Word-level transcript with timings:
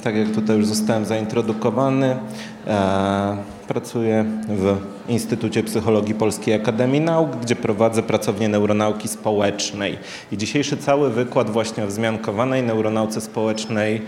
tak 0.00 0.16
jak 0.16 0.28
tutaj 0.28 0.56
już 0.56 0.66
zostałem 0.66 1.04
zaintrodukowany, 1.04 2.16
e, 2.66 3.36
pracuję 3.68 4.24
w 4.48 4.76
Instytucie 5.08 5.62
Psychologii 5.62 6.14
Polskiej 6.14 6.54
Akademii 6.54 7.00
Nauk, 7.00 7.36
gdzie 7.36 7.56
prowadzę 7.56 8.02
pracownię 8.02 8.48
neuronauki 8.48 9.08
społecznej. 9.08 9.98
I 10.32 10.36
dzisiejszy 10.36 10.76
cały 10.76 11.10
wykład 11.10 11.50
właśnie 11.50 11.84
o 11.84 11.86
wzmiankowanej 11.86 12.62
neuronauce 12.62 13.20
społecznej 13.20 14.02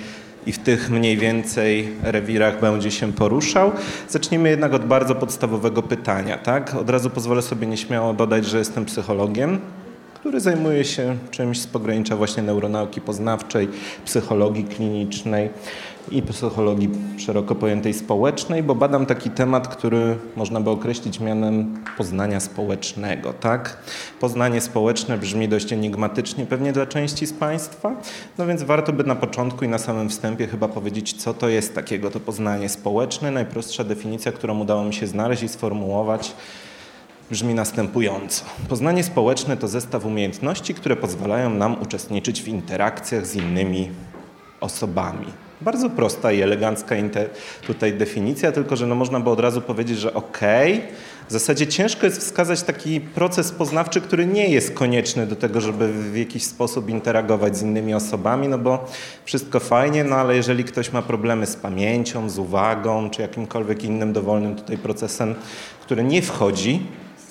i 0.46 0.52
w 0.52 0.58
tych 0.58 0.90
mniej 0.90 1.16
więcej 1.16 1.88
rewirach 2.02 2.60
będzie 2.60 2.90
się 2.90 3.12
poruszał. 3.12 3.72
Zacznijmy 4.08 4.50
jednak 4.50 4.74
od 4.74 4.84
bardzo 4.84 5.14
podstawowego 5.14 5.82
pytania. 5.82 6.38
Tak? 6.38 6.74
Od 6.74 6.90
razu 6.90 7.10
pozwolę 7.10 7.42
sobie 7.42 7.66
nieśmiało 7.66 8.14
dodać, 8.14 8.46
że 8.46 8.58
jestem 8.58 8.84
psychologiem, 8.84 9.60
który 10.22 10.40
zajmuje 10.40 10.84
się 10.84 11.16
czymś 11.30 11.60
z 11.60 11.66
pogranicza 11.66 12.16
właśnie 12.16 12.42
neuronauki 12.42 13.00
poznawczej, 13.00 13.68
psychologii 14.04 14.64
klinicznej 14.64 15.50
i 16.10 16.22
psychologii 16.22 16.90
szeroko 17.18 17.54
pojętej 17.54 17.94
społecznej, 17.94 18.62
bo 18.62 18.74
badam 18.74 19.06
taki 19.06 19.30
temat, 19.30 19.68
który 19.68 20.16
można 20.36 20.60
by 20.60 20.70
określić 20.70 21.20
mianem 21.20 21.74
poznania 21.96 22.40
społecznego. 22.40 23.32
Tak? 23.32 23.76
Poznanie 24.20 24.60
społeczne 24.60 25.18
brzmi 25.18 25.48
dość 25.48 25.72
enigmatycznie 25.72 26.46
pewnie 26.46 26.72
dla 26.72 26.86
części 26.86 27.26
z 27.26 27.32
Państwa, 27.32 27.96
no 28.38 28.46
więc 28.46 28.62
warto 28.62 28.92
by 28.92 29.04
na 29.04 29.14
początku 29.14 29.64
i 29.64 29.68
na 29.68 29.78
samym 29.78 30.08
wstępie 30.08 30.46
chyba 30.46 30.68
powiedzieć, 30.68 31.12
co 31.12 31.34
to 31.34 31.48
jest 31.48 31.74
takiego 31.74 32.10
to 32.10 32.20
poznanie 32.20 32.68
społeczne. 32.68 33.30
Najprostsza 33.30 33.84
definicja, 33.84 34.32
którą 34.32 34.60
udało 34.60 34.84
mi 34.84 34.94
się 34.94 35.06
znaleźć 35.06 35.42
i 35.42 35.48
sformułować, 35.48 36.34
brzmi 37.32 37.54
następująco. 37.54 38.44
Poznanie 38.68 39.04
społeczne 39.04 39.56
to 39.56 39.68
zestaw 39.68 40.04
umiejętności, 40.04 40.74
które 40.74 40.96
pozwalają 40.96 41.50
nam 41.50 41.82
uczestniczyć 41.82 42.42
w 42.42 42.48
interakcjach 42.48 43.26
z 43.26 43.36
innymi 43.36 43.90
osobami. 44.60 45.26
Bardzo 45.60 45.90
prosta 45.90 46.32
i 46.32 46.42
elegancka 46.42 46.94
tutaj 47.66 47.92
definicja, 47.92 48.52
tylko 48.52 48.76
że 48.76 48.86
no 48.86 48.94
można 48.94 49.20
by 49.20 49.30
od 49.30 49.40
razu 49.40 49.60
powiedzieć, 49.60 49.98
że 49.98 50.14
okej, 50.14 50.74
okay, 50.74 50.88
w 51.28 51.32
zasadzie 51.32 51.66
ciężko 51.66 52.06
jest 52.06 52.20
wskazać 52.20 52.62
taki 52.62 53.00
proces 53.00 53.52
poznawczy, 53.52 54.00
który 54.00 54.26
nie 54.26 54.48
jest 54.48 54.74
konieczny 54.74 55.26
do 55.26 55.36
tego, 55.36 55.60
żeby 55.60 55.92
w 55.92 56.16
jakiś 56.16 56.44
sposób 56.44 56.88
interagować 56.88 57.56
z 57.56 57.62
innymi 57.62 57.94
osobami, 57.94 58.48
no 58.48 58.58
bo 58.58 58.84
wszystko 59.24 59.60
fajnie, 59.60 60.04
no 60.04 60.16
ale 60.16 60.36
jeżeli 60.36 60.64
ktoś 60.64 60.92
ma 60.92 61.02
problemy 61.02 61.46
z 61.46 61.56
pamięcią, 61.56 62.30
z 62.30 62.38
uwagą, 62.38 63.10
czy 63.10 63.22
jakimkolwiek 63.22 63.84
innym 63.84 64.12
dowolnym 64.12 64.56
tutaj 64.56 64.78
procesem, 64.78 65.34
który 65.80 66.04
nie 66.04 66.22
wchodzi 66.22 66.80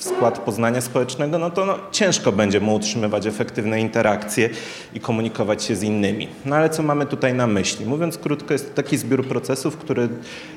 w 0.01 0.03
skład 0.03 0.39
poznania 0.39 0.81
społecznego, 0.81 1.37
no 1.37 1.49
to 1.49 1.65
no, 1.65 1.75
ciężko 1.91 2.31
będzie 2.31 2.59
mu 2.59 2.75
utrzymywać 2.75 3.25
efektywne 3.25 3.81
interakcje 3.81 4.49
i 4.93 4.99
komunikować 4.99 5.63
się 5.63 5.75
z 5.75 5.83
innymi. 5.83 6.27
No 6.45 6.55
ale 6.55 6.69
co 6.69 6.83
mamy 6.83 7.05
tutaj 7.05 7.33
na 7.33 7.47
myśli? 7.47 7.85
Mówiąc 7.85 8.17
krótko, 8.17 8.53
jest 8.53 8.69
to 8.69 8.75
taki 8.83 8.97
zbiór 8.97 9.27
procesów, 9.27 9.77
który 9.77 10.09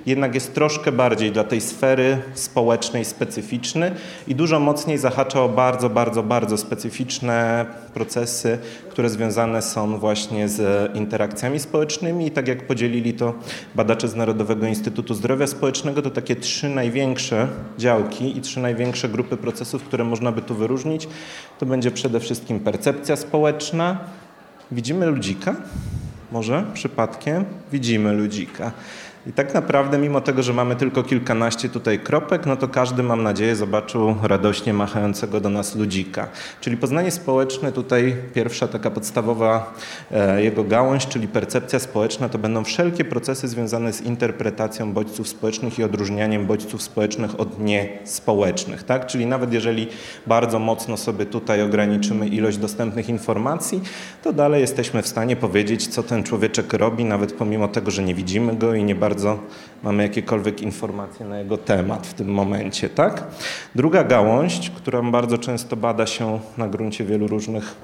jednak 0.06 0.34
jest 0.34 0.54
troszkę 0.54 0.92
bardziej 0.92 1.32
dla 1.32 1.44
tej 1.44 1.60
sfery 1.60 2.18
społecznej 2.34 3.04
specyficzny 3.04 3.94
i 4.28 4.34
dużo 4.34 4.60
mocniej 4.60 4.98
zahacza 4.98 5.42
o 5.42 5.48
bardzo, 5.48 5.90
bardzo, 5.90 6.22
bardzo 6.22 6.56
specyficzne 6.56 7.66
procesy, 7.94 8.58
które 8.90 9.10
związane 9.10 9.62
są 9.62 9.98
właśnie 9.98 10.48
z 10.48 10.90
interakcjami 10.96 11.58
społecznymi 11.58 12.26
i 12.26 12.30
tak 12.30 12.48
jak 12.48 12.66
podzielili 12.66 13.14
to 13.14 13.34
badacze 13.74 14.08
z 14.08 14.14
Narodowego 14.14 14.66
Instytutu 14.66 15.14
Zdrowia 15.14 15.46
Społecznego, 15.46 16.02
to 16.02 16.10
takie 16.10 16.36
trzy 16.36 16.68
największe 16.68 17.48
działki 17.78 18.38
i 18.38 18.40
trzy 18.40 18.60
największe 18.60 19.08
grupy 19.08 19.24
grupy 19.24 19.36
procesów, 19.36 19.82
które 19.82 20.04
można 20.04 20.32
by 20.32 20.42
tu 20.42 20.54
wyróżnić, 20.54 21.08
to 21.58 21.66
będzie 21.66 21.90
przede 21.90 22.20
wszystkim 22.20 22.60
percepcja 22.60 23.16
społeczna. 23.16 23.98
Widzimy 24.72 25.06
ludzika? 25.06 25.56
Może 26.32 26.64
przypadkiem? 26.74 27.44
Widzimy 27.72 28.12
ludzika. 28.12 28.72
I 29.26 29.32
tak 29.32 29.54
naprawdę, 29.54 29.98
mimo 29.98 30.20
tego, 30.20 30.42
że 30.42 30.52
mamy 30.52 30.76
tylko 30.76 31.02
kilkanaście 31.02 31.68
tutaj 31.68 31.98
kropek, 31.98 32.46
no 32.46 32.56
to 32.56 32.68
każdy, 32.68 33.02
mam 33.02 33.22
nadzieję, 33.22 33.56
zobaczył 33.56 34.14
radośnie 34.22 34.74
machającego 34.74 35.40
do 35.40 35.50
nas 35.50 35.76
ludzika. 35.76 36.28
Czyli 36.60 36.76
poznanie 36.76 37.10
społeczne, 37.10 37.72
tutaj 37.72 38.16
pierwsza 38.34 38.68
taka 38.68 38.90
podstawowa 38.90 39.74
e, 40.10 40.42
jego 40.42 40.64
gałąź, 40.64 41.06
czyli 41.06 41.28
percepcja 41.28 41.78
społeczna, 41.78 42.28
to 42.28 42.38
będą 42.38 42.64
wszelkie 42.64 43.04
procesy 43.04 43.48
związane 43.48 43.92
z 43.92 44.00
interpretacją 44.00 44.92
bodźców 44.92 45.28
społecznych 45.28 45.78
i 45.78 45.84
odróżnianiem 45.84 46.46
bodźców 46.46 46.82
społecznych 46.82 47.40
od 47.40 47.60
niespołecznych. 47.60 48.82
Tak? 48.82 49.06
Czyli 49.06 49.26
nawet 49.26 49.52
jeżeli 49.52 49.88
bardzo 50.26 50.58
mocno 50.58 50.96
sobie 50.96 51.26
tutaj 51.26 51.62
ograniczymy 51.62 52.28
ilość 52.28 52.58
dostępnych 52.58 53.08
informacji, 53.08 53.82
to 54.22 54.32
dalej 54.32 54.60
jesteśmy 54.60 55.02
w 55.02 55.08
stanie 55.08 55.36
powiedzieć, 55.36 55.86
co 55.86 56.02
ten 56.02 56.22
człowieczek 56.22 56.72
robi, 56.72 57.04
nawet 57.04 57.32
pomimo 57.32 57.68
tego, 57.68 57.90
że 57.90 58.02
nie 58.02 58.14
widzimy 58.14 58.56
go 58.56 58.74
i 58.74 58.84
nie 58.84 58.94
bardzo 58.94 59.13
bardzo 59.14 59.38
mamy 59.82 60.02
jakiekolwiek 60.02 60.62
informacje 60.62 61.26
na 61.26 61.38
jego 61.38 61.58
temat 61.58 62.06
w 62.06 62.14
tym 62.14 62.28
momencie. 62.28 62.88
Tak? 62.88 63.24
Druga 63.74 64.04
gałąź, 64.04 64.70
którą 64.70 65.10
bardzo 65.10 65.38
często 65.38 65.76
bada 65.76 66.06
się 66.06 66.40
na 66.58 66.68
gruncie 66.68 67.04
wielu 67.04 67.26
różnych 67.26 67.74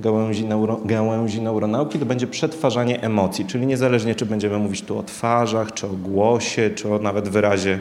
gałęzi, 0.00 0.44
neuro, 0.44 0.80
gałęzi 0.84 1.42
neuronauki, 1.42 1.98
to 1.98 2.06
będzie 2.06 2.26
przetwarzanie 2.26 3.02
emocji, 3.02 3.44
czyli 3.44 3.66
niezależnie 3.66 4.14
czy 4.14 4.26
będziemy 4.26 4.58
mówić 4.58 4.82
tu 4.82 4.98
o 4.98 5.02
twarzach, 5.02 5.74
czy 5.74 5.86
o 5.86 5.90
głosie, 5.90 6.70
czy 6.74 6.94
o 6.94 6.98
nawet 6.98 7.28
wyrazie 7.28 7.80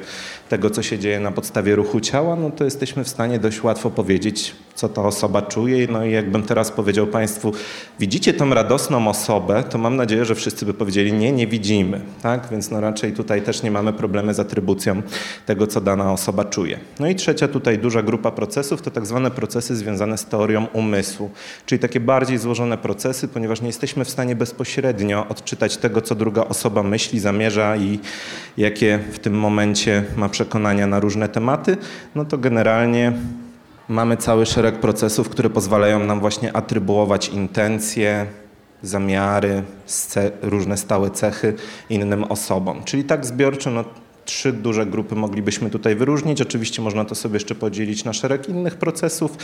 tego, 0.50 0.70
co 0.70 0.84
się 0.84 1.00
dzieje 1.00 1.20
na 1.20 1.32
podstawie 1.32 1.76
ruchu 1.76 2.00
ciała, 2.00 2.36
no 2.36 2.52
to 2.52 2.64
jesteśmy 2.64 3.04
w 3.04 3.08
stanie 3.08 3.40
dość 3.40 3.64
łatwo 3.64 3.90
powiedzieć, 3.90 4.56
co 4.76 4.90
ta 4.90 5.04
osoba 5.04 5.42
czuje. 5.42 5.88
No 5.92 6.06
i 6.06 6.12
jakbym 6.12 6.44
teraz 6.44 6.72
powiedział 6.72 7.08
Państwu, 7.08 7.52
widzicie 8.00 8.34
tą 8.34 8.54
radosną 8.54 9.08
osobę, 9.08 9.64
to 9.70 9.78
mam 9.78 9.96
nadzieję, 9.96 10.26
że 10.26 10.36
wszyscy 10.36 10.66
by 10.66 10.74
powiedzieli, 10.74 11.14
nie, 11.14 11.32
nie 11.32 11.48
widzimy. 11.48 12.02
Tak? 12.22 12.48
Więc 12.52 12.72
no 12.72 12.82
raczej 12.82 13.14
tutaj 13.14 13.42
też 13.42 13.64
nie 13.64 13.72
mamy 13.72 13.94
problemy 13.94 14.34
z 14.34 14.40
atrybucją 14.40 15.02
tego, 15.46 15.68
co 15.68 15.82
dana 15.82 16.14
osoba 16.14 16.46
czuje. 16.46 16.80
No 17.00 17.08
i 17.08 17.16
trzecia 17.16 17.48
tutaj 17.48 17.78
duża 17.78 18.02
grupa 18.02 18.32
procesów 18.32 18.82
to 18.82 18.92
tak 18.92 19.06
zwane 19.06 19.32
procesy 19.32 19.76
związane 19.76 20.18
z 20.18 20.26
teorią 20.26 20.68
umysłu, 20.74 21.30
czyli 21.66 21.80
takie 21.80 22.00
bardziej 22.10 22.38
złożone 22.38 22.78
procesy, 22.78 23.28
ponieważ 23.28 23.62
nie 23.62 23.68
jesteśmy 23.68 24.06
w 24.06 24.10
stanie 24.10 24.36
bezpośrednio 24.36 25.28
odczytać 25.28 25.78
tego, 25.78 26.02
co 26.02 26.16
druga 26.16 26.42
osoba 26.44 26.84
myśli, 26.84 27.20
zamierza 27.20 27.76
i 27.76 28.00
jakie 28.58 29.00
w 29.12 29.20
tym 29.20 29.40
momencie 29.40 30.04
ma 30.16 30.30
przekonania 30.30 30.88
na 30.88 31.00
różne 31.00 31.30
tematy, 31.30 31.78
no 32.16 32.26
to 32.26 32.38
generalnie 32.38 33.14
mamy 33.88 34.18
cały 34.18 34.46
szereg 34.46 34.80
procesów, 34.80 35.30
które 35.30 35.50
pozwalają 35.50 36.04
nam 36.04 36.20
właśnie 36.20 36.56
atrybuować 36.56 37.30
intencje, 37.30 38.26
zamiary, 38.82 39.64
różne 40.42 40.78
stałe 40.78 41.10
cechy 41.10 41.54
innym 41.90 42.24
osobom. 42.24 42.84
Czyli 42.84 43.04
tak 43.04 43.26
zbiorczo 43.26 43.72
no, 43.72 43.84
trzy 44.26 44.54
duże 44.54 44.86
grupy 44.86 45.16
moglibyśmy 45.16 45.70
tutaj 45.70 45.96
wyróżnić. 45.96 46.42
Oczywiście 46.42 46.82
można 46.82 47.06
to 47.06 47.16
sobie 47.16 47.36
jeszcze 47.36 47.56
podzielić 47.56 48.04
na 48.04 48.14
szereg 48.14 48.50
innych 48.50 48.76
procesów. 48.76 49.38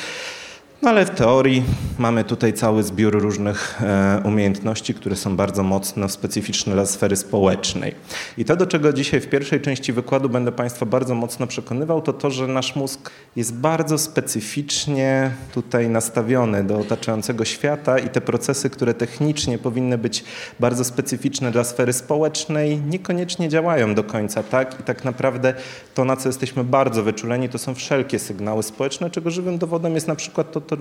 No 0.82 0.90
ale 0.90 1.06
w 1.06 1.10
teorii 1.10 1.64
mamy 1.98 2.24
tutaj 2.24 2.54
cały 2.54 2.84
zbiór 2.84 3.22
różnych 3.22 3.82
e, 3.82 4.22
umiejętności, 4.26 4.94
które 4.94 5.16
są 5.16 5.36
bardzo 5.36 5.64
mocno 5.64 6.10
specyficzne 6.10 6.74
dla 6.74 6.86
sfery 6.86 7.16
społecznej. 7.16 7.96
I 8.38 8.46
to, 8.46 8.56
do 8.56 8.68
czego 8.68 8.94
dzisiaj 8.94 9.22
w 9.22 9.28
pierwszej 9.28 9.62
części 9.62 9.94
wykładu 9.94 10.30
będę 10.30 10.52
Państwa 10.52 10.86
bardzo 10.86 11.16
mocno 11.16 11.48
przekonywał, 11.48 12.02
to 12.02 12.14
to, 12.14 12.32
że 12.32 12.48
nasz 12.48 12.76
mózg 12.76 13.12
jest 13.36 13.54
bardzo 13.56 13.98
specyficznie 13.98 15.32
tutaj 15.54 15.90
nastawiony 15.90 16.64
do 16.64 16.80
otaczającego 16.80 17.46
świata 17.46 18.00
i 18.00 18.10
te 18.10 18.22
procesy, 18.22 18.70
które 18.70 18.94
technicznie 18.94 19.58
powinny 19.58 19.98
być 19.98 20.24
bardzo 20.60 20.84
specyficzne 20.84 21.52
dla 21.52 21.64
sfery 21.64 21.94
społecznej, 21.94 22.78
niekoniecznie 22.78 23.50
działają 23.50 23.96
do 23.96 24.04
końca, 24.04 24.44
tak? 24.44 24.80
I 24.80 24.84
tak 24.84 25.06
naprawdę 25.06 25.54
to, 25.94 26.06
na 26.06 26.16
co 26.16 26.30
jesteśmy 26.30 26.64
bardzo 26.64 27.04
wyczuleni, 27.04 27.50
to 27.50 27.58
są 27.58 27.76
wszelkie 27.76 28.20
sygnały 28.20 28.64
społeczne, 28.64 29.10
czego 29.10 29.32
żywym 29.32 29.58
dowodem 29.58 29.96
jest 29.96 30.08
na 30.08 30.16
przykład 30.16 30.52
to, 30.52 30.62
to, 30.66 30.78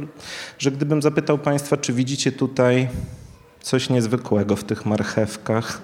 że 0.59 0.71
gdybym 0.71 1.03
zapytał 1.03 1.39
Państwa, 1.39 1.77
czy 1.77 1.93
widzicie 1.93 2.33
tutaj 2.33 2.89
coś 3.61 3.91
niezwykłego 3.91 4.57
w 4.57 4.65
tych 4.65 4.87
marchewkach, 4.87 5.83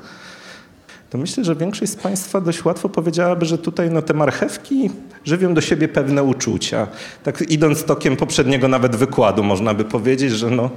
to 1.10 1.18
myślę, 1.18 1.44
że 1.44 1.56
większość 1.56 1.92
z 1.92 1.96
Państwa 1.96 2.40
dość 2.40 2.64
łatwo 2.64 2.88
powiedziałaby, 2.88 3.46
że 3.46 3.58
tutaj 3.58 3.90
no, 3.90 4.02
te 4.02 4.14
marchewki 4.14 4.90
żywią 5.24 5.54
do 5.54 5.60
siebie 5.60 5.88
pewne 5.88 6.22
uczucia. 6.22 6.86
Tak 7.22 7.42
idąc 7.42 7.84
tokiem 7.84 8.16
poprzedniego 8.16 8.68
nawet 8.68 8.96
wykładu, 8.96 9.42
można 9.42 9.74
by 9.74 9.84
powiedzieć, 9.84 10.32
że 10.32 10.50
no, 10.50 10.70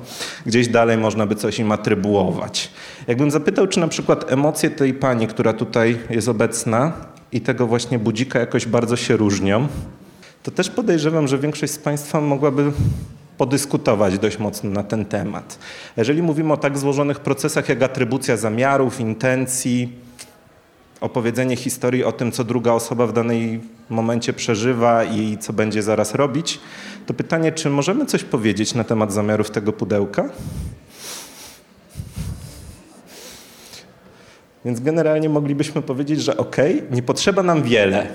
gdzieś 0.46 0.68
dalej 0.68 0.98
można 0.98 1.26
by 1.26 1.36
coś 1.36 1.60
im 1.60 1.72
atrybuować. 1.72 2.72
Jakbym 3.08 3.32
zapytał, 3.32 3.68
czy 3.68 3.80
na 3.80 3.88
przykład 3.88 4.32
emocje 4.32 4.70
tej 4.70 4.94
pani, 4.94 5.28
która 5.28 5.54
tutaj 5.54 6.00
jest 6.10 6.28
obecna 6.28 6.94
i 7.32 7.42
tego 7.42 7.68
właśnie 7.68 8.00
budzika 8.00 8.40
jakoś 8.40 8.66
bardzo 8.66 8.96
się 8.96 9.18
różnią, 9.18 9.68
to 10.44 10.52
też 10.52 10.70
podejrzewam, 10.70 11.28
że 11.28 11.38
większość 11.38 11.74
z 11.74 11.78
Państwa 11.78 12.22
mogłaby 12.22 12.72
podyskutować 13.38 14.20
dość 14.20 14.40
mocno 14.40 14.70
na 14.70 14.84
ten 14.84 15.06
temat. 15.06 15.60
Jeżeli 15.98 16.22
mówimy 16.22 16.54
o 16.54 16.58
tak 16.58 16.78
złożonych 16.78 17.20
procesach 17.20 17.70
jak 17.70 17.84
atrybucja 17.84 18.38
zamiarów, 18.38 19.00
intencji, 19.00 19.94
opowiedzenie 21.02 21.56
historii 21.56 22.04
o 22.04 22.12
tym, 22.12 22.32
co 22.32 22.44
druga 22.44 22.72
osoba 22.72 23.08
w 23.08 23.14
danej 23.14 23.62
momencie 23.90 24.34
przeżywa 24.34 25.04
i 25.04 25.38
co 25.38 25.54
będzie 25.54 25.84
zaraz 25.84 26.16
robić, 26.16 26.60
to 27.06 27.14
pytanie, 27.14 27.52
czy 27.52 27.70
możemy 27.70 28.06
coś 28.06 28.24
powiedzieć 28.24 28.74
na 28.74 28.84
temat 28.84 29.14
zamiarów 29.14 29.52
tego 29.52 29.74
pudełka? 29.74 30.30
Więc 34.66 34.80
generalnie 34.80 35.30
moglibyśmy 35.30 35.82
powiedzieć, 35.82 36.22
że 36.22 36.38
ok, 36.38 36.56
nie 36.92 37.04
potrzeba 37.04 37.44
nam 37.44 37.64
wiele, 37.64 38.08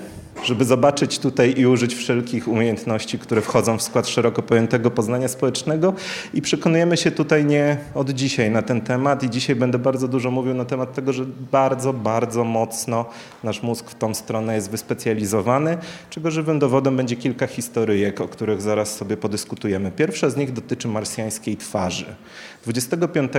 żeby 0.43 0.65
zobaczyć 0.65 1.19
tutaj 1.19 1.53
i 1.57 1.67
użyć 1.67 1.95
wszelkich 1.95 2.47
umiejętności, 2.47 3.19
które 3.19 3.41
wchodzą 3.41 3.77
w 3.77 3.81
skład 3.81 4.07
szeroko 4.07 4.41
pojętego 4.41 4.91
poznania 4.91 5.27
społecznego 5.27 5.93
i 6.33 6.41
przekonujemy 6.41 6.97
się 6.97 7.11
tutaj 7.11 7.45
nie 7.45 7.77
od 7.95 8.09
dzisiaj 8.09 8.51
na 8.51 8.61
ten 8.61 8.81
temat 8.81 9.23
i 9.23 9.29
dzisiaj 9.29 9.55
będę 9.55 9.79
bardzo 9.79 10.07
dużo 10.07 10.31
mówił 10.31 10.53
na 10.53 10.65
temat 10.65 10.93
tego, 10.93 11.13
że 11.13 11.25
bardzo, 11.51 11.93
bardzo 11.93 12.43
mocno 12.43 13.05
nasz 13.43 13.63
mózg 13.63 13.89
w 13.89 13.95
tą 13.95 14.13
stronę 14.13 14.55
jest 14.55 14.69
wyspecjalizowany, 14.69 15.77
czego 16.09 16.31
żywym 16.31 16.59
dowodem 16.59 16.97
będzie 16.97 17.15
kilka 17.15 17.47
historyjek, 17.47 18.21
o 18.21 18.27
których 18.27 18.61
zaraz 18.61 18.95
sobie 18.95 19.17
podyskutujemy. 19.17 19.91
Pierwsza 19.91 20.29
z 20.29 20.37
nich 20.37 20.53
dotyczy 20.53 20.87
marsjańskiej 20.87 21.57
twarzy. 21.57 22.15
25 22.63 23.31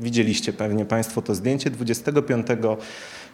Widzieliście 0.00 0.52
pewnie 0.52 0.84
Państwo 0.84 1.22
to 1.22 1.34
zdjęcie 1.34 1.70
25 1.70 2.46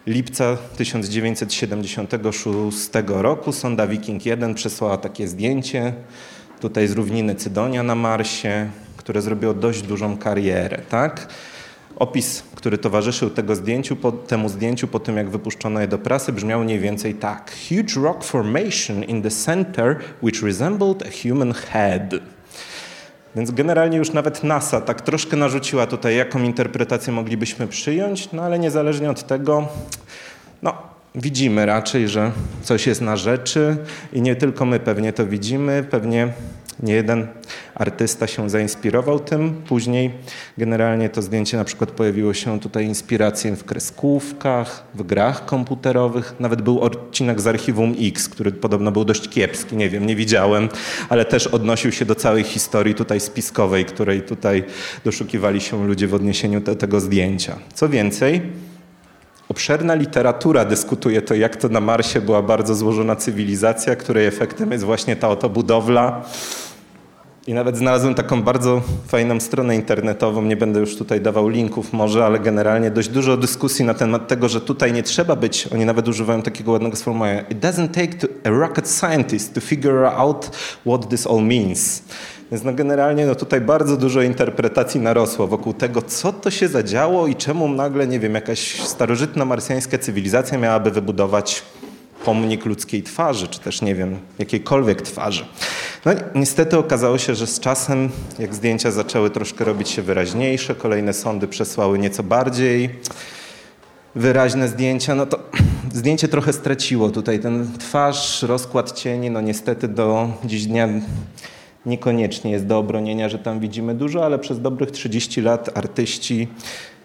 lipca 0.06 0.56
1976 0.76 2.90
roku. 3.06 3.52
Sonda 3.52 3.86
Viking 3.86 4.26
1 4.26 4.54
przesłała 4.54 4.96
takie 4.96 5.28
zdjęcie 5.28 5.92
tutaj 6.60 6.88
z 6.88 6.92
równiny 6.92 7.34
Cydonia 7.34 7.82
na 7.82 7.94
Marsie, 7.94 8.70
które 8.96 9.22
zrobiło 9.22 9.54
dość 9.54 9.82
dużą 9.82 10.16
karierę. 10.16 10.82
Tak? 10.88 11.28
Opis, 11.96 12.42
który 12.54 12.78
towarzyszył 12.78 13.30
tego 13.30 13.56
zdjęciu, 13.56 13.96
po, 13.96 14.12
temu 14.12 14.48
zdjęciu 14.48 14.88
po 14.88 15.00
tym, 15.00 15.16
jak 15.16 15.30
wypuszczono 15.30 15.80
je 15.80 15.88
do 15.88 15.98
prasy, 15.98 16.32
brzmiał 16.32 16.64
mniej 16.64 16.80
więcej 16.80 17.14
tak. 17.14 17.52
Huge 17.68 18.00
rock 18.02 18.24
formation 18.24 19.04
in 19.04 19.22
the 19.22 19.30
center 19.30 19.96
which 20.22 20.42
resembled 20.42 21.02
a 21.02 21.28
human 21.28 21.52
head. 21.52 22.14
Więc 23.36 23.50
generalnie 23.50 23.98
już 23.98 24.12
nawet 24.12 24.44
NASA 24.44 24.80
tak 24.80 25.00
troszkę 25.00 25.36
narzuciła 25.36 25.86
tutaj, 25.86 26.16
jaką 26.16 26.42
interpretację 26.42 27.12
moglibyśmy 27.12 27.66
przyjąć, 27.66 28.32
no 28.32 28.42
ale 28.42 28.58
niezależnie 28.58 29.10
od 29.10 29.26
tego, 29.26 29.68
no 30.62 30.74
widzimy 31.14 31.66
raczej, 31.66 32.08
że 32.08 32.32
coś 32.62 32.86
jest 32.86 33.00
na 33.00 33.16
rzeczy 33.16 33.76
i 34.12 34.22
nie 34.22 34.36
tylko 34.36 34.64
my 34.64 34.80
pewnie 34.80 35.12
to 35.12 35.26
widzimy, 35.26 35.84
pewnie 35.90 36.32
nie 36.82 36.94
jeden 36.94 37.26
artysta 37.74 38.26
się 38.26 38.50
zainspirował 38.50 39.20
tym. 39.20 39.62
Później 39.68 40.10
generalnie 40.58 41.08
to 41.08 41.22
zdjęcie 41.22 41.56
na 41.56 41.64
przykład 41.64 41.90
pojawiło 41.90 42.34
się 42.34 42.60
tutaj 42.60 42.84
inspiracją 42.86 43.56
w 43.56 43.64
kreskówkach, 43.64 44.84
w 44.94 45.02
grach 45.02 45.44
komputerowych. 45.44 46.34
Nawet 46.40 46.62
był 46.62 46.80
odcinek 46.80 47.40
z 47.40 47.46
Archiwum 47.46 47.94
X, 48.00 48.28
który 48.28 48.52
podobno 48.52 48.92
był 48.92 49.04
dość 49.04 49.28
kiepski, 49.28 49.76
nie 49.76 49.90
wiem, 49.90 50.06
nie 50.06 50.16
widziałem, 50.16 50.68
ale 51.08 51.24
też 51.24 51.46
odnosił 51.46 51.92
się 51.92 52.04
do 52.04 52.14
całej 52.14 52.44
historii 52.44 52.94
tutaj 52.94 53.20
spiskowej, 53.20 53.84
której 53.84 54.22
tutaj 54.22 54.64
doszukiwali 55.04 55.60
się 55.60 55.86
ludzie 55.86 56.06
w 56.06 56.14
odniesieniu 56.14 56.60
do 56.60 56.76
tego 56.76 57.00
zdjęcia. 57.00 57.58
Co 57.74 57.88
więcej, 57.88 58.42
Obszerna 59.48 59.94
literatura 59.94 60.64
dyskutuje 60.64 61.22
to, 61.22 61.34
jak 61.34 61.56
to 61.56 61.68
na 61.68 61.80
Marsie 61.80 62.20
była 62.20 62.42
bardzo 62.42 62.74
złożona 62.74 63.16
cywilizacja, 63.16 63.96
której 63.96 64.26
efektem 64.26 64.72
jest 64.72 64.84
właśnie 64.84 65.16
ta 65.16 65.28
oto 65.28 65.48
budowla. 65.48 66.24
I 67.46 67.54
nawet 67.54 67.76
znalazłem 67.76 68.14
taką 68.14 68.42
bardzo 68.42 68.82
fajną 69.08 69.40
stronę 69.40 69.76
internetową, 69.76 70.42
nie 70.42 70.56
będę 70.56 70.80
już 70.80 70.96
tutaj 70.96 71.20
dawał 71.20 71.48
linków 71.48 71.92
może, 71.92 72.26
ale 72.26 72.40
generalnie 72.40 72.90
dość 72.90 73.08
dużo 73.08 73.36
dyskusji 73.36 73.84
na 73.84 73.94
temat 73.94 74.28
tego, 74.28 74.48
że 74.48 74.60
tutaj 74.60 74.92
nie 74.92 75.02
trzeba 75.02 75.36
być, 75.36 75.68
oni 75.72 75.84
nawet 75.84 76.08
używają 76.08 76.42
takiego 76.42 76.72
ładnego 76.72 76.96
sformułowania, 76.96 77.40
it 77.40 77.60
doesn't 77.60 77.88
take 77.88 78.14
to 78.14 78.28
a 78.44 78.50
rocket 78.50 78.88
scientist 78.88 79.54
to 79.54 79.60
figure 79.60 80.06
out 80.06 80.50
what 80.86 81.08
this 81.08 81.26
all 81.26 81.42
means. 81.42 82.02
Więc 82.50 82.64
no 82.64 82.72
generalnie 82.72 83.26
no 83.26 83.34
tutaj 83.34 83.60
bardzo 83.60 83.96
dużo 83.96 84.22
interpretacji 84.22 85.00
narosło 85.00 85.46
wokół 85.46 85.72
tego, 85.72 86.02
co 86.02 86.32
to 86.32 86.50
się 86.50 86.68
zadziało 86.68 87.26
i 87.26 87.36
czemu 87.36 87.68
nagle, 87.68 88.06
nie 88.06 88.20
wiem, 88.20 88.34
jakaś 88.34 88.80
starożytna 88.80 89.44
marsjańska 89.44 89.98
cywilizacja 89.98 90.58
miałaby 90.58 90.90
wybudować 90.90 91.62
pomnik 92.24 92.64
ludzkiej 92.64 93.02
twarzy, 93.02 93.48
czy 93.48 93.60
też 93.60 93.82
nie 93.82 93.94
wiem, 93.94 94.18
jakiejkolwiek 94.38 95.02
twarzy. 95.02 95.46
No 96.04 96.12
niestety 96.34 96.78
okazało 96.78 97.18
się, 97.18 97.34
że 97.34 97.46
z 97.46 97.60
czasem, 97.60 98.10
jak 98.38 98.54
zdjęcia 98.54 98.90
zaczęły 98.90 99.30
troszkę 99.30 99.64
robić 99.64 99.88
się 99.88 100.02
wyraźniejsze, 100.02 100.74
kolejne 100.74 101.12
sądy 101.12 101.48
przesłały 101.48 101.98
nieco 101.98 102.22
bardziej 102.22 102.90
wyraźne 104.14 104.68
zdjęcia, 104.68 105.14
no 105.14 105.26
to 105.26 105.38
zdjęcie 105.92 106.28
trochę 106.28 106.52
straciło 106.52 107.10
tutaj 107.10 107.40
ten 107.40 107.78
twarz, 107.78 108.42
rozkład 108.42 108.92
cieni, 108.92 109.30
no 109.30 109.40
niestety 109.40 109.88
do 109.88 110.28
dziś 110.44 110.66
dnia 110.66 110.88
niekoniecznie 111.86 112.50
jest 112.50 112.66
do 112.66 112.78
obronienia, 112.78 113.28
że 113.28 113.38
tam 113.38 113.60
widzimy 113.60 113.94
dużo, 113.94 114.24
ale 114.24 114.38
przez 114.38 114.60
dobrych 114.60 114.90
30 114.90 115.40
lat 115.40 115.78
artyści, 115.78 116.48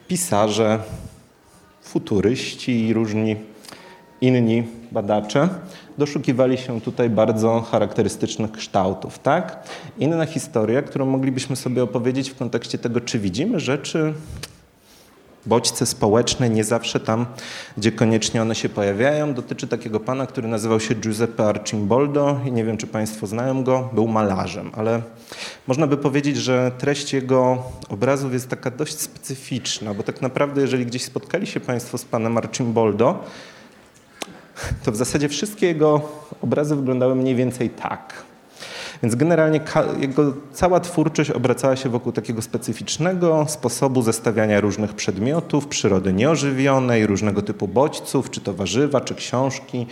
pisarze, 0.07 0.79
futuryści 1.81 2.87
i 2.87 2.93
różni 2.93 3.35
inni 4.21 4.78
badacze 4.91 5.49
doszukiwali 5.97 6.57
się 6.57 6.81
tutaj 6.81 7.09
bardzo 7.09 7.61
charakterystycznych 7.61 8.51
kształtów. 8.51 9.19
Tak? 9.19 9.63
Inna 9.97 10.25
historia, 10.25 10.81
którą 10.81 11.05
moglibyśmy 11.05 11.55
sobie 11.55 11.83
opowiedzieć 11.83 12.29
w 12.29 12.35
kontekście 12.35 12.77
tego, 12.77 13.01
czy 13.01 13.19
widzimy 13.19 13.59
rzeczy 13.59 14.13
bodźce 15.45 15.85
społeczne, 15.85 16.49
nie 16.49 16.63
zawsze 16.63 16.99
tam, 16.99 17.25
gdzie 17.77 17.91
koniecznie 17.91 18.41
one 18.41 18.55
się 18.55 18.69
pojawiają. 18.69 19.33
Dotyczy 19.33 19.67
takiego 19.67 19.99
pana, 19.99 20.27
który 20.27 20.47
nazywał 20.47 20.79
się 20.79 20.95
Giuseppe 20.95 21.45
Arcimboldo 21.45 22.39
i 22.45 22.51
nie 22.51 22.63
wiem, 22.63 22.77
czy 22.77 22.87
Państwo 22.87 23.27
znają 23.27 23.63
go, 23.63 23.89
był 23.93 24.07
malarzem, 24.07 24.71
ale 24.75 25.01
można 25.67 25.87
by 25.87 25.97
powiedzieć, 25.97 26.37
że 26.37 26.71
treść 26.77 27.13
jego 27.13 27.63
obrazów 27.89 28.33
jest 28.33 28.49
taka 28.49 28.71
dość 28.71 28.99
specyficzna, 28.99 29.93
bo 29.93 30.03
tak 30.03 30.21
naprawdę, 30.21 30.61
jeżeli 30.61 30.85
gdzieś 30.85 31.03
spotkali 31.03 31.47
się 31.47 31.59
Państwo 31.59 31.97
z 31.97 32.05
panem 32.05 32.37
Arcimboldo, 32.37 33.23
to 34.83 34.91
w 34.91 34.95
zasadzie 34.95 35.29
wszystkie 35.29 35.67
jego 35.67 36.01
obrazy 36.41 36.75
wyglądały 36.75 37.15
mniej 37.15 37.35
więcej 37.35 37.69
tak. 37.69 38.29
Więc 39.03 39.15
generalnie 39.15 39.61
jego 39.99 40.33
cała 40.53 40.79
twórczość 40.79 41.31
obracała 41.31 41.75
się 41.75 41.89
wokół 41.89 42.11
takiego 42.11 42.41
specyficznego 42.41 43.45
sposobu 43.49 44.01
zestawiania 44.01 44.61
różnych 44.61 44.93
przedmiotów, 44.93 45.67
przyrody 45.67 46.13
nieożywionej, 46.13 47.07
różnego 47.07 47.41
typu 47.41 47.67
bodźców, 47.67 48.29
czy 48.29 48.41
to 48.41 48.53
warzywa, 48.53 49.01
czy 49.01 49.15
książki, 49.15 49.87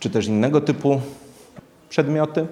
czy 0.00 0.10
też 0.10 0.26
innego 0.26 0.60
typu 0.60 1.00
przedmioty, 1.88 2.46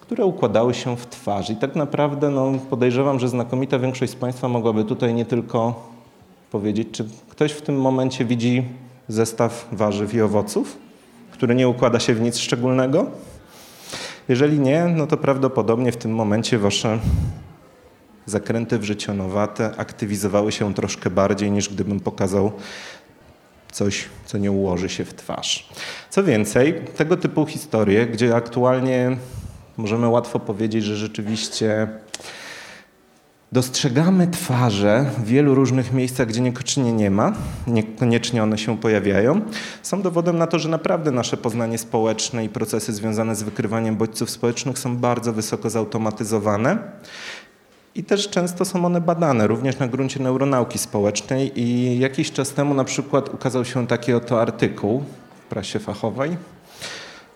które 0.00 0.24
układały 0.24 0.74
się 0.74 0.96
w 0.96 1.06
twarz. 1.06 1.50
I 1.50 1.56
tak 1.56 1.76
naprawdę 1.76 2.30
no, 2.30 2.52
podejrzewam, 2.70 3.20
że 3.20 3.28
znakomita 3.28 3.78
większość 3.78 4.12
z 4.12 4.16
Państwa 4.16 4.48
mogłaby 4.48 4.84
tutaj 4.84 5.14
nie 5.14 5.24
tylko 5.24 5.88
powiedzieć, 6.50 6.88
czy 6.92 7.08
ktoś 7.28 7.52
w 7.52 7.62
tym 7.62 7.80
momencie 7.80 8.24
widzi 8.24 8.64
zestaw 9.08 9.68
warzyw 9.72 10.14
i 10.14 10.20
owoców, 10.20 10.89
który 11.40 11.54
nie 11.54 11.68
układa 11.68 12.00
się 12.00 12.14
w 12.14 12.20
nic 12.20 12.38
szczególnego? 12.38 13.10
Jeżeli 14.28 14.58
nie, 14.58 14.84
no 14.96 15.06
to 15.06 15.16
prawdopodobnie 15.16 15.92
w 15.92 15.96
tym 15.96 16.14
momencie 16.14 16.58
wasze 16.58 16.98
zakręty 18.26 18.78
wrzecionowate 18.78 19.76
aktywizowały 19.76 20.52
się 20.52 20.74
troszkę 20.74 21.10
bardziej 21.10 21.50
niż 21.50 21.68
gdybym 21.68 22.00
pokazał 22.00 22.52
coś, 23.72 24.04
co 24.26 24.38
nie 24.38 24.52
ułoży 24.52 24.88
się 24.88 25.04
w 25.04 25.14
twarz. 25.14 25.68
Co 26.10 26.24
więcej, 26.24 26.74
tego 26.96 27.16
typu 27.16 27.46
historie, 27.46 28.06
gdzie 28.06 28.36
aktualnie 28.36 29.16
możemy 29.76 30.08
łatwo 30.08 30.38
powiedzieć, 30.38 30.84
że 30.84 30.96
rzeczywiście 30.96 31.88
Dostrzegamy 33.52 34.26
twarze 34.28 35.10
w 35.18 35.24
wielu 35.24 35.54
różnych 35.54 35.92
miejscach, 35.92 36.26
gdzie 36.26 36.40
niekoniecznie 36.40 36.92
nie 36.92 37.10
ma, 37.10 37.32
niekoniecznie 37.66 38.42
one 38.42 38.58
się 38.58 38.78
pojawiają. 38.78 39.40
Są 39.82 40.02
dowodem 40.02 40.38
na 40.38 40.46
to, 40.46 40.58
że 40.58 40.68
naprawdę 40.68 41.10
nasze 41.10 41.36
poznanie 41.36 41.78
społeczne 41.78 42.44
i 42.44 42.48
procesy 42.48 42.92
związane 42.92 43.36
z 43.36 43.42
wykrywaniem 43.42 43.96
bodźców 43.96 44.30
społecznych 44.30 44.78
są 44.78 44.96
bardzo 44.96 45.32
wysoko 45.32 45.70
zautomatyzowane. 45.70 46.78
I 47.94 48.04
też 48.04 48.28
często 48.28 48.64
są 48.64 48.84
one 48.84 49.00
badane, 49.00 49.46
również 49.46 49.78
na 49.78 49.88
gruncie 49.88 50.22
neuronauki 50.22 50.78
społecznej. 50.78 51.60
I 51.60 51.98
jakiś 51.98 52.32
czas 52.32 52.50
temu 52.52 52.74
na 52.74 52.84
przykład 52.84 53.34
ukazał 53.34 53.64
się 53.64 53.86
taki 53.86 54.12
oto 54.12 54.42
artykuł 54.42 55.04
w 55.46 55.48
prasie 55.48 55.78
fachowej 55.78 56.36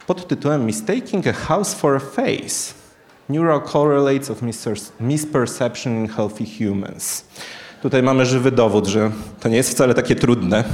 pod 0.06 0.28
tytułem 0.28 0.66
Mistaking 0.66 1.26
a 1.26 1.32
House 1.32 1.74
for 1.74 1.96
a 1.96 2.00
Face. 2.00 2.83
Neural 3.28 3.60
correlates 3.60 4.30
of 4.30 4.42
misperception 5.00 5.96
in 5.96 6.08
healthy 6.08 6.44
humans. 6.58 7.24
Tutaj 7.82 8.02
mamy 8.02 8.26
żywy 8.26 8.50
dowód, 8.50 8.86
że 8.86 9.10
to 9.40 9.48
nie 9.48 9.56
jest 9.56 9.70
wcale 9.70 9.94
takie 9.94 10.16
trudne 10.16 10.64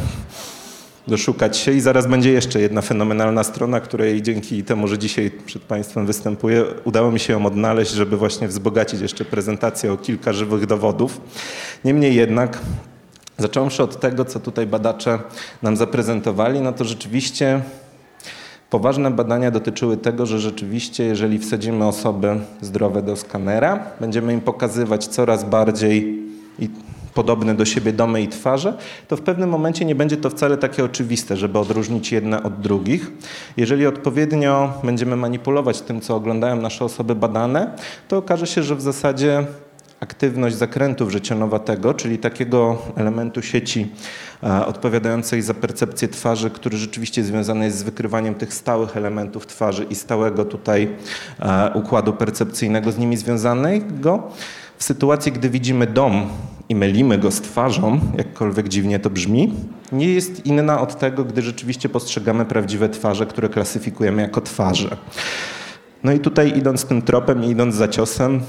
doszukać 1.08 1.56
się 1.56 1.72
i 1.72 1.80
zaraz 1.80 2.06
będzie 2.06 2.32
jeszcze 2.32 2.60
jedna 2.60 2.82
fenomenalna 2.82 3.44
strona, 3.44 3.80
której 3.80 4.22
dzięki 4.22 4.64
temu, 4.64 4.88
że 4.88 4.98
dzisiaj 4.98 5.30
przed 5.46 5.62
Państwem 5.62 6.06
występuję, 6.06 6.64
udało 6.84 7.10
mi 7.10 7.20
się 7.20 7.32
ją 7.32 7.46
odnaleźć, 7.46 7.90
żeby 7.90 8.16
właśnie 8.16 8.48
wzbogacić 8.48 9.00
jeszcze 9.00 9.24
prezentację 9.24 9.92
o 9.92 9.96
kilka 9.96 10.32
żywych 10.32 10.66
dowodów. 10.66 11.20
Niemniej 11.84 12.14
jednak 12.14 12.58
zacząwszy 13.38 13.82
od 13.82 14.00
tego, 14.00 14.24
co 14.24 14.40
tutaj 14.40 14.66
badacze 14.66 15.18
nam 15.62 15.76
zaprezentowali, 15.76 16.60
no 16.60 16.72
to 16.72 16.84
rzeczywiście 16.84 17.62
Poważne 18.70 19.10
badania 19.10 19.50
dotyczyły 19.50 19.96
tego, 19.96 20.26
że 20.26 20.38
rzeczywiście, 20.38 21.04
jeżeli 21.04 21.38
wsadzimy 21.38 21.86
osoby 21.86 22.40
zdrowe 22.60 23.02
do 23.02 23.16
skanera, 23.16 23.84
będziemy 24.00 24.32
im 24.32 24.40
pokazywać 24.40 25.06
coraz 25.06 25.44
bardziej 25.44 26.18
podobne 27.14 27.54
do 27.54 27.64
siebie 27.64 27.92
domy 27.92 28.22
i 28.22 28.28
twarze, 28.28 28.74
to 29.08 29.16
w 29.16 29.20
pewnym 29.20 29.50
momencie 29.50 29.84
nie 29.84 29.94
będzie 29.94 30.16
to 30.16 30.30
wcale 30.30 30.56
takie 30.56 30.84
oczywiste, 30.84 31.36
żeby 31.36 31.58
odróżnić 31.58 32.12
jedne 32.12 32.42
od 32.42 32.60
drugich. 32.60 33.10
Jeżeli 33.56 33.86
odpowiednio 33.86 34.72
będziemy 34.84 35.16
manipulować 35.16 35.80
tym, 35.80 36.00
co 36.00 36.16
oglądają 36.16 36.56
nasze 36.56 36.84
osoby 36.84 37.14
badane, 37.14 37.76
to 38.08 38.16
okaże 38.16 38.46
się, 38.46 38.62
że 38.62 38.76
w 38.76 38.80
zasadzie 38.80 39.46
aktywność 40.00 40.56
zakrętu 40.56 41.10
życionowatego, 41.10 41.94
czyli 41.94 42.18
takiego 42.18 42.78
elementu 42.96 43.42
sieci 43.42 43.92
e, 44.42 44.66
odpowiadającej 44.66 45.42
za 45.42 45.54
percepcję 45.54 46.08
twarzy, 46.08 46.50
który 46.50 46.76
rzeczywiście 46.76 47.24
związany 47.24 47.64
jest 47.64 47.78
z 47.78 47.82
wykrywaniem 47.82 48.34
tych 48.34 48.54
stałych 48.54 48.96
elementów 48.96 49.46
twarzy 49.46 49.84
i 49.84 49.94
stałego 49.94 50.44
tutaj 50.44 50.88
e, 51.38 51.70
układu 51.74 52.12
percepcyjnego 52.12 52.92
z 52.92 52.98
nimi 52.98 53.16
związanego. 53.16 54.28
W 54.78 54.84
sytuacji, 54.84 55.32
gdy 55.32 55.50
widzimy 55.50 55.86
dom 55.86 56.28
i 56.68 56.74
mylimy 56.74 57.18
go 57.18 57.30
z 57.30 57.40
twarzą, 57.40 58.00
jakkolwiek 58.18 58.68
dziwnie 58.68 58.98
to 58.98 59.10
brzmi, 59.10 59.54
nie 59.92 60.14
jest 60.14 60.46
inna 60.46 60.80
od 60.80 60.98
tego, 60.98 61.24
gdy 61.24 61.42
rzeczywiście 61.42 61.88
postrzegamy 61.88 62.44
prawdziwe 62.44 62.88
twarze, 62.88 63.26
które 63.26 63.48
klasyfikujemy 63.48 64.22
jako 64.22 64.40
twarze. 64.40 64.96
No 66.04 66.12
i 66.12 66.20
tutaj 66.20 66.58
idąc 66.58 66.84
tym 66.84 67.02
tropem 67.02 67.44
i 67.44 67.50
idąc 67.50 67.74
za 67.74 67.88
ciosem, 67.88 68.40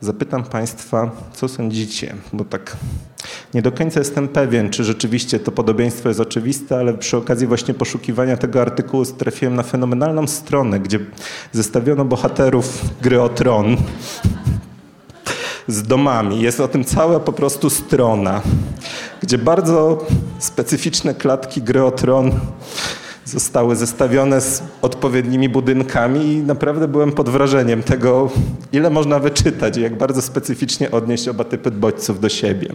Zapytam 0.00 0.44
Państwa, 0.44 1.10
co 1.32 1.48
sądzicie, 1.48 2.14
bo 2.32 2.44
tak 2.44 2.76
nie 3.54 3.62
do 3.62 3.72
końca 3.72 4.00
jestem 4.00 4.28
pewien, 4.28 4.70
czy 4.70 4.84
rzeczywiście 4.84 5.40
to 5.40 5.52
podobieństwo 5.52 6.08
jest 6.08 6.20
oczywiste, 6.20 6.78
ale 6.78 6.94
przy 6.94 7.16
okazji 7.16 7.46
właśnie 7.46 7.74
poszukiwania 7.74 8.36
tego 8.36 8.60
artykułu 8.62 9.06
trafiłem 9.06 9.54
na 9.54 9.62
fenomenalną 9.62 10.26
stronę, 10.26 10.80
gdzie 10.80 10.98
zestawiono 11.52 12.04
bohaterów 12.04 12.80
gry 13.02 13.22
o 13.22 13.28
tron 13.28 13.76
z 15.68 15.82
domami. 15.82 16.40
Jest 16.40 16.60
o 16.60 16.68
tym 16.68 16.84
cała 16.84 17.20
po 17.20 17.32
prostu 17.32 17.70
strona, 17.70 18.42
gdzie 19.22 19.38
bardzo 19.38 20.06
specyficzne 20.38 21.14
klatki 21.14 21.62
gry 21.62 21.84
o 21.84 21.90
tron 21.90 22.32
zostały 23.36 23.76
zestawione 23.76 24.40
z 24.40 24.62
odpowiednimi 24.82 25.48
budynkami 25.48 26.32
i 26.32 26.36
naprawdę 26.36 26.88
byłem 26.88 27.12
pod 27.12 27.28
wrażeniem 27.28 27.82
tego, 27.82 28.30
ile 28.72 28.90
można 28.90 29.18
wyczytać 29.18 29.76
i 29.76 29.80
jak 29.80 29.98
bardzo 29.98 30.22
specyficznie 30.22 30.90
odnieść 30.90 31.28
oba 31.28 31.44
typy 31.44 31.70
bodźców 31.70 32.20
do 32.20 32.28
siebie. 32.28 32.68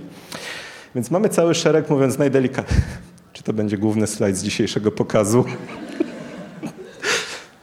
Więc 0.96 1.12
mamy 1.12 1.30
cały 1.30 1.56
szereg, 1.56 1.90
mówiąc 1.90 2.18
najdelikatniej, 2.18 2.82
czy 3.34 3.44
to 3.44 3.54
będzie 3.54 3.78
główny 3.78 4.08
slajd 4.08 4.38
z 4.38 4.44
dzisiejszego 4.44 4.92
pokazu? 4.92 5.46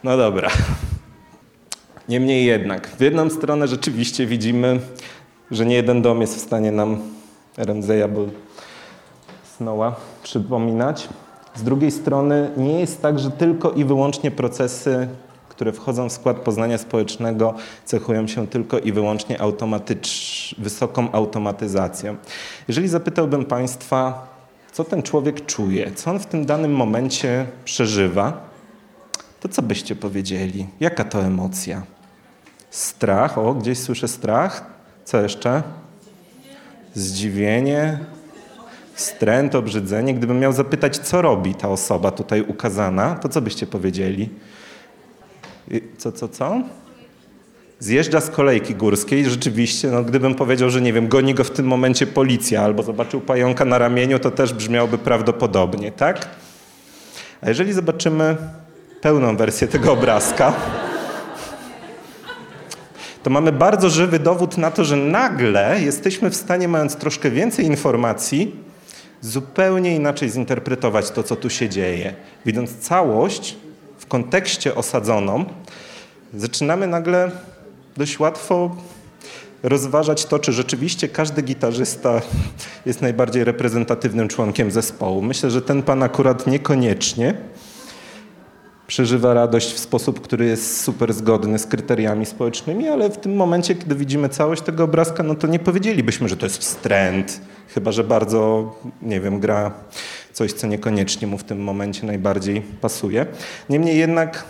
No 0.03 0.17
dobra. 0.17 0.49
Niemniej 2.09 2.45
jednak, 2.45 2.87
w 2.87 3.01
jedną 3.01 3.29
stronę 3.29 3.67
rzeczywiście 3.67 4.25
widzimy, 4.25 4.79
że 5.51 5.65
nie 5.65 5.75
jeden 5.75 6.01
dom 6.01 6.21
jest 6.21 6.35
w 6.35 6.39
stanie 6.39 6.71
nam 6.71 6.97
Ramzeja 7.57 8.07
Snowa 9.57 9.95
przypominać. 10.23 11.09
Z 11.59 11.63
drugiej 11.63 11.91
strony 11.91 12.51
nie 12.57 12.79
jest 12.79 13.01
tak, 13.01 13.19
że 13.19 13.31
tylko 13.31 13.71
i 13.71 13.85
wyłącznie 13.85 14.31
procesy, 14.31 15.07
które 15.49 15.71
wchodzą 15.71 16.09
w 16.09 16.11
skład 16.11 16.37
poznania 16.37 16.77
społecznego, 16.77 17.53
cechują 17.85 18.27
się 18.27 18.47
tylko 18.47 18.79
i 18.79 18.91
wyłącznie 18.91 19.41
automatycz, 19.41 20.55
wysoką 20.57 21.11
automatyzacją. 21.11 22.15
Jeżeli 22.67 22.87
zapytałbym 22.87 23.45
Państwa, 23.45 24.27
co 24.71 24.83
ten 24.83 25.03
człowiek 25.03 25.45
czuje, 25.45 25.91
co 25.95 26.11
on 26.11 26.19
w 26.19 26.25
tym 26.25 26.45
danym 26.45 26.73
momencie 26.73 27.45
przeżywa, 27.65 28.49
to 29.39 29.49
co 29.49 29.61
byście 29.61 29.95
powiedzieli? 29.95 30.67
Jaka 30.79 31.03
to 31.03 31.21
emocja? 31.21 31.83
Strach, 32.69 33.37
o, 33.37 33.53
gdzieś 33.53 33.79
słyszę 33.79 34.07
strach. 34.07 34.65
Co 35.05 35.21
jeszcze? 35.21 35.63
Zdziwienie, 36.93 37.99
wstręt, 38.99 39.55
obrzydzenie. 39.55 40.13
Gdybym 40.13 40.39
miał 40.39 40.53
zapytać, 40.53 40.97
co 40.97 41.21
robi 41.21 41.55
ta 41.55 41.69
osoba 41.69 42.11
tutaj 42.11 42.41
ukazana, 42.41 43.15
to 43.15 43.29
co 43.29 43.41
byście 43.41 43.67
powiedzieli? 43.67 44.29
Co, 45.97 46.11
co, 46.11 46.27
co? 46.27 46.61
Zjeżdża 47.79 48.21
z 48.21 48.29
kolejki 48.29 48.75
górskiej, 48.75 49.25
rzeczywiście, 49.25 49.87
no 49.87 50.03
gdybym 50.03 50.35
powiedział, 50.35 50.69
że 50.69 50.81
nie 50.81 50.93
wiem, 50.93 51.07
goni 51.07 51.33
go 51.33 51.43
w 51.43 51.51
tym 51.51 51.65
momencie 51.65 52.07
policja 52.07 52.61
albo 52.61 52.83
zobaczył 52.83 53.21
pająka 53.21 53.65
na 53.65 53.77
ramieniu, 53.77 54.19
to 54.19 54.31
też 54.31 54.53
brzmiałoby 54.53 54.97
prawdopodobnie, 54.97 55.91
tak? 55.91 56.27
A 57.41 57.49
jeżeli 57.49 57.73
zobaczymy 57.73 58.37
pełną 59.01 59.37
wersję 59.37 59.67
tego 59.67 59.91
obrazka, 59.93 60.53
to 63.23 63.29
mamy 63.29 63.51
bardzo 63.51 63.89
żywy 63.89 64.19
dowód 64.19 64.57
na 64.57 64.71
to, 64.71 64.83
że 64.83 64.95
nagle 64.95 65.81
jesteśmy 65.81 66.29
w 66.29 66.35
stanie, 66.35 66.67
mając 66.67 66.95
troszkę 66.95 67.31
więcej 67.31 67.65
informacji, 67.65 68.68
zupełnie 69.21 69.95
inaczej 69.95 70.29
zinterpretować 70.29 71.11
to, 71.11 71.23
co 71.23 71.35
tu 71.35 71.49
się 71.49 71.69
dzieje. 71.69 72.13
Widząc 72.45 72.77
całość 72.77 73.57
w 73.97 74.05
kontekście 74.05 74.75
osadzoną, 74.75 75.45
zaczynamy 76.33 76.87
nagle 76.87 77.31
dość 77.97 78.19
łatwo 78.19 78.75
rozważać 79.63 80.25
to, 80.25 80.39
czy 80.39 80.51
rzeczywiście 80.51 81.07
każdy 81.07 81.41
gitarzysta 81.41 82.21
jest 82.85 83.01
najbardziej 83.01 83.43
reprezentatywnym 83.43 84.27
członkiem 84.27 84.71
zespołu. 84.71 85.21
Myślę, 85.21 85.51
że 85.51 85.61
ten 85.61 85.83
pan 85.83 86.03
akurat 86.03 86.47
niekoniecznie 86.47 87.33
przeżywa 88.87 89.33
radość 89.33 89.73
w 89.73 89.79
sposób, 89.79 90.21
który 90.21 90.45
jest 90.45 90.81
super 90.81 91.13
zgodny 91.13 91.59
z 91.59 91.65
kryteriami 91.65 92.25
społecznymi, 92.25 92.87
ale 92.87 93.09
w 93.09 93.17
tym 93.17 93.35
momencie, 93.35 93.75
kiedy 93.75 93.95
widzimy 93.95 94.29
całość 94.29 94.61
tego 94.61 94.83
obrazka, 94.83 95.23
no 95.23 95.35
to 95.35 95.47
nie 95.47 95.59
powiedzielibyśmy, 95.59 96.29
że 96.29 96.37
to 96.37 96.45
jest 96.45 96.57
wstręt, 96.57 97.41
chyba 97.73 97.91
że 97.91 98.03
bardzo, 98.03 98.75
nie 99.01 99.21
wiem, 99.21 99.39
gra 99.39 99.71
coś, 100.33 100.53
co 100.53 100.67
niekoniecznie 100.67 101.27
mu 101.27 101.37
w 101.37 101.43
tym 101.43 101.63
momencie 101.63 102.07
najbardziej 102.07 102.61
pasuje. 102.61 103.25
Niemniej 103.69 103.97
jednak 103.97 104.45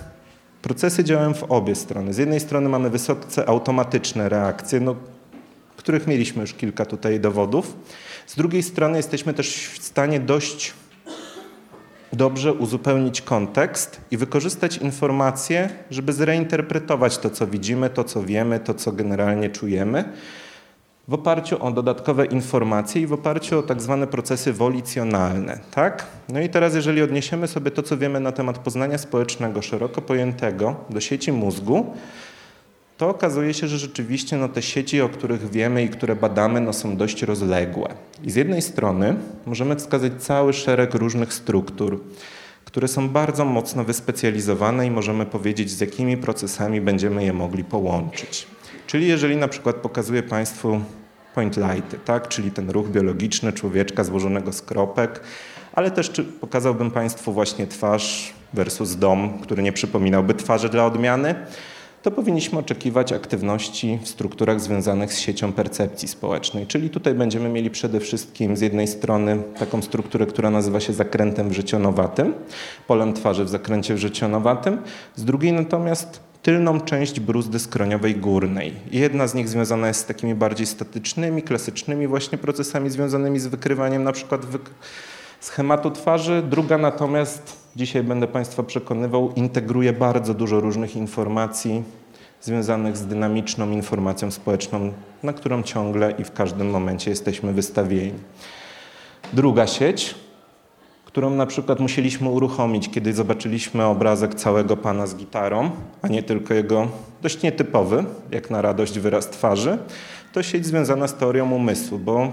procesy 0.62 1.04
działają 1.04 1.34
w 1.34 1.44
obie 1.44 1.76
strony. 1.76 2.14
Z 2.14 2.18
jednej 2.18 2.40
strony 2.40 2.70
mamy 2.70 2.90
wysoce 2.90 3.50
automatyczne 3.50 4.30
reakcje, 4.30 4.80
no, 4.80 4.96
których 5.78 6.08
mieliśmy 6.08 6.42
już 6.42 6.54
kilka 6.54 6.86
tutaj 6.86 7.20
dowodów. 7.20 7.76
Z 8.28 8.36
drugiej 8.36 8.64
strony 8.64 8.98
jesteśmy 8.98 9.34
też 9.34 9.68
w 9.68 9.84
stanie 9.84 10.20
dość 10.20 10.74
dobrze 12.14 12.54
uzupełnić 12.54 13.22
kontekst 13.22 14.02
i 14.12 14.18
wykorzystać 14.18 14.78
informacje, 14.78 15.70
żeby 15.92 16.14
zreinterpretować 16.14 17.18
to, 17.18 17.30
co 17.30 17.48
widzimy, 17.48 17.90
to, 17.90 18.04
co 18.04 18.24
wiemy, 18.24 18.60
to, 18.60 18.74
co 18.74 18.92
generalnie 18.92 19.50
czujemy, 19.50 20.04
w 21.10 21.14
oparciu 21.14 21.64
o 21.64 21.72
dodatkowe 21.72 22.26
informacje 22.26 23.02
i 23.02 23.08
w 23.08 23.14
oparciu 23.14 23.60
o 23.60 23.64
tak 23.64 23.82
zwane 23.82 24.08
procesy 24.08 24.54
wolicjonalne. 24.54 25.60
Tak? 25.72 26.06
No 26.30 26.42
i 26.42 26.50
teraz, 26.50 26.76
jeżeli 26.76 27.02
odniesiemy 27.02 27.48
sobie 27.48 27.72
to, 27.72 27.84
co 27.84 27.98
wiemy 27.98 28.20
na 28.20 28.32
temat 28.32 28.58
poznania 28.58 28.98
społecznego, 28.98 29.62
szeroko 29.62 30.02
pojętego, 30.02 30.76
do 30.90 31.02
sieci 31.02 31.32
mózgu, 31.32 31.94
to 32.98 33.10
okazuje 33.10 33.54
się, 33.54 33.68
że 33.68 33.78
rzeczywiście 33.78 34.38
no, 34.38 34.50
te 34.50 34.62
sieci, 34.62 35.02
o 35.02 35.10
których 35.10 35.50
wiemy 35.50 35.84
i 35.84 35.90
które 35.90 36.16
badamy, 36.16 36.62
no, 36.62 36.74
są 36.74 36.98
dość 36.98 37.22
rozległe. 37.22 37.88
I 38.24 38.32
z 38.32 38.36
jednej 38.36 38.62
strony 38.62 39.16
możemy 39.46 39.76
wskazać 39.76 40.12
cały 40.20 40.54
szereg 40.54 40.94
różnych 40.94 41.34
struktur, 41.34 42.00
które 42.66 42.88
są 42.88 43.10
bardzo 43.10 43.46
mocno 43.46 43.84
wyspecjalizowane 43.84 44.88
i 44.88 44.92
możemy 44.92 45.26
powiedzieć, 45.26 45.72
z 45.72 45.82
jakimi 45.82 46.18
procesami 46.18 46.82
będziemy 46.82 47.24
je 47.24 47.34
mogli 47.34 47.64
połączyć. 47.64 48.48
Czyli 48.90 49.08
jeżeli 49.08 49.38
na 49.38 49.48
przykład 49.48 49.76
pokazuję 49.76 50.24
Państwu 50.24 50.82
point 51.36 51.58
lighty, 51.58 52.00
tak? 52.06 52.28
czyli 52.28 52.52
ten 52.52 52.70
ruch 52.70 52.90
biologiczny 52.90 53.54
człowieczka 53.54 54.04
złożonego 54.04 54.54
z 54.54 54.62
kropek, 54.62 55.22
ale 55.74 55.92
też 55.92 56.12
pokazałbym 56.42 56.92
Państwu 56.92 57.34
właśnie 57.34 57.68
twarz 57.68 58.34
versus 58.54 58.96
dom, 58.96 59.40
który 59.42 59.64
nie 59.64 59.72
przypominałby 59.72 60.34
twarzy 60.34 60.70
dla 60.70 60.86
odmiany, 60.86 61.36
to 62.04 62.12
powinniśmy 62.12 62.60
oczekiwać 62.60 63.14
aktywności 63.14 64.00
w 64.04 64.08
strukturach 64.08 64.62
związanych 64.62 65.14
z 65.14 65.20
siecią 65.20 65.54
percepcji 65.54 66.08
społecznej. 66.08 66.68
Czyli 66.68 66.90
tutaj 66.90 67.14
będziemy 67.14 67.50
mieli 67.50 67.70
przede 67.70 68.00
wszystkim 68.00 68.58
z 68.58 68.62
jednej 68.62 68.88
strony 68.88 69.44
taką 69.60 69.82
strukturę, 69.82 70.26
która 70.26 70.50
nazywa 70.50 70.80
się 70.80 70.94
zakrętem 70.94 71.50
wrzecionowatym, 71.50 72.34
polem 72.88 73.14
twarzy 73.14 73.46
w 73.46 73.50
zakręcie 73.50 73.96
wrzecionowatym, 73.96 74.82
z 75.16 75.26
drugiej 75.26 75.54
natomiast 75.54 76.29
tylną 76.44 76.82
część 76.82 77.20
bruzdy 77.20 77.60
skroniowej 77.60 78.16
górnej. 78.16 78.74
Jedna 78.92 79.28
z 79.28 79.34
nich 79.34 79.50
związana 79.50 79.88
jest 79.88 80.00
z 80.00 80.06
takimi 80.06 80.36
bardziej 80.36 80.68
statycznymi, 80.68 81.42
klasycznymi 81.44 82.08
właśnie 82.08 82.38
procesami 82.38 82.90
związanymi 82.90 83.40
z 83.40 83.48
wykrywaniem 83.48 84.04
na 84.04 84.12
przykład 84.12 84.42
schematu 85.40 85.92
twarzy, 85.92 86.44
druga 86.50 86.78
natomiast 86.78 87.58
dzisiaj 87.76 88.04
będę 88.04 88.28
Państwa 88.28 88.64
przekonywał, 88.64 89.34
integruje 89.36 89.94
bardzo 89.94 90.34
dużo 90.34 90.60
różnych 90.60 90.96
informacji 90.96 91.84
związanych 92.42 92.98
z 92.98 93.06
dynamiczną 93.06 93.72
informacją 93.72 94.32
społeczną, 94.32 94.94
na 95.24 95.34
którą 95.34 95.64
ciągle 95.64 96.12
i 96.12 96.24
w 96.24 96.32
każdym 96.32 96.70
momencie 96.70 97.10
jesteśmy 97.10 97.54
wystawieni. 97.54 98.14
Druga 99.34 99.68
sieć, 99.68 100.16
którą 101.10 101.30
na 101.30 101.46
przykład 101.46 101.80
musieliśmy 101.80 102.30
uruchomić, 102.30 102.90
kiedy 102.90 103.14
zobaczyliśmy 103.14 103.86
obrazek 103.86 104.36
całego 104.36 104.78
pana 104.78 105.08
z 105.08 105.16
gitarą, 105.16 105.72
a 106.02 106.08
nie 106.08 106.24
tylko 106.24 106.54
jego 106.54 106.88
dość 107.22 107.42
nietypowy, 107.42 108.06
jak 108.32 108.50
na 108.50 108.62
radość 108.62 109.00
wyraz 109.00 109.30
twarzy, 109.30 109.78
to 110.34 110.44
sieć 110.44 110.66
związana 110.66 111.08
z 111.08 111.16
teorią 111.16 111.52
umysłu, 111.52 112.00
bo 112.00 112.32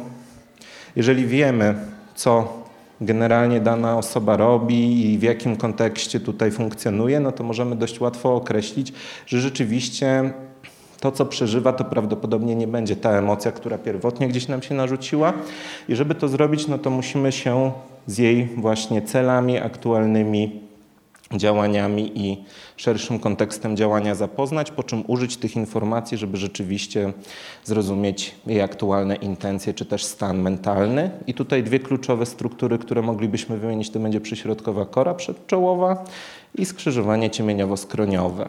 Jeżeli 0.96 1.26
wiemy, 1.26 1.74
co 2.14 2.62
generalnie 3.00 3.60
dana 3.60 3.98
osoba 3.98 4.36
robi 4.36 5.12
i 5.12 5.18
w 5.18 5.22
jakim 5.22 5.56
kontekście 5.56 6.20
tutaj 6.20 6.50
funkcjonuje, 6.50 7.20
no 7.20 7.32
to 7.32 7.44
możemy 7.44 7.76
dość 7.76 8.00
łatwo 8.00 8.34
określić, 8.34 8.92
że 9.26 9.40
rzeczywiście 9.40 10.32
to, 11.00 11.12
co 11.12 11.26
przeżywa, 11.26 11.72
to 11.72 11.84
prawdopodobnie 11.84 12.54
nie 12.54 12.66
będzie 12.66 12.96
ta 12.96 13.10
emocja, 13.10 13.52
która 13.52 13.78
pierwotnie 13.78 14.28
gdzieś 14.28 14.48
nam 14.48 14.62
się 14.62 14.74
narzuciła. 14.74 15.32
I 15.88 15.96
żeby 15.96 16.14
to 16.14 16.28
zrobić, 16.28 16.66
no 16.66 16.78
to 16.78 16.90
musimy 16.90 17.32
się 17.32 17.72
z 18.06 18.18
jej 18.18 18.48
właśnie 18.56 19.02
celami 19.02 19.58
aktualnymi 19.58 20.66
działaniami 21.32 22.12
i 22.14 22.44
szerszym 22.76 23.18
kontekstem 23.18 23.76
działania 23.76 24.14
zapoznać, 24.14 24.70
po 24.70 24.82
czym 24.82 25.04
użyć 25.06 25.36
tych 25.36 25.56
informacji, 25.56 26.18
żeby 26.18 26.36
rzeczywiście 26.36 27.12
zrozumieć 27.64 28.34
jej 28.46 28.60
aktualne 28.60 29.14
intencje 29.16 29.74
czy 29.74 29.84
też 29.84 30.04
stan 30.04 30.42
mentalny. 30.42 31.10
I 31.26 31.34
tutaj 31.34 31.62
dwie 31.62 31.78
kluczowe 31.78 32.26
struktury, 32.26 32.78
które 32.78 33.02
moglibyśmy 33.02 33.58
wymienić, 33.58 33.90
to 33.90 33.98
będzie 33.98 34.20
przyśrodkowa 34.20 34.86
kora 34.86 35.14
przedczołowa 35.14 36.04
i 36.58 36.66
skrzyżowanie 36.66 37.30
ciemieniowo-skroniowe. 37.30 38.48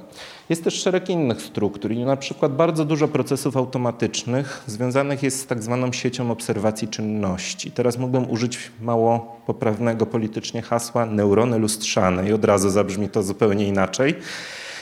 Jest 0.49 0.63
też 0.63 0.81
szereg 0.81 1.09
innych 1.09 1.41
struktur 1.41 1.91
i 1.91 2.05
na 2.05 2.17
przykład 2.17 2.55
bardzo 2.55 2.85
dużo 2.85 3.07
procesów 3.07 3.57
automatycznych 3.57 4.63
związanych 4.67 5.23
jest 5.23 5.39
z 5.39 5.45
tak 5.45 5.63
zwaną 5.63 5.91
siecią 5.91 6.31
obserwacji 6.31 6.87
czynności. 6.87 7.71
Teraz 7.71 7.97
mógłbym 7.97 8.31
użyć 8.31 8.59
mało 8.81 9.41
poprawnego 9.45 10.05
politycznie 10.05 10.61
hasła 10.61 11.05
neurony 11.05 11.59
lustrzane 11.59 12.29
i 12.29 12.33
od 12.33 12.45
razu 12.45 12.69
zabrzmi 12.69 13.09
to 13.09 13.23
zupełnie 13.23 13.67
inaczej. 13.67 14.15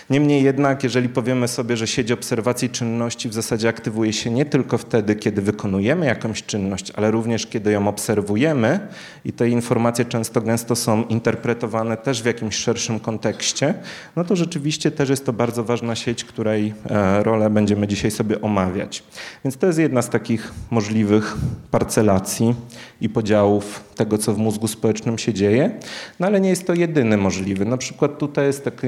Niemniej 0.09 0.43
jednak, 0.43 0.83
jeżeli 0.83 1.09
powiemy 1.09 1.47
sobie, 1.47 1.77
że 1.77 1.87
sieć 1.87 2.11
obserwacji 2.11 2.69
czynności 2.69 3.29
w 3.29 3.33
zasadzie 3.33 3.69
aktywuje 3.69 4.13
się 4.13 4.31
nie 4.31 4.45
tylko 4.45 4.77
wtedy, 4.77 5.15
kiedy 5.15 5.41
wykonujemy 5.41 6.05
jakąś 6.05 6.43
czynność, 6.43 6.91
ale 6.95 7.11
również 7.11 7.47
kiedy 7.47 7.71
ją 7.71 7.87
obserwujemy 7.87 8.79
i 9.25 9.33
te 9.33 9.49
informacje 9.49 10.05
często 10.05 10.41
gęsto 10.41 10.75
są 10.75 11.03
interpretowane 11.03 11.97
też 11.97 12.21
w 12.21 12.25
jakimś 12.25 12.55
szerszym 12.55 12.99
kontekście, 12.99 13.73
no 14.15 14.23
to 14.23 14.35
rzeczywiście 14.35 14.91
też 14.91 15.09
jest 15.09 15.25
to 15.25 15.33
bardzo 15.33 15.63
ważna 15.63 15.95
sieć, 15.95 16.23
której 16.23 16.73
e, 16.89 17.23
rolę 17.23 17.49
będziemy 17.49 17.87
dzisiaj 17.87 18.11
sobie 18.11 18.41
omawiać. 18.41 19.03
Więc 19.43 19.57
to 19.57 19.67
jest 19.67 19.79
jedna 19.79 20.01
z 20.01 20.09
takich 20.09 20.53
możliwych 20.71 21.35
parcelacji 21.71 22.55
i 23.01 23.09
podziałów 23.09 23.83
tego, 23.95 24.17
co 24.17 24.33
w 24.33 24.37
mózgu 24.37 24.67
społecznym 24.67 25.17
się 25.17 25.33
dzieje, 25.33 25.71
no 26.19 26.27
ale 26.27 26.41
nie 26.41 26.49
jest 26.49 26.67
to 26.67 26.73
jedyny 26.73 27.17
możliwy. 27.17 27.65
Na 27.65 27.77
przykład 27.77 28.17
tutaj 28.17 28.45
jest 28.45 28.63
taki 28.63 28.87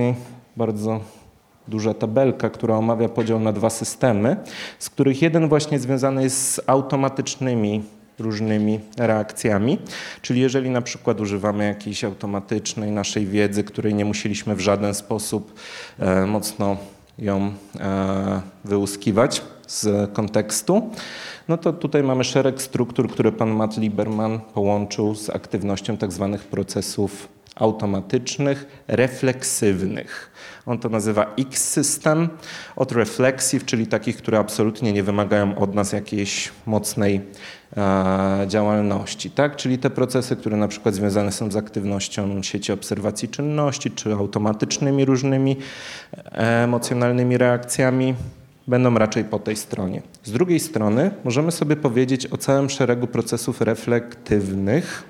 bardzo 0.58 1.00
duża 1.68 1.94
tabelka, 1.94 2.50
która 2.50 2.76
omawia 2.76 3.10
podział 3.10 3.40
na 3.40 3.54
dwa 3.54 3.70
systemy, 3.70 4.38
z 4.80 4.90
których 4.90 5.22
jeden 5.22 5.50
właśnie 5.50 5.80
związany 5.80 6.24
jest 6.24 6.54
z 6.54 6.62
automatycznymi 6.68 7.84
różnymi 8.20 8.80
reakcjami. 8.98 9.78
Czyli 10.22 10.42
jeżeli 10.42 10.70
na 10.70 10.82
przykład 10.82 11.22
używamy 11.22 11.66
jakiejś 11.66 12.04
automatycznej 12.04 12.92
naszej 12.92 13.26
wiedzy, 13.26 13.64
której 13.64 13.94
nie 13.94 14.06
musieliśmy 14.06 14.56
w 14.56 14.60
żaden 14.60 14.94
sposób 14.94 15.54
e, 16.00 16.26
mocno 16.26 16.78
ją 17.20 17.52
e, 17.80 18.42
wyłuskiwać 18.66 19.42
z 19.68 20.14
kontekstu, 20.14 20.90
no 21.48 21.58
to 21.58 21.74
tutaj 21.74 22.04
mamy 22.04 22.24
szereg 22.24 22.62
struktur, 22.62 23.10
które 23.10 23.32
pan 23.32 23.50
Matt 23.50 23.78
Lieberman 23.78 24.40
połączył 24.54 25.16
z 25.16 25.30
aktywnością 25.30 25.98
tak 25.98 26.12
zwanych 26.12 26.44
procesów 26.44 27.37
automatycznych, 27.60 28.84
refleksywnych. 28.88 30.32
On 30.66 30.80
to 30.80 30.90
nazywa 30.90 31.34
X-system 31.38 32.30
od 32.76 32.92
reflexive, 32.92 33.66
czyli 33.66 33.88
takich, 33.88 34.18
które 34.18 34.40
absolutnie 34.40 34.94
nie 34.94 35.04
wymagają 35.04 35.58
od 35.58 35.76
nas 35.76 35.92
jakiejś 35.92 36.52
mocnej 36.66 37.22
e, 37.78 38.46
działalności. 38.48 39.32
Tak? 39.32 39.56
Czyli 39.56 39.78
te 39.78 39.90
procesy, 39.90 40.36
które 40.36 40.58
na 40.58 40.68
przykład 40.68 40.96
związane 40.96 41.32
są 41.32 41.52
z 41.52 41.56
aktywnością 41.56 42.44
sieci 42.44 42.72
obserwacji 42.72 43.30
czynności, 43.30 43.92
czy 43.92 44.14
automatycznymi 44.14 45.06
różnymi 45.06 45.58
e, 46.26 46.64
emocjonalnymi 46.64 47.38
reakcjami, 47.38 48.16
będą 48.68 48.98
raczej 48.98 49.24
po 49.24 49.40
tej 49.40 49.56
stronie. 49.56 50.02
Z 50.24 50.32
drugiej 50.32 50.60
strony 50.60 51.12
możemy 51.24 51.52
sobie 51.52 51.76
powiedzieć 51.76 52.28
o 52.28 52.38
całym 52.38 52.70
szeregu 52.70 53.08
procesów 53.08 53.62
reflektywnych, 53.62 55.04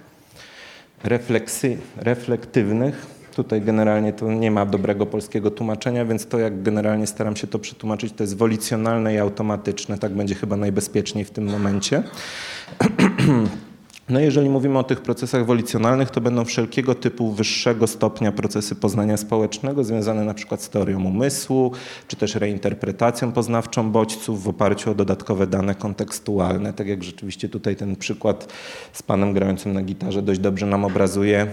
refleksy, 1.03 1.77
reflektywnych. 1.97 3.17
Tutaj 3.35 3.61
generalnie 3.61 4.13
to 4.13 4.31
nie 4.31 4.51
ma 4.51 4.65
dobrego 4.65 5.05
polskiego 5.05 5.51
tłumaczenia, 5.51 6.05
więc 6.05 6.27
to 6.27 6.39
jak 6.39 6.63
generalnie 6.63 7.07
staram 7.07 7.35
się 7.35 7.47
to 7.47 7.59
przetłumaczyć, 7.59 8.13
to 8.13 8.23
jest 8.23 8.37
wolicjonalne 8.37 9.13
i 9.13 9.17
automatyczne. 9.17 9.97
Tak 9.97 10.13
będzie 10.13 10.35
chyba 10.35 10.55
najbezpieczniej 10.57 11.25
w 11.25 11.31
tym 11.31 11.45
momencie. 11.45 12.03
No 14.09 14.19
jeżeli 14.19 14.49
mówimy 14.49 14.79
o 14.79 14.83
tych 14.83 15.01
procesach 15.01 15.45
wolicjonalnych, 15.45 16.09
to 16.09 16.21
będą 16.21 16.45
wszelkiego 16.45 16.95
typu 16.95 17.31
wyższego 17.31 17.87
stopnia 17.87 18.31
procesy 18.31 18.75
poznania 18.75 19.17
społecznego 19.17 19.83
związane 19.83 20.23
na 20.23 20.33
przykład 20.33 20.61
z 20.61 20.69
teorią 20.69 21.03
umysłu, 21.03 21.71
czy 22.07 22.15
też 22.15 22.35
reinterpretacją 22.35 23.31
poznawczą 23.31 23.91
bodźców 23.91 24.43
w 24.43 24.47
oparciu 24.47 24.91
o 24.91 24.95
dodatkowe 24.95 25.47
dane 25.47 25.75
kontekstualne. 25.75 26.73
Tak 26.73 26.87
jak 26.87 27.03
rzeczywiście 27.03 27.49
tutaj 27.49 27.75
ten 27.75 27.95
przykład 27.95 28.53
z 28.93 29.03
panem 29.03 29.33
grającym 29.33 29.73
na 29.73 29.81
gitarze 29.81 30.21
dość 30.21 30.39
dobrze 30.39 30.65
nam 30.65 30.85
obrazuje, 30.85 31.47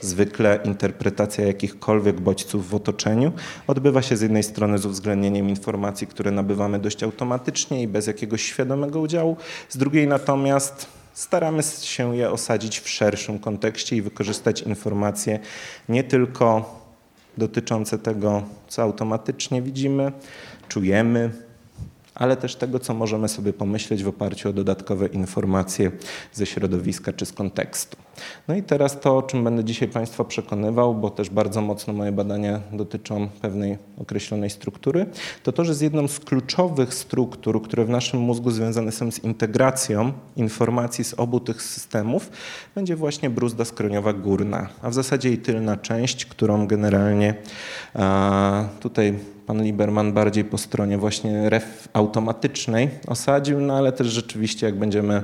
Zwykle 0.00 0.60
interpretacja 0.64 1.46
jakichkolwiek 1.46 2.20
bodźców 2.20 2.68
w 2.68 2.74
otoczeniu 2.74 3.32
odbywa 3.66 4.02
się 4.02 4.16
z 4.16 4.20
jednej 4.20 4.42
strony 4.42 4.78
z 4.78 4.86
uwzględnieniem 4.86 5.48
informacji, 5.48 6.06
które 6.06 6.30
nabywamy 6.30 6.78
dość 6.78 7.02
automatycznie 7.02 7.82
i 7.82 7.88
bez 7.88 8.06
jakiegoś 8.06 8.42
świadomego 8.42 9.00
udziału, 9.00 9.36
z 9.68 9.76
drugiej 9.76 10.08
natomiast 10.08 10.99
staramy 11.12 11.62
się 11.62 12.16
je 12.16 12.30
osadzić 12.30 12.80
w 12.80 12.88
szerszym 12.88 13.38
kontekście 13.38 13.96
i 13.96 14.02
wykorzystać 14.02 14.62
informacje 14.62 15.38
nie 15.88 16.04
tylko 16.04 16.80
dotyczące 17.38 17.98
tego, 17.98 18.42
co 18.68 18.82
automatycznie 18.82 19.62
widzimy, 19.62 20.12
czujemy, 20.68 21.30
ale 22.14 22.36
też 22.36 22.56
tego, 22.56 22.78
co 22.78 22.94
możemy 22.94 23.28
sobie 23.28 23.52
pomyśleć 23.52 24.04
w 24.04 24.08
oparciu 24.08 24.48
o 24.48 24.52
dodatkowe 24.52 25.06
informacje 25.06 25.90
ze 26.32 26.46
środowiska 26.46 27.12
czy 27.12 27.26
z 27.26 27.32
kontekstu. 27.32 27.96
No 28.48 28.54
i 28.54 28.62
teraz 28.62 29.00
to, 29.00 29.16
o 29.16 29.22
czym 29.22 29.44
będę 29.44 29.64
dzisiaj 29.64 29.88
Państwa 29.88 30.24
przekonywał, 30.24 30.94
bo 30.94 31.10
też 31.10 31.30
bardzo 31.30 31.60
mocno 31.60 31.92
moje 31.92 32.12
badania 32.12 32.60
dotyczą 32.72 33.28
pewnej 33.42 33.78
określonej 33.98 34.50
struktury, 34.50 35.06
to 35.42 35.52
to, 35.52 35.64
że 35.64 35.74
z 35.74 35.80
jedną 35.80 36.08
z 36.08 36.20
kluczowych 36.20 36.94
struktur, 36.94 37.62
które 37.62 37.84
w 37.84 37.88
naszym 37.88 38.20
mózgu 38.20 38.50
związane 38.50 38.92
są 38.92 39.10
z 39.10 39.24
integracją 39.24 40.12
informacji 40.36 41.04
z 41.04 41.14
obu 41.14 41.40
tych 41.40 41.62
systemów, 41.62 42.30
będzie 42.74 42.96
właśnie 42.96 43.30
bruzda 43.30 43.64
skroniowa 43.64 44.12
górna, 44.12 44.68
a 44.82 44.90
w 44.90 44.94
zasadzie 44.94 45.28
jej 45.28 45.38
tylna 45.38 45.76
część, 45.76 46.26
którą 46.26 46.66
generalnie 46.66 47.34
tutaj 48.80 49.18
pan 49.46 49.62
Lieberman 49.62 50.12
bardziej 50.12 50.44
po 50.44 50.58
stronie 50.58 50.98
właśnie 50.98 51.50
ref 51.50 51.88
automatycznej 51.92 52.90
osadził, 53.06 53.60
no 53.60 53.76
ale 53.76 53.92
też 53.92 54.06
rzeczywiście 54.06 54.66
jak 54.66 54.78
będziemy 54.78 55.22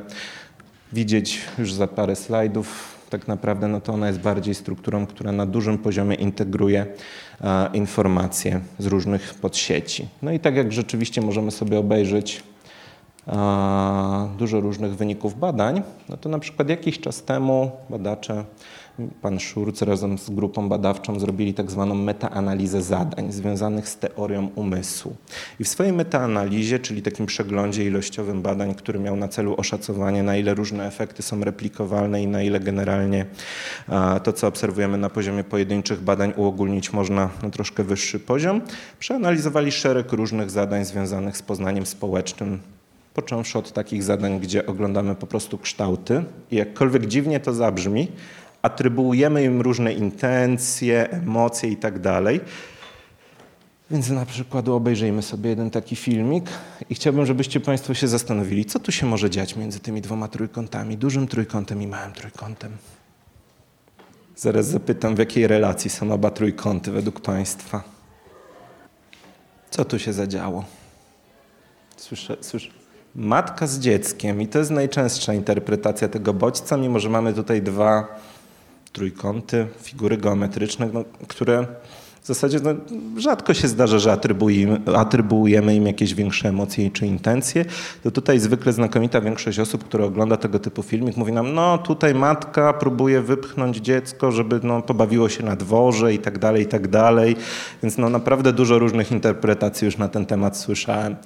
widzieć 0.93 1.41
już 1.59 1.73
za 1.73 1.87
parę 1.87 2.17
slajdów, 2.17 2.97
tak 3.11 3.29
naprawdę 3.29 3.69
no 3.69 3.81
to 3.81 3.93
ona 3.93 4.07
jest 4.07 4.21
bardziej 4.21 4.55
strukturą, 4.55 5.07
która 5.07 5.33
na 5.33 5.47
dużym 5.47 5.79
poziomie 5.79 6.15
integruje 6.15 6.87
e, 7.41 7.71
informacje 7.73 8.61
z 8.79 8.87
różnych 8.87 9.35
podsieci. 9.35 10.09
No 10.23 10.33
i 10.33 10.41
tak 10.41 10.57
jak 10.57 10.73
rzeczywiście 10.73 11.21
możemy 11.21 11.51
sobie 11.51 11.79
obejrzeć 11.79 12.43
e, 13.27 13.33
dużo 14.39 14.61
różnych 14.61 14.97
wyników 14.97 15.39
badań, 15.39 15.83
no 16.09 16.17
to 16.17 16.29
na 16.29 16.39
przykład 16.39 16.69
jakiś 16.69 17.01
czas 17.01 17.23
temu 17.23 17.71
badacze 17.91 18.45
pan 19.23 19.41
Szurc 19.41 19.83
razem 19.83 20.19
z 20.19 20.31
grupą 20.31 20.69
badawczą 20.69 21.21
zrobili 21.21 21.55
tak 21.55 21.71
zwaną 21.71 21.95
metaanalizę 21.95 22.83
zadań 22.83 23.33
związanych 23.33 23.89
z 23.89 23.99
teorią 23.99 24.51
umysłu. 24.55 25.17
I 25.61 25.65
w 25.65 25.69
swojej 25.69 25.93
metaanalizie, 25.93 26.79
czyli 26.79 27.03
takim 27.03 27.27
przeglądzie 27.27 27.85
ilościowym 27.85 28.43
badań, 28.43 28.75
który 28.75 28.99
miał 28.99 29.17
na 29.17 29.29
celu 29.29 29.55
oszacowanie, 29.57 30.23
na 30.23 30.37
ile 30.37 30.55
różne 30.55 30.87
efekty 30.87 31.23
są 31.23 31.45
replikowalne 31.45 32.23
i 32.23 32.27
na 32.27 32.43
ile 32.43 32.61
generalnie 32.61 33.27
to, 34.23 34.33
co 34.33 34.47
obserwujemy 34.47 34.99
na 34.99 35.11
poziomie 35.11 35.45
pojedynczych 35.45 36.01
badań, 36.01 36.33
uogólnić 36.37 36.93
można 36.93 37.31
na 37.43 37.51
troszkę 37.51 37.85
wyższy 37.85 38.21
poziom, 38.21 38.61
przeanalizowali 38.99 39.73
szereg 39.73 40.13
różnych 40.13 40.51
zadań 40.51 40.85
związanych 40.85 41.37
z 41.37 41.43
poznaniem 41.43 41.87
społecznym 41.87 42.61
począwszy 43.15 43.59
od 43.59 43.73
takich 43.73 44.03
zadań, 44.03 44.41
gdzie 44.41 44.67
oglądamy 44.67 45.15
po 45.15 45.27
prostu 45.27 45.59
kształty 45.59 46.25
i 46.51 46.57
jakkolwiek 46.57 47.07
dziwnie 47.07 47.41
to 47.41 47.53
zabrzmi, 47.53 48.09
atrybuujemy 48.63 49.45
im 49.45 49.61
różne 49.61 49.93
intencje, 49.93 51.11
emocje 51.11 51.71
i 51.71 51.77
tak 51.77 51.99
dalej. 51.99 52.41
Więc 53.91 54.11
na 54.11 54.27
przykład 54.27 54.69
obejrzyjmy 54.69 55.23
sobie 55.23 55.51
jeden 55.51 55.71
taki 55.71 55.97
filmik 55.97 56.51
i 56.91 56.95
chciałbym, 56.95 57.27
żebyście 57.27 57.61
Państwo 57.61 57.95
się 57.95 58.09
zastanowili, 58.09 58.65
co 58.65 58.79
tu 58.79 58.93
się 58.93 59.07
może 59.07 59.31
dziać 59.31 59.57
między 59.57 59.81
tymi 59.81 60.01
dwoma 60.01 60.29
trójkątami, 60.29 60.97
dużym 60.97 61.29
trójkątem 61.29 61.83
i 61.83 61.87
małym 61.87 62.13
trójkątem. 62.13 62.73
Zaraz 64.37 64.67
zapytam, 64.67 65.15
w 65.15 65.19
jakiej 65.19 65.47
relacji 65.47 65.91
są 65.91 66.13
oba 66.13 66.31
trójkąty 66.31 66.91
według 66.91 67.21
Państwa. 67.21 67.83
Co 69.71 69.85
tu 69.85 69.99
się 69.99 70.13
zadziało? 70.13 70.65
Słyszę, 71.97 72.37
słyszę. 72.41 72.71
matka 73.15 73.67
z 73.67 73.79
dzieckiem 73.79 74.43
i 74.43 74.49
to 74.49 74.59
jest 74.59 74.71
najczęstsza 74.71 75.35
interpretacja 75.35 76.09
tego 76.09 76.35
bodźca, 76.35 76.77
mimo 76.77 76.99
że 76.99 77.09
mamy 77.09 77.35
tutaj 77.35 77.63
dwa 77.63 78.19
trójkąty, 78.97 79.67
figury 79.83 80.17
geometryczne, 80.17 80.89
no, 80.93 81.05
które 81.29 81.67
w 82.27 82.29
zasadzie 82.29 82.59
no, 82.63 82.71
rzadko 83.17 83.55
się 83.55 83.69
zdarza, 83.69 83.99
że 83.99 84.13
atrybuujemy, 84.97 85.75
im 85.75 85.87
jakieś 85.87 86.15
większe 86.15 86.49
emocje 86.49 86.91
czy 86.91 87.07
intencje. 87.07 87.65
To 88.03 88.11
tutaj 88.11 88.39
zwykle 88.39 88.73
znakomita 88.73 89.21
większość 89.21 89.59
osób, 89.59 89.85
które 89.85 90.05
ogląda 90.05 90.37
tego 90.37 90.59
typu 90.59 90.83
filmik, 90.83 91.17
mówi 91.17 91.33
nam, 91.33 91.55
no 91.55 91.79
tutaj 91.79 92.15
matka 92.15 92.73
próbuje 92.73 93.23
wypchnąć 93.23 93.77
dziecko, 93.77 94.33
żeby 94.33 94.61
no, 94.63 94.83
pobawiło 94.83 95.29
się 95.29 95.45
na 95.45 95.57
dworze 95.57 96.15
i 96.15 96.19
tak 96.19 96.39
dalej, 96.39 96.63
i 96.63 96.67
tak 96.67 96.89
dalej. 96.89 97.37
Więc 97.83 97.99
no, 97.99 98.09
naprawdę 98.09 98.53
dużo 98.53 98.79
różnych 98.79 99.13
interpretacji 99.13 99.85
już 99.85 99.99
na 99.99 100.09
ten 100.09 100.27
temat 100.27 100.57
słyszałem. 100.57 101.17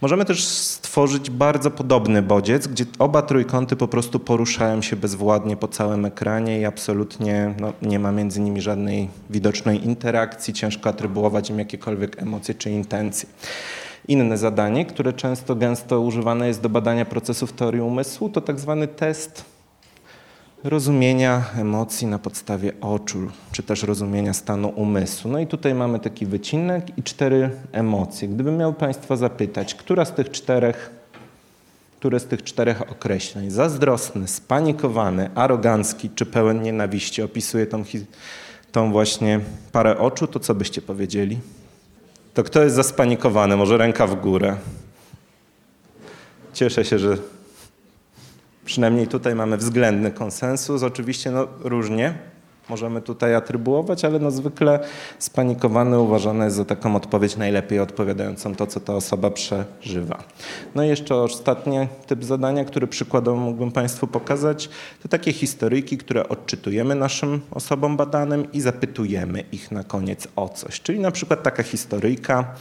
Możemy 0.00 0.24
też 0.24 0.44
stworzyć 0.44 1.30
bardzo 1.30 1.70
podobny 1.70 2.22
bodziec, 2.22 2.66
gdzie 2.66 2.84
oba 2.98 3.22
trójkąty 3.22 3.76
po 3.76 3.88
prostu 3.88 4.20
poruszają 4.20 4.82
się 4.82 4.96
bezwładnie 4.96 5.56
po 5.56 5.68
całym 5.68 6.04
ekranie 6.04 6.60
i 6.60 6.64
absolutnie 6.64 7.54
no, 7.60 7.72
nie 7.82 7.98
ma 7.98 8.12
między 8.12 8.40
nimi 8.40 8.60
żadnej 8.60 9.08
widocznej 9.30 9.84
interakcji, 9.84 10.43
ciężko 10.52 10.90
atrybuować 10.90 11.50
im 11.50 11.58
jakiekolwiek 11.58 12.22
emocje 12.22 12.54
czy 12.54 12.70
intencje. 12.70 13.28
Inne 14.08 14.38
zadanie, 14.38 14.86
które 14.86 15.12
często 15.12 15.56
gęsto 15.56 16.00
używane 16.00 16.48
jest 16.48 16.60
do 16.60 16.68
badania 16.68 17.04
procesów 17.04 17.52
teorii 17.52 17.80
umysłu, 17.80 18.28
to 18.28 18.40
tak 18.40 18.60
zwany 18.60 18.88
test 18.88 19.44
rozumienia 20.64 21.44
emocji 21.56 22.06
na 22.06 22.18
podstawie 22.18 22.72
oczu, 22.80 23.18
czy 23.52 23.62
też 23.62 23.82
rozumienia 23.82 24.32
stanu 24.32 24.68
umysłu. 24.68 25.30
No 25.30 25.38
i 25.38 25.46
tutaj 25.46 25.74
mamy 25.74 25.98
taki 25.98 26.26
wycinek 26.26 26.98
i 26.98 27.02
cztery 27.02 27.50
emocje. 27.72 28.28
Gdybym 28.28 28.56
miał 28.56 28.74
Państwa 28.74 29.16
zapytać, 29.16 29.74
która 29.74 30.04
z 30.04 30.12
tych 30.12 30.30
czterech, 30.30 30.90
które 31.98 32.20
z 32.20 32.26
tych 32.26 32.42
czterech 32.42 32.82
określeń, 32.92 33.50
zazdrosny, 33.50 34.28
spanikowany, 34.28 35.30
arogancki 35.34 36.10
czy 36.10 36.26
pełen 36.26 36.62
nienawiści, 36.62 37.22
opisuje 37.22 37.66
tą, 37.66 37.84
tą 38.74 38.92
właśnie 38.92 39.40
parę 39.72 39.98
oczu, 39.98 40.26
to 40.26 40.40
co 40.40 40.54
byście 40.54 40.82
powiedzieli? 40.82 41.38
To 42.34 42.42
kto 42.42 42.62
jest 42.62 42.76
zaspanikowany? 42.76 43.56
Może 43.56 43.78
ręka 43.78 44.06
w 44.06 44.20
górę. 44.20 44.56
Cieszę 46.52 46.84
się, 46.84 46.98
że 46.98 47.18
Przynajmniej 48.64 49.08
tutaj 49.08 49.34
mamy 49.34 49.56
względny 49.56 50.10
konsensus. 50.10 50.82
Oczywiście 50.82 51.30
no, 51.30 51.48
różnie 51.60 52.14
możemy 52.68 53.02
tutaj 53.02 53.34
atrybuować, 53.34 54.04
ale 54.04 54.18
no 54.18 54.30
zwykle 54.30 54.80
spanikowany 55.18 55.98
uważany 55.98 56.44
jest 56.44 56.56
za 56.56 56.64
taką 56.64 56.96
odpowiedź 56.96 57.36
najlepiej 57.36 57.80
odpowiadającą 57.80 58.54
to, 58.54 58.66
co 58.66 58.80
ta 58.80 58.94
osoba 58.94 59.30
przeżywa. 59.30 60.22
No 60.74 60.84
i 60.84 60.88
jeszcze 60.88 61.14
ostatni 61.14 61.78
typ 62.06 62.24
zadania, 62.24 62.64
który 62.64 62.86
przykładowo 62.86 63.40
mógłbym 63.40 63.72
Państwu 63.72 64.06
pokazać, 64.06 64.68
to 65.02 65.08
takie 65.08 65.32
historyjki, 65.32 65.98
które 65.98 66.28
odczytujemy 66.28 66.94
naszym 66.94 67.40
osobom 67.50 67.96
badanym 67.96 68.52
i 68.52 68.60
zapytujemy 68.60 69.44
ich 69.52 69.70
na 69.70 69.84
koniec 69.84 70.28
o 70.36 70.48
coś. 70.48 70.80
Czyli 70.80 71.00
na 71.00 71.10
przykład 71.10 71.42
taka 71.42 71.62
historyjka, 71.62 72.54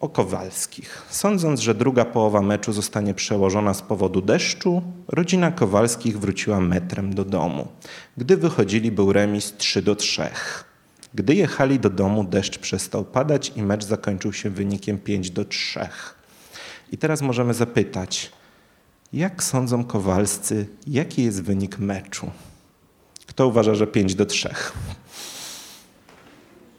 o 0.00 0.08
Kowalskich. 0.08 1.02
Sądząc, 1.10 1.60
że 1.60 1.74
druga 1.74 2.04
połowa 2.04 2.42
meczu 2.42 2.72
zostanie 2.72 3.14
przełożona 3.14 3.74
z 3.74 3.82
powodu 3.82 4.22
deszczu, 4.22 4.82
rodzina 5.08 5.50
Kowalskich 5.50 6.18
wróciła 6.18 6.60
metrem 6.60 7.14
do 7.14 7.24
domu. 7.24 7.68
Gdy 8.16 8.36
wychodzili, 8.36 8.92
był 8.92 9.12
remis 9.12 9.54
3 9.58 9.82
do 9.82 9.96
3. 9.96 10.22
Gdy 11.14 11.34
jechali 11.34 11.80
do 11.80 11.90
domu, 11.90 12.24
deszcz 12.24 12.58
przestał 12.58 13.04
padać 13.04 13.52
i 13.56 13.62
mecz 13.62 13.84
zakończył 13.84 14.32
się 14.32 14.50
wynikiem 14.50 14.98
5 14.98 15.30
do 15.30 15.44
3. 15.44 15.88
I 16.92 16.98
teraz 16.98 17.22
możemy 17.22 17.54
zapytać, 17.54 18.32
jak 19.12 19.42
sądzą 19.42 19.84
Kowalscy, 19.84 20.66
jaki 20.86 21.24
jest 21.24 21.42
wynik 21.42 21.78
meczu? 21.78 22.30
Kto 23.26 23.46
uważa, 23.46 23.74
że 23.74 23.86
5 23.86 24.14
do 24.14 24.26
3? 24.26 24.54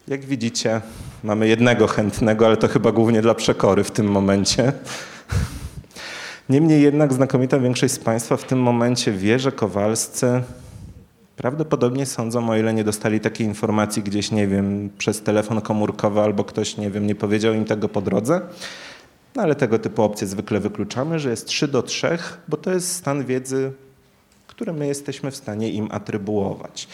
Jak 0.08 0.26
widzicie, 0.26 0.82
mamy 1.24 1.48
jednego 1.48 1.88
chętnego, 1.88 2.46
ale 2.46 2.58
to 2.58 2.68
chyba 2.68 2.92
głównie 2.92 3.22
dla 3.22 3.36
przekory 3.36 3.84
w 3.84 3.92
tym 3.92 4.12
momencie. 4.12 4.74
Niemniej 6.50 6.82
jednak 6.82 7.14
znakomita 7.14 7.60
większość 7.60 7.94
z 7.94 8.00
Państwa 8.00 8.38
w 8.38 8.44
tym 8.44 8.62
momencie 8.62 9.12
wie, 9.12 9.40
że 9.40 9.52
Kowalscy 9.52 10.42
prawdopodobnie 11.36 12.06
sądzą, 12.06 12.50
o 12.50 12.58
ile 12.58 12.74
nie 12.74 12.84
dostali 12.84 13.20
takiej 13.20 13.48
informacji 13.48 14.04
gdzieś, 14.04 14.32
nie 14.32 14.48
wiem, 14.48 14.90
przez 14.98 15.22
telefon 15.22 15.62
komórkowy 15.62 16.22
albo 16.22 16.44
ktoś, 16.44 16.78
nie 16.78 16.92
wiem, 16.92 17.08
nie 17.08 17.16
powiedział 17.16 17.54
im 17.54 17.66
tego 17.66 17.90
po 17.90 18.02
drodze. 18.02 18.42
No 19.36 19.44
ale 19.44 19.56
tego 19.56 19.80
typu 19.80 20.04
opcje 20.04 20.28
zwykle 20.28 20.60
wykluczamy, 20.60 21.20
że 21.20 21.30
jest 21.30 21.48
3 21.48 21.68
do 21.68 21.84
3, 21.84 22.18
bo 22.48 22.58
to 22.58 22.72
jest 22.72 22.96
stan 22.96 23.26
wiedzy, 23.26 23.72
który 24.48 24.74
my 24.74 24.88
jesteśmy 24.88 25.32
w 25.32 25.36
stanie 25.36 25.70
im 25.70 25.88
atrybuować. 25.92 26.88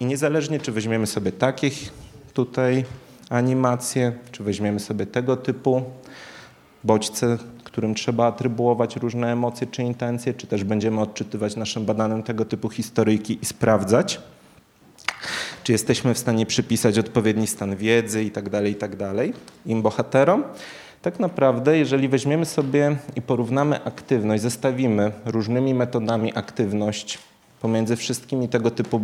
I 0.00 0.06
niezależnie, 0.06 0.60
czy 0.60 0.72
weźmiemy 0.72 1.06
sobie 1.06 1.32
takich 1.32 2.05
tutaj 2.36 2.84
animacje, 3.30 4.12
czy 4.32 4.44
weźmiemy 4.44 4.80
sobie 4.80 5.06
tego 5.06 5.36
typu 5.36 5.82
bodźce, 6.84 7.38
którym 7.64 7.94
trzeba 7.94 8.26
atrybuować 8.26 8.96
różne 8.96 9.32
emocje 9.32 9.66
czy 9.66 9.82
intencje, 9.82 10.34
czy 10.34 10.46
też 10.46 10.64
będziemy 10.64 11.00
odczytywać 11.00 11.56
naszym 11.56 11.84
badanym 11.84 12.22
tego 12.22 12.44
typu 12.44 12.68
historyjki 12.68 13.38
i 13.42 13.46
sprawdzać, 13.46 14.20
czy 15.64 15.72
jesteśmy 15.72 16.14
w 16.14 16.18
stanie 16.18 16.46
przypisać 16.46 16.98
odpowiedni 16.98 17.46
stan 17.46 17.76
wiedzy 17.76 18.24
i 18.24 18.30
tak 18.30 18.48
dalej, 18.48 18.72
i 18.72 18.76
tak 18.76 18.96
dalej 18.96 19.32
im 19.66 19.82
bohaterom. 19.82 20.44
Tak 21.02 21.20
naprawdę, 21.20 21.78
jeżeli 21.78 22.08
weźmiemy 22.08 22.46
sobie 22.46 22.96
i 23.16 23.22
porównamy 23.22 23.84
aktywność, 23.84 24.42
zestawimy 24.42 25.12
różnymi 25.24 25.74
metodami 25.74 26.32
aktywność 26.34 27.18
pomiędzy 27.60 27.96
wszystkimi 27.96 28.48
tego 28.48 28.70
typu 28.70 29.00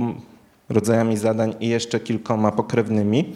rodzajami 0.73 1.17
zadań 1.17 1.55
i 1.61 1.69
jeszcze 1.69 2.01
kilkoma 2.01 2.53
pokrewnymi 2.53 3.35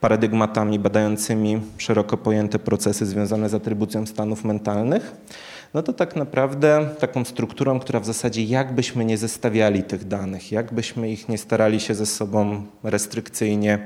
paradygmatami 0.00 0.78
badającymi 0.78 1.60
szeroko 1.78 2.16
pojęte 2.16 2.58
procesy 2.58 3.06
związane 3.06 3.48
z 3.48 3.54
atrybucją 3.54 4.06
stanów 4.06 4.44
mentalnych, 4.44 5.16
no 5.74 5.82
to 5.82 5.92
tak 5.92 6.16
naprawdę 6.16 6.88
taką 6.98 7.24
strukturą, 7.24 7.80
która 7.80 8.00
w 8.00 8.06
zasadzie 8.06 8.42
jakbyśmy 8.42 9.04
nie 9.04 9.18
zestawiali 9.18 9.82
tych 9.82 10.08
danych, 10.08 10.52
jakbyśmy 10.52 11.10
ich 11.10 11.28
nie 11.28 11.38
starali 11.38 11.80
się 11.80 11.94
ze 11.94 12.06
sobą 12.06 12.62
restrykcyjnie 12.82 13.78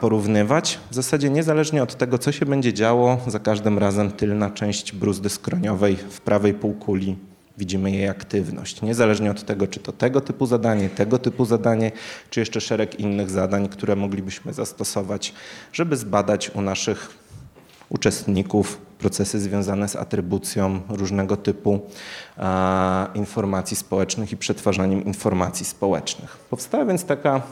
porównywać, 0.00 0.78
w 0.90 0.94
zasadzie 0.94 1.30
niezależnie 1.30 1.82
od 1.82 1.96
tego, 1.96 2.18
co 2.18 2.32
się 2.32 2.46
będzie 2.46 2.72
działo, 2.72 3.18
za 3.26 3.38
każdym 3.38 3.78
razem 3.78 4.10
tylna 4.10 4.50
część 4.50 4.92
bruzdy 4.92 5.28
skroniowej 5.28 5.96
w 5.96 6.20
prawej 6.20 6.54
półkuli 6.54 7.29
widzimy 7.60 7.90
jej 7.90 8.08
aktywność. 8.08 8.82
Niezależnie 8.82 9.30
od 9.30 9.44
tego, 9.44 9.66
czy 9.66 9.80
to 9.80 9.92
tego 9.92 10.20
typu 10.20 10.46
zadanie, 10.46 10.90
tego 10.90 11.18
typu 11.18 11.44
zadanie, 11.44 11.92
czy 12.30 12.40
jeszcze 12.40 12.60
szereg 12.60 13.00
innych 13.00 13.30
zadań, 13.30 13.68
które 13.68 13.96
moglibyśmy 13.96 14.52
zastosować, 14.52 15.34
żeby 15.72 15.96
zbadać 15.96 16.50
u 16.50 16.60
naszych 16.60 17.10
uczestników 17.88 18.78
procesy 18.98 19.40
związane 19.40 19.88
z 19.88 19.96
atrybucją 19.96 20.80
różnego 20.88 21.36
typu 21.36 21.80
a, 22.36 23.08
informacji 23.14 23.76
społecznych 23.76 24.32
i 24.32 24.36
przetwarzaniem 24.36 25.04
informacji 25.04 25.66
społecznych. 25.66 26.36
Powstała 26.50 26.84
więc 26.84 27.04
taka 27.04 27.42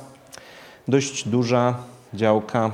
dość 0.89 1.29
duża 1.29 1.77
działka 2.15 2.73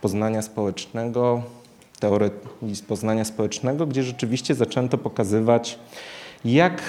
poznania 0.00 0.42
społecznego, 0.42 1.42
teorii 2.00 2.30
poznania 2.88 3.24
społecznego, 3.24 3.86
gdzie 3.86 4.02
rzeczywiście 4.02 4.54
zaczęto 4.54 4.98
pokazywać 4.98 5.78
jak 6.44 6.82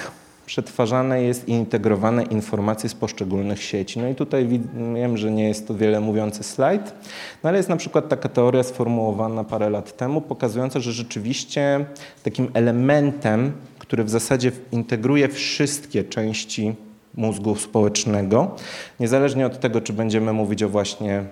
przetwarzane 0.48 1.22
jest 1.22 1.48
i 1.48 1.52
integrowane 1.52 2.22
informacje 2.22 2.88
z 2.88 2.94
poszczególnych 2.94 3.62
sieci. 3.62 3.98
No 3.98 4.08
i 4.08 4.14
tutaj 4.14 4.48
wiem, 4.94 5.16
że 5.16 5.30
nie 5.30 5.48
jest 5.48 5.68
to 5.68 5.74
wiele 5.74 6.00
mówiący 6.00 6.42
slajd, 6.42 6.94
no 7.42 7.48
ale 7.48 7.56
jest 7.56 7.68
na 7.68 7.76
przykład 7.76 8.08
taka 8.08 8.28
teoria 8.28 8.62
sformułowana 8.62 9.44
parę 9.44 9.70
lat 9.70 9.96
temu, 9.96 10.20
pokazująca, 10.20 10.80
że 10.80 10.92
rzeczywiście 10.92 11.86
takim 12.22 12.50
elementem, 12.54 13.52
który 13.78 14.04
w 14.04 14.10
zasadzie 14.10 14.52
integruje 14.72 15.28
wszystkie 15.28 16.04
części 16.04 16.74
mózgu 17.14 17.56
społecznego, 17.56 18.56
niezależnie 19.00 19.46
od 19.46 19.60
tego, 19.60 19.80
czy 19.80 19.92
będziemy 19.92 20.32
mówić 20.32 20.62
o 20.62 20.68
właśnie 20.68 21.24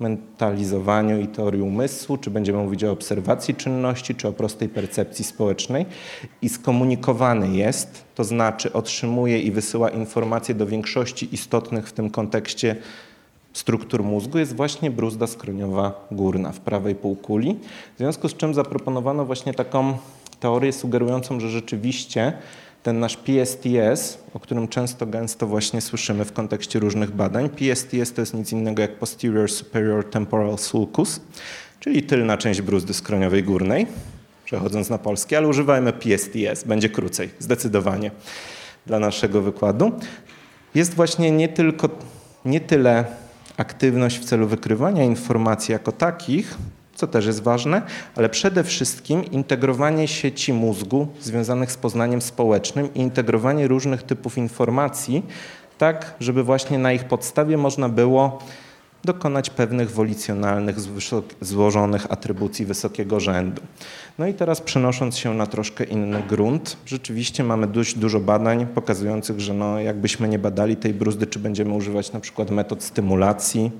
mentalizowaniu 0.00 1.20
i 1.20 1.26
teorii 1.26 1.62
umysłu, 1.62 2.16
czy 2.16 2.30
będziemy 2.30 2.58
mówić 2.58 2.84
o 2.84 2.92
obserwacji 2.92 3.54
czynności, 3.54 4.14
czy 4.14 4.28
o 4.28 4.32
prostej 4.32 4.68
percepcji 4.68 5.24
społecznej 5.24 5.86
i 6.42 6.48
skomunikowany 6.48 7.56
jest, 7.56 8.04
to 8.14 8.24
znaczy 8.24 8.72
otrzymuje 8.72 9.42
i 9.42 9.50
wysyła 9.50 9.90
informacje 9.90 10.54
do 10.54 10.66
większości 10.66 11.34
istotnych 11.34 11.88
w 11.88 11.92
tym 11.92 12.10
kontekście 12.10 12.76
struktur 13.52 14.02
mózgu 14.02 14.38
jest 14.38 14.56
właśnie 14.56 14.90
bruzda 14.90 15.26
skroniowa 15.26 16.06
górna 16.10 16.52
w 16.52 16.60
prawej 16.60 16.94
półkuli. 16.94 17.58
W 17.94 17.98
związku 17.98 18.28
z 18.28 18.34
czym 18.34 18.54
zaproponowano 18.54 19.24
właśnie 19.24 19.54
taką 19.54 19.98
teorię 20.40 20.72
sugerującą, 20.72 21.40
że 21.40 21.50
rzeczywiście 21.50 22.32
ten 22.88 23.00
nasz 23.00 23.16
PSTS, 23.16 24.18
o 24.34 24.40
którym 24.40 24.68
często 24.68 25.06
gęsto 25.06 25.46
właśnie 25.46 25.80
słyszymy 25.80 26.24
w 26.24 26.32
kontekście 26.32 26.78
różnych 26.78 27.10
badań. 27.10 27.48
PSTS 27.48 28.12
to 28.12 28.20
jest 28.20 28.34
nic 28.34 28.52
innego 28.52 28.82
jak 28.82 28.98
Posterior 28.98 29.50
Superior 29.50 30.10
Temporal 30.10 30.58
Sulcus, 30.58 31.20
czyli 31.80 32.02
tylna 32.02 32.36
część 32.36 32.62
bruzdy 32.62 32.94
skroniowej 32.94 33.44
górnej. 33.44 33.86
przechodząc 34.44 34.90
na 34.90 34.98
polski, 34.98 35.36
ale 35.36 35.48
używajmy 35.48 35.92
PSTS, 35.92 36.64
będzie 36.64 36.88
krócej, 36.88 37.30
zdecydowanie 37.38 38.10
dla 38.86 38.98
naszego 38.98 39.42
wykładu. 39.42 39.92
Jest 40.74 40.94
właśnie 40.94 41.30
nie 41.30 41.48
tylko, 41.48 41.88
nie 42.44 42.60
tyle 42.60 43.04
aktywność 43.56 44.18
w 44.18 44.24
celu 44.24 44.46
wykrywania 44.46 45.04
informacji 45.04 45.72
jako 45.72 45.92
takich, 45.92 46.56
co 46.98 47.06
też 47.06 47.26
jest 47.26 47.42
ważne, 47.42 47.82
ale 48.16 48.28
przede 48.28 48.64
wszystkim 48.64 49.24
integrowanie 49.24 50.08
sieci 50.08 50.52
mózgu 50.52 51.08
związanych 51.20 51.72
z 51.72 51.76
poznaniem 51.76 52.22
społecznym 52.22 52.94
i 52.94 53.00
integrowanie 53.00 53.68
różnych 53.68 54.02
typów 54.02 54.38
informacji, 54.38 55.26
tak 55.78 56.14
żeby 56.20 56.42
właśnie 56.42 56.78
na 56.78 56.92
ich 56.92 57.04
podstawie 57.04 57.56
można 57.56 57.88
było 57.88 58.38
dokonać 59.04 59.50
pewnych 59.50 59.90
wolicjonalnych, 59.90 60.76
złożonych 61.40 62.12
atrybucji 62.12 62.66
wysokiego 62.66 63.20
rzędu. 63.20 63.62
No 64.18 64.26
i 64.26 64.34
teraz 64.34 64.60
przenosząc 64.60 65.16
się 65.18 65.34
na 65.34 65.46
troszkę 65.46 65.84
inny 65.84 66.22
grunt, 66.28 66.76
rzeczywiście 66.86 67.44
mamy 67.44 67.66
dość 67.66 67.98
dużo 67.98 68.20
badań 68.20 68.66
pokazujących, 68.66 69.40
że 69.40 69.54
no, 69.54 69.80
jakbyśmy 69.80 70.28
nie 70.28 70.38
badali 70.38 70.76
tej 70.76 70.94
bruzdy, 70.94 71.26
czy 71.26 71.38
będziemy 71.38 71.74
używać 71.74 72.12
na 72.12 72.20
przykład 72.20 72.50
metod 72.50 72.82
stymulacji, 72.82 73.70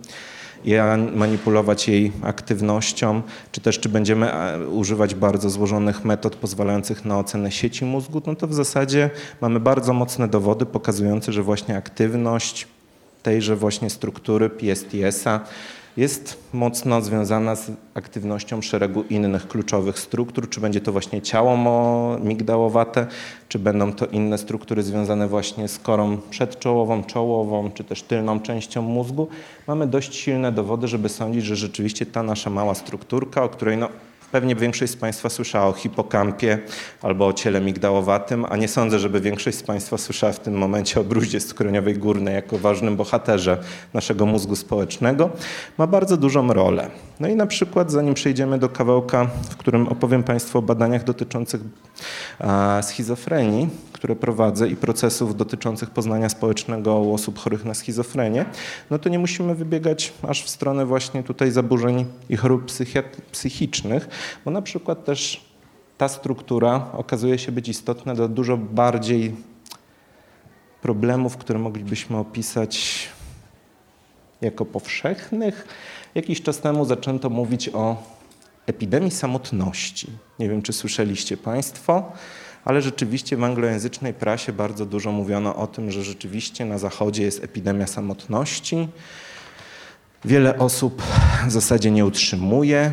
i 0.64 0.74
manipulować 1.14 1.88
jej 1.88 2.12
aktywnością, 2.22 3.22
czy 3.52 3.60
też 3.60 3.80
czy 3.80 3.88
będziemy 3.88 4.32
e, 4.32 4.68
używać 4.68 5.14
bardzo 5.14 5.50
złożonych 5.50 6.04
metod 6.04 6.36
pozwalających 6.36 7.04
na 7.04 7.18
ocenę 7.18 7.52
sieci 7.52 7.84
mózgu, 7.84 8.22
no 8.26 8.34
to 8.34 8.46
w 8.46 8.54
zasadzie 8.54 9.10
mamy 9.40 9.60
bardzo 9.60 9.92
mocne 9.92 10.28
dowody 10.28 10.66
pokazujące, 10.66 11.32
że 11.32 11.42
właśnie 11.42 11.76
aktywność 11.76 12.66
tejże 13.22 13.56
właśnie 13.56 13.90
struktury 13.90 14.50
PSTS-a 14.50 15.40
jest 15.98 16.38
mocno 16.52 17.02
związana 17.02 17.56
z 17.56 17.70
aktywnością 17.94 18.62
szeregu 18.62 19.02
innych 19.02 19.48
kluczowych 19.48 19.98
struktur, 19.98 20.48
czy 20.48 20.60
będzie 20.60 20.80
to 20.80 20.92
właśnie 20.92 21.22
ciało 21.22 21.56
migdałowate, 22.18 23.06
czy 23.48 23.58
będą 23.58 23.92
to 23.92 24.06
inne 24.06 24.38
struktury 24.38 24.82
związane 24.82 25.28
właśnie 25.28 25.68
z 25.68 25.78
korą 25.78 26.18
przedczołową, 26.30 27.04
czołową, 27.04 27.70
czy 27.70 27.84
też 27.84 28.02
tylną 28.02 28.40
częścią 28.40 28.82
mózgu. 28.82 29.28
Mamy 29.66 29.86
dość 29.86 30.14
silne 30.14 30.52
dowody, 30.52 30.88
żeby 30.88 31.08
sądzić, 31.08 31.44
że 31.44 31.56
rzeczywiście 31.56 32.06
ta 32.06 32.22
nasza 32.22 32.50
mała 32.50 32.74
strukturka, 32.74 33.42
o 33.42 33.48
której 33.48 33.76
no, 33.76 33.88
Pewnie 34.32 34.54
większość 34.54 34.92
z 34.92 34.96
Państwa 34.96 35.28
słyszała 35.28 35.66
o 35.66 35.72
hipokampie 35.72 36.58
albo 37.02 37.26
o 37.26 37.32
ciele 37.32 37.60
migdałowatym, 37.60 38.46
a 38.48 38.56
nie 38.56 38.68
sądzę, 38.68 38.98
żeby 38.98 39.20
większość 39.20 39.58
z 39.58 39.62
Państwa 39.62 39.98
słyszała 39.98 40.32
w 40.32 40.40
tym 40.40 40.54
momencie 40.54 41.00
o 41.00 41.04
bruździe 41.04 41.40
skroniowej 41.40 41.94
górnej 41.94 42.34
jako 42.34 42.58
ważnym 42.58 42.96
bohaterze 42.96 43.58
naszego 43.94 44.26
mózgu 44.26 44.56
społecznego. 44.56 45.30
Ma 45.78 45.86
bardzo 45.86 46.16
dużą 46.16 46.52
rolę. 46.52 46.90
No 47.20 47.28
i 47.28 47.36
na 47.36 47.46
przykład, 47.46 47.90
zanim 47.90 48.14
przejdziemy 48.14 48.58
do 48.58 48.68
kawałka, 48.68 49.24
w 49.50 49.56
którym 49.56 49.88
opowiem 49.88 50.22
Państwu 50.22 50.58
o 50.58 50.62
badaniach 50.62 51.04
dotyczących 51.04 51.60
schizofrenii, 52.82 53.68
które 53.98 54.16
prowadzę 54.16 54.68
i 54.68 54.76
procesów 54.76 55.36
dotyczących 55.36 55.90
poznania 55.90 56.28
społecznego 56.28 56.98
u 56.98 57.14
osób 57.14 57.38
chorych 57.38 57.64
na 57.64 57.74
schizofrenię, 57.74 58.44
no 58.90 58.98
to 58.98 59.08
nie 59.08 59.18
musimy 59.18 59.54
wybiegać 59.54 60.12
aż 60.28 60.42
w 60.42 60.48
stronę 60.48 60.86
właśnie 60.86 61.22
tutaj 61.22 61.50
zaburzeń 61.50 62.04
i 62.28 62.36
chorób 62.36 62.72
psychicznych, 63.32 64.08
bo 64.44 64.50
na 64.50 64.62
przykład 64.62 65.04
też 65.04 65.44
ta 65.98 66.08
struktura 66.08 66.86
okazuje 66.92 67.38
się 67.38 67.52
być 67.52 67.68
istotna 67.68 68.14
do 68.14 68.28
dużo 68.28 68.56
bardziej 68.56 69.34
problemów, 70.82 71.36
które 71.36 71.58
moglibyśmy 71.58 72.16
opisać 72.16 73.08
jako 74.40 74.64
powszechnych. 74.64 75.66
Jakiś 76.14 76.42
czas 76.42 76.58
temu 76.58 76.84
zaczęto 76.84 77.30
mówić 77.30 77.68
o 77.68 78.02
epidemii 78.66 79.10
samotności. 79.10 80.10
Nie 80.38 80.48
wiem, 80.48 80.62
czy 80.62 80.72
słyszeliście 80.72 81.36
Państwo, 81.36 82.12
ale 82.68 82.82
rzeczywiście 82.82 83.36
w 83.36 83.44
anglojęzycznej 83.44 84.14
prasie 84.14 84.52
bardzo 84.52 84.86
dużo 84.86 85.12
mówiono 85.12 85.56
o 85.56 85.66
tym, 85.66 85.90
że 85.90 86.02
rzeczywiście 86.02 86.64
na 86.64 86.78
Zachodzie 86.78 87.22
jest 87.22 87.44
epidemia 87.44 87.86
samotności. 87.86 88.88
Wiele 90.24 90.58
osób 90.58 91.02
w 91.46 91.50
zasadzie 91.50 91.90
nie 91.90 92.04
utrzymuje 92.04 92.92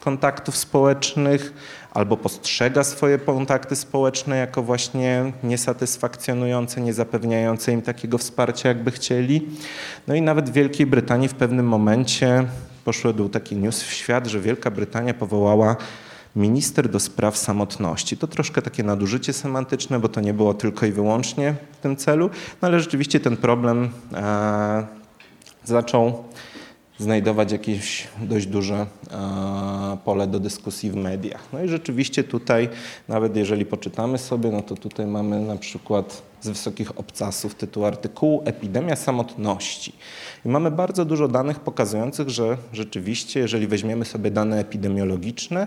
kontaktów 0.00 0.56
społecznych 0.56 1.52
albo 1.94 2.16
postrzega 2.16 2.84
swoje 2.84 3.18
kontakty 3.18 3.76
społeczne 3.76 4.36
jako 4.36 4.62
właśnie 4.62 5.32
niesatysfakcjonujące, 5.42 6.80
nie 6.80 6.92
zapewniające 6.92 7.72
im 7.72 7.82
takiego 7.82 8.18
wsparcia, 8.18 8.68
jakby 8.68 8.90
chcieli. 8.90 9.48
No 10.06 10.14
i 10.14 10.22
nawet 10.22 10.50
w 10.50 10.52
Wielkiej 10.52 10.86
Brytanii 10.86 11.28
w 11.28 11.34
pewnym 11.34 11.66
momencie 11.68 12.46
poszedł 12.84 13.28
taki 13.28 13.56
news 13.56 13.82
w 13.82 13.92
świat, 13.92 14.26
że 14.26 14.40
Wielka 14.40 14.70
Brytania 14.70 15.14
powołała 15.14 15.76
minister 16.36 16.88
do 16.88 17.00
spraw 17.00 17.36
samotności. 17.36 18.16
To 18.16 18.26
troszkę 18.26 18.62
takie 18.62 18.82
nadużycie 18.82 19.32
semantyczne, 19.32 20.00
bo 20.00 20.08
to 20.08 20.20
nie 20.20 20.34
było 20.34 20.54
tylko 20.54 20.86
i 20.86 20.92
wyłącznie 20.92 21.54
w 21.72 21.76
tym 21.76 21.96
celu, 21.96 22.30
no 22.62 22.68
ale 22.68 22.80
rzeczywiście 22.80 23.20
ten 23.20 23.36
problem 23.36 23.90
e, 24.14 24.86
zaczął 25.64 26.24
znajdować 26.98 27.52
jakieś 27.52 28.08
dość 28.20 28.46
duże 28.46 28.86
e, 29.10 29.96
pole 30.04 30.26
do 30.26 30.40
dyskusji 30.40 30.90
w 30.90 30.96
mediach. 30.96 31.42
No 31.52 31.62
i 31.62 31.68
rzeczywiście 31.68 32.24
tutaj, 32.24 32.68
nawet 33.08 33.36
jeżeli 33.36 33.66
poczytamy 33.66 34.18
sobie, 34.18 34.50
no 34.50 34.62
to 34.62 34.74
tutaj 34.74 35.06
mamy 35.06 35.40
na 35.40 35.56
przykład 35.56 36.22
z 36.40 36.48
wysokich 36.48 36.98
obcasów 36.98 37.54
tytuł 37.54 37.84
artykułu 37.84 38.42
Epidemia 38.44 38.96
samotności. 38.96 39.92
I 40.44 40.48
mamy 40.48 40.70
bardzo 40.70 41.04
dużo 41.04 41.28
danych 41.28 41.60
pokazujących, 41.60 42.28
że 42.28 42.56
rzeczywiście, 42.72 43.40
jeżeli 43.40 43.66
weźmiemy 43.66 44.04
sobie 44.04 44.30
dane 44.30 44.58
epidemiologiczne, 44.58 45.66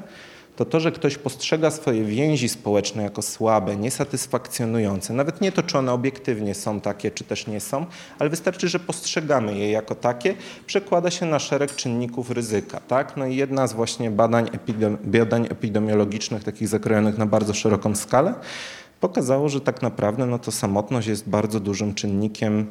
to 0.59 0.65
to, 0.65 0.79
że 0.79 0.91
ktoś 0.91 1.17
postrzega 1.17 1.71
swoje 1.71 2.03
więzi 2.03 2.49
społeczne 2.49 3.03
jako 3.03 3.21
słabe, 3.21 3.75
niesatysfakcjonujące, 3.75 5.13
nawet 5.13 5.41
nie 5.41 5.51
to, 5.51 5.63
czy 5.63 5.77
one 5.77 5.93
obiektywnie 5.93 6.55
są 6.55 6.81
takie, 6.81 7.11
czy 7.11 7.23
też 7.23 7.47
nie 7.47 7.59
są, 7.59 7.85
ale 8.19 8.29
wystarczy, 8.29 8.67
że 8.67 8.79
postrzegamy 8.79 9.57
je 9.57 9.71
jako 9.71 9.95
takie, 9.95 10.35
przekłada 10.65 11.11
się 11.11 11.25
na 11.25 11.39
szereg 11.39 11.75
czynników 11.75 12.31
ryzyka. 12.31 12.79
Tak? 12.79 13.17
No 13.17 13.25
i 13.25 13.35
jedna 13.35 13.67
z 13.67 13.73
właśnie 13.73 14.11
badań, 14.11 14.49
epidemi 14.53 14.97
badań 15.03 15.47
epidemiologicznych, 15.49 16.43
takich 16.43 16.67
zakrojonych 16.67 17.17
na 17.17 17.25
bardzo 17.25 17.53
szeroką 17.53 17.95
skalę, 17.95 18.33
pokazało, 18.99 19.49
że 19.49 19.61
tak 19.61 19.81
naprawdę 19.81 20.25
no 20.25 20.39
to 20.39 20.51
samotność 20.51 21.07
jest 21.07 21.29
bardzo 21.29 21.59
dużym 21.59 21.93
czynnikiem 21.93 22.67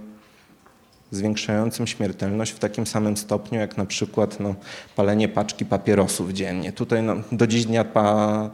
zwiększającym 1.10 1.86
śmiertelność 1.86 2.52
w 2.52 2.58
takim 2.58 2.86
samym 2.86 3.16
stopniu 3.16 3.60
jak 3.60 3.76
na 3.76 3.86
przykład 3.86 4.40
no, 4.40 4.54
palenie 4.96 5.28
paczki 5.28 5.64
papierosów 5.64 6.32
dziennie. 6.32 6.72
Tutaj 6.72 7.02
no, 7.02 7.16
do 7.32 7.46
dziś 7.46 7.64
dnia 7.64 7.84
pa, 7.84 8.50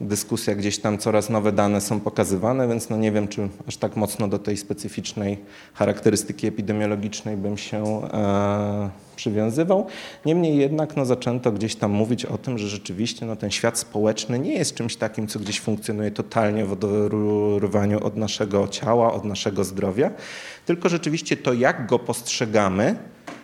dyskusja 0.00 0.54
gdzieś 0.54 0.78
tam 0.78 0.98
coraz 0.98 1.30
nowe 1.30 1.52
dane 1.52 1.80
są 1.80 2.00
pokazywane, 2.00 2.68
więc 2.68 2.90
no 2.90 2.96
nie 2.96 3.12
wiem, 3.12 3.28
czy 3.28 3.48
aż 3.66 3.76
tak 3.76 3.96
mocno 3.96 4.28
do 4.28 4.38
tej 4.38 4.56
specyficznej 4.56 5.38
charakterystyki 5.74 6.46
epidemiologicznej 6.46 7.36
bym 7.36 7.58
się 7.58 7.84
e, 8.12 8.90
przywiązywał. 9.16 9.86
Niemniej 10.26 10.56
jednak 10.56 10.96
no, 10.96 11.04
zaczęto 11.04 11.52
gdzieś 11.52 11.76
tam 11.76 11.90
mówić 11.90 12.24
o 12.24 12.38
tym, 12.38 12.58
że 12.58 12.68
rzeczywiście 12.68 13.26
no, 13.26 13.36
ten 13.36 13.50
świat 13.50 13.78
społeczny 13.78 14.38
nie 14.38 14.52
jest 14.52 14.74
czymś 14.74 14.96
takim, 14.96 15.26
co 15.26 15.38
gdzieś 15.38 15.60
funkcjonuje 15.60 16.10
totalnie 16.10 16.64
w 16.64 16.72
oderwaniu 16.72 18.04
od 18.04 18.16
naszego 18.16 18.68
ciała, 18.68 19.12
od 19.12 19.24
naszego 19.24 19.64
zdrowia, 19.64 20.10
tylko 20.66 20.88
rzeczywiście 20.88 21.36
to, 21.36 21.52
jak 21.52 21.86
go 21.86 21.98
postrzegamy, 21.98 22.96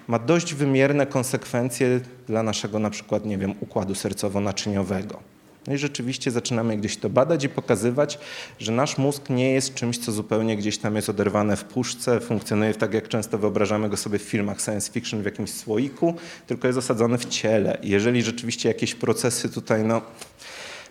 ma 0.08 0.18
dość 0.18 0.54
wymierne 0.54 1.06
konsekwencje 1.06 2.00
dla 2.26 2.42
naszego 2.42 2.78
na 2.78 2.90
przykład, 2.90 3.24
nie 3.24 3.38
wiem, 3.38 3.54
układu 3.60 3.94
sercowo-naczyniowego. 3.94 5.33
No 5.66 5.74
i 5.74 5.78
rzeczywiście 5.78 6.30
zaczynamy 6.30 6.76
gdzieś 6.76 6.96
to 6.96 7.10
badać 7.10 7.44
i 7.44 7.48
pokazywać, 7.48 8.18
że 8.58 8.72
nasz 8.72 8.98
mózg 8.98 9.30
nie 9.30 9.52
jest 9.52 9.74
czymś, 9.74 9.98
co 9.98 10.12
zupełnie 10.12 10.56
gdzieś 10.56 10.78
tam 10.78 10.96
jest 10.96 11.08
oderwane 11.08 11.56
w 11.56 11.64
puszce, 11.64 12.20
funkcjonuje 12.20 12.74
tak, 12.74 12.94
jak 12.94 13.08
często 13.08 13.38
wyobrażamy 13.38 13.88
go 13.88 13.96
sobie 13.96 14.18
w 14.18 14.22
filmach 14.22 14.60
science 14.60 14.92
fiction 14.92 15.22
w 15.22 15.24
jakimś 15.24 15.52
słoiku, 15.52 16.14
tylko 16.46 16.66
jest 16.66 16.78
osadzony 16.78 17.18
w 17.18 17.24
ciele. 17.24 17.78
Jeżeli 17.82 18.22
rzeczywiście 18.22 18.68
jakieś 18.68 18.94
procesy 18.94 19.48
tutaj 19.48 19.84
no, 19.84 20.02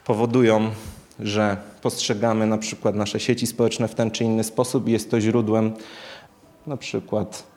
powodują, 0.06 0.72
że 1.20 1.58
postrzegamy 1.82 2.48
na 2.48 2.58
przykład 2.58 2.96
nasze 2.96 3.20
sieci 3.20 3.48
społeczne 3.48 3.88
w 3.88 3.96
ten 3.96 4.12
czy 4.12 4.24
inny 4.24 4.44
sposób 4.44 4.88
i 4.88 4.92
jest 4.92 5.12
to 5.12 5.22
źródłem 5.22 5.74
na 6.68 6.78
przykład 6.78 7.53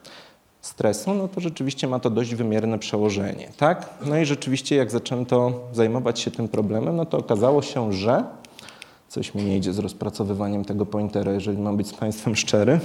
stresu, 0.67 1.15
no 1.15 1.29
to 1.29 1.41
rzeczywiście 1.41 1.89
ma 1.89 2.01
to 2.01 2.11
dość 2.11 2.35
wymierne 2.35 2.79
przełożenie, 2.79 3.49
tak? 3.57 3.89
No 4.07 4.19
i 4.19 4.25
rzeczywiście 4.25 4.77
jak 4.77 4.91
zaczęto 4.91 5.61
zajmować 5.73 6.21
się 6.21 6.31
tym 6.31 6.49
problemem, 6.49 6.97
no 6.97 7.07
to 7.07 7.19
okazało 7.19 7.63
się, 7.63 7.93
że 7.93 8.25
coś 9.09 9.35
mi 9.35 9.43
nie 9.43 9.57
idzie 9.57 9.73
z 9.73 9.79
rozpracowywaniem 9.79 10.65
tego 10.65 10.87
pointera, 10.87 11.33
jeżeli 11.33 11.59
mam 11.59 11.77
być 11.77 11.89
z 11.89 11.95
Państwem 11.95 12.37
szczery, 12.47 12.81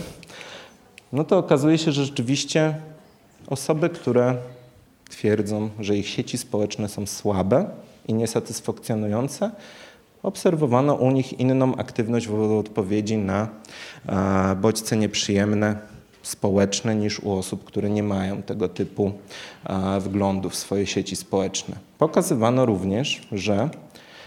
no 1.13 1.23
to 1.23 1.37
okazuje 1.37 1.77
się, 1.77 1.91
że 1.91 2.05
rzeczywiście 2.05 2.75
osoby, 3.47 3.89
które 3.89 4.35
twierdzą, 5.09 5.69
że 5.79 5.97
ich 5.97 6.07
sieci 6.07 6.37
społeczne 6.37 6.89
są 6.89 7.05
słabe 7.05 7.65
i 8.07 8.13
niesatysfakcjonujące, 8.13 9.51
obserwowano 10.23 10.95
u 10.95 11.11
nich 11.11 11.39
inną 11.39 11.75
aktywność 11.75 12.27
w 12.27 12.57
odpowiedzi 12.59 13.17
na 13.17 13.47
bodźce 14.61 14.97
nieprzyjemne, 14.97 15.90
społeczne 16.23 16.95
niż 16.95 17.19
u 17.19 17.31
osób, 17.31 17.63
które 17.63 17.89
nie 17.89 18.03
mają 18.03 18.41
tego 18.41 18.69
typu 18.69 19.11
wglądu 19.99 20.49
w 20.49 20.55
swoje 20.55 20.87
sieci 20.87 21.15
społeczne. 21.15 21.75
Pokazywano 21.97 22.65
również, 22.65 23.27
że 23.31 23.69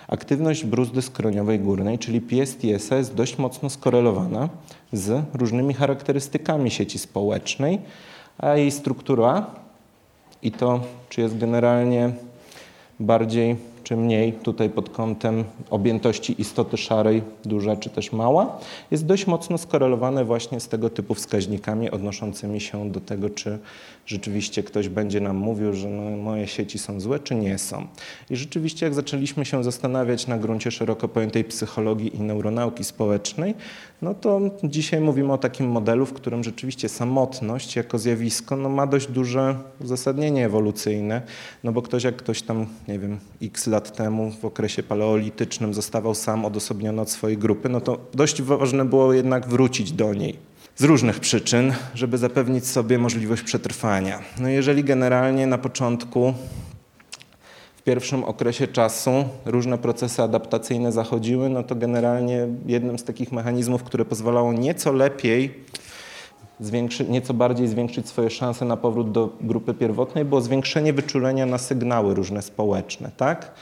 Aktywność 0.08 0.64
bruzdy 0.64 1.02
skroniowej 1.02 1.60
górnej, 1.60 1.98
czyli 1.98 2.20
PSTS, 2.20 2.90
jest 2.90 3.14
dość 3.14 3.38
mocno 3.38 3.70
skorelowana 3.70 4.48
z 4.92 5.24
różnymi 5.34 5.74
charakterystykami 5.74 6.70
sieci 6.70 6.98
społecznej, 6.98 7.78
a 8.38 8.56
jej 8.56 8.70
struktura 8.70 9.46
i 10.42 10.52
to, 10.52 10.80
czy 11.08 11.20
jest 11.20 11.38
generalnie 11.38 12.10
bardziej 13.00 13.56
czy 13.84 13.96
mniej 13.96 14.32
tutaj 14.32 14.70
pod 14.70 14.90
kątem 14.90 15.44
objętości 15.70 16.40
istoty 16.40 16.76
szarej, 16.76 17.22
duża 17.44 17.76
czy 17.76 17.90
też 17.90 18.12
mała, 18.12 18.58
jest 18.90 19.06
dość 19.06 19.26
mocno 19.26 19.58
skorelowane 19.58 20.24
właśnie 20.24 20.60
z 20.60 20.68
tego 20.68 20.90
typu 20.90 21.14
wskaźnikami 21.14 21.90
odnoszącymi 21.90 22.60
się 22.60 22.90
do 22.90 23.00
tego, 23.00 23.30
czy 23.30 23.58
rzeczywiście 24.06 24.62
ktoś 24.62 24.88
będzie 24.88 25.20
nam 25.20 25.36
mówił, 25.36 25.72
że 25.72 25.88
no, 25.88 26.16
moje 26.16 26.46
sieci 26.46 26.78
są 26.78 27.00
złe, 27.00 27.18
czy 27.18 27.34
nie 27.34 27.58
są. 27.58 27.86
I 28.30 28.36
rzeczywiście 28.36 28.86
jak 28.86 28.94
zaczęliśmy 28.94 29.44
się 29.44 29.64
zastanawiać 29.64 30.26
na 30.26 30.38
gruncie 30.38 30.70
szeroko 30.70 31.08
pojętej 31.08 31.44
psychologii 31.44 32.16
i 32.16 32.20
neuronauki 32.20 32.84
społecznej, 32.84 33.54
no 34.02 34.14
to 34.14 34.40
dzisiaj 34.64 35.00
mówimy 35.00 35.32
o 35.32 35.38
takim 35.38 35.68
modelu, 35.68 36.06
w 36.06 36.12
którym 36.12 36.44
rzeczywiście 36.44 36.88
samotność 36.88 37.76
jako 37.76 37.98
zjawisko 37.98 38.56
no, 38.56 38.68
ma 38.68 38.86
dość 38.86 39.06
duże 39.06 39.56
uzasadnienie 39.80 40.46
ewolucyjne, 40.46 41.22
no 41.64 41.72
bo 41.72 41.82
ktoś 41.82 42.04
jak 42.04 42.16
ktoś 42.16 42.42
tam, 42.42 42.66
nie 42.88 42.98
wiem, 42.98 43.18
x 43.42 43.66
lat 43.66 43.96
temu 43.96 44.30
w 44.40 44.44
okresie 44.44 44.82
paleolitycznym 44.82 45.74
zostawał 45.74 46.14
sam 46.14 46.44
odosobniony 46.44 47.00
od 47.00 47.10
swojej 47.10 47.38
grupy, 47.38 47.68
no 47.68 47.80
to 47.80 47.98
dość 48.14 48.42
ważne 48.42 48.84
było 48.84 49.12
jednak 49.12 49.48
wrócić 49.48 49.92
do 49.92 50.14
niej 50.14 50.54
z 50.76 50.84
różnych 50.84 51.20
przyczyn, 51.20 51.72
żeby 51.94 52.18
zapewnić 52.18 52.66
sobie 52.66 52.98
możliwość 52.98 53.42
przetrwania. 53.42 54.22
No 54.40 54.48
jeżeli 54.48 54.84
generalnie 54.84 55.46
na 55.46 55.58
początku 55.58 56.34
pierwszym 57.84 58.24
okresie 58.24 58.68
czasu 58.68 59.10
różne 59.44 59.78
procesy 59.78 60.22
adaptacyjne 60.22 60.92
zachodziły, 60.92 61.48
no 61.48 61.62
to 61.62 61.74
generalnie 61.74 62.48
jednym 62.66 62.98
z 62.98 63.04
takich 63.04 63.32
mechanizmów, 63.32 63.82
które 63.82 64.04
pozwalało 64.04 64.52
nieco 64.52 64.92
lepiej, 64.92 65.54
nieco 67.08 67.34
bardziej 67.34 67.68
zwiększyć 67.68 68.08
swoje 68.08 68.30
szanse 68.30 68.64
na 68.64 68.76
powrót 68.76 69.12
do 69.12 69.30
grupy 69.40 69.74
pierwotnej, 69.74 70.24
było 70.24 70.40
zwiększenie 70.40 70.92
wyczulenia 70.92 71.46
na 71.46 71.58
sygnały 71.58 72.14
różne 72.14 72.42
społeczne, 72.42 73.10
tak? 73.16 73.52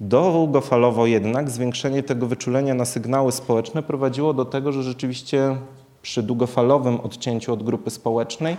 Długofalowo 0.00 1.06
jednak 1.06 1.50
zwiększenie 1.50 2.02
tego 2.02 2.26
wyczulenia 2.26 2.74
na 2.74 2.84
sygnały 2.84 3.32
społeczne 3.32 3.82
prowadziło 3.82 4.34
do 4.34 4.44
tego, 4.44 4.72
że 4.72 4.82
rzeczywiście 4.82 5.56
przy 6.02 6.22
długofalowym 6.22 7.00
odcięciu 7.00 7.52
od 7.52 7.62
grupy 7.62 7.90
społecznej 7.90 8.56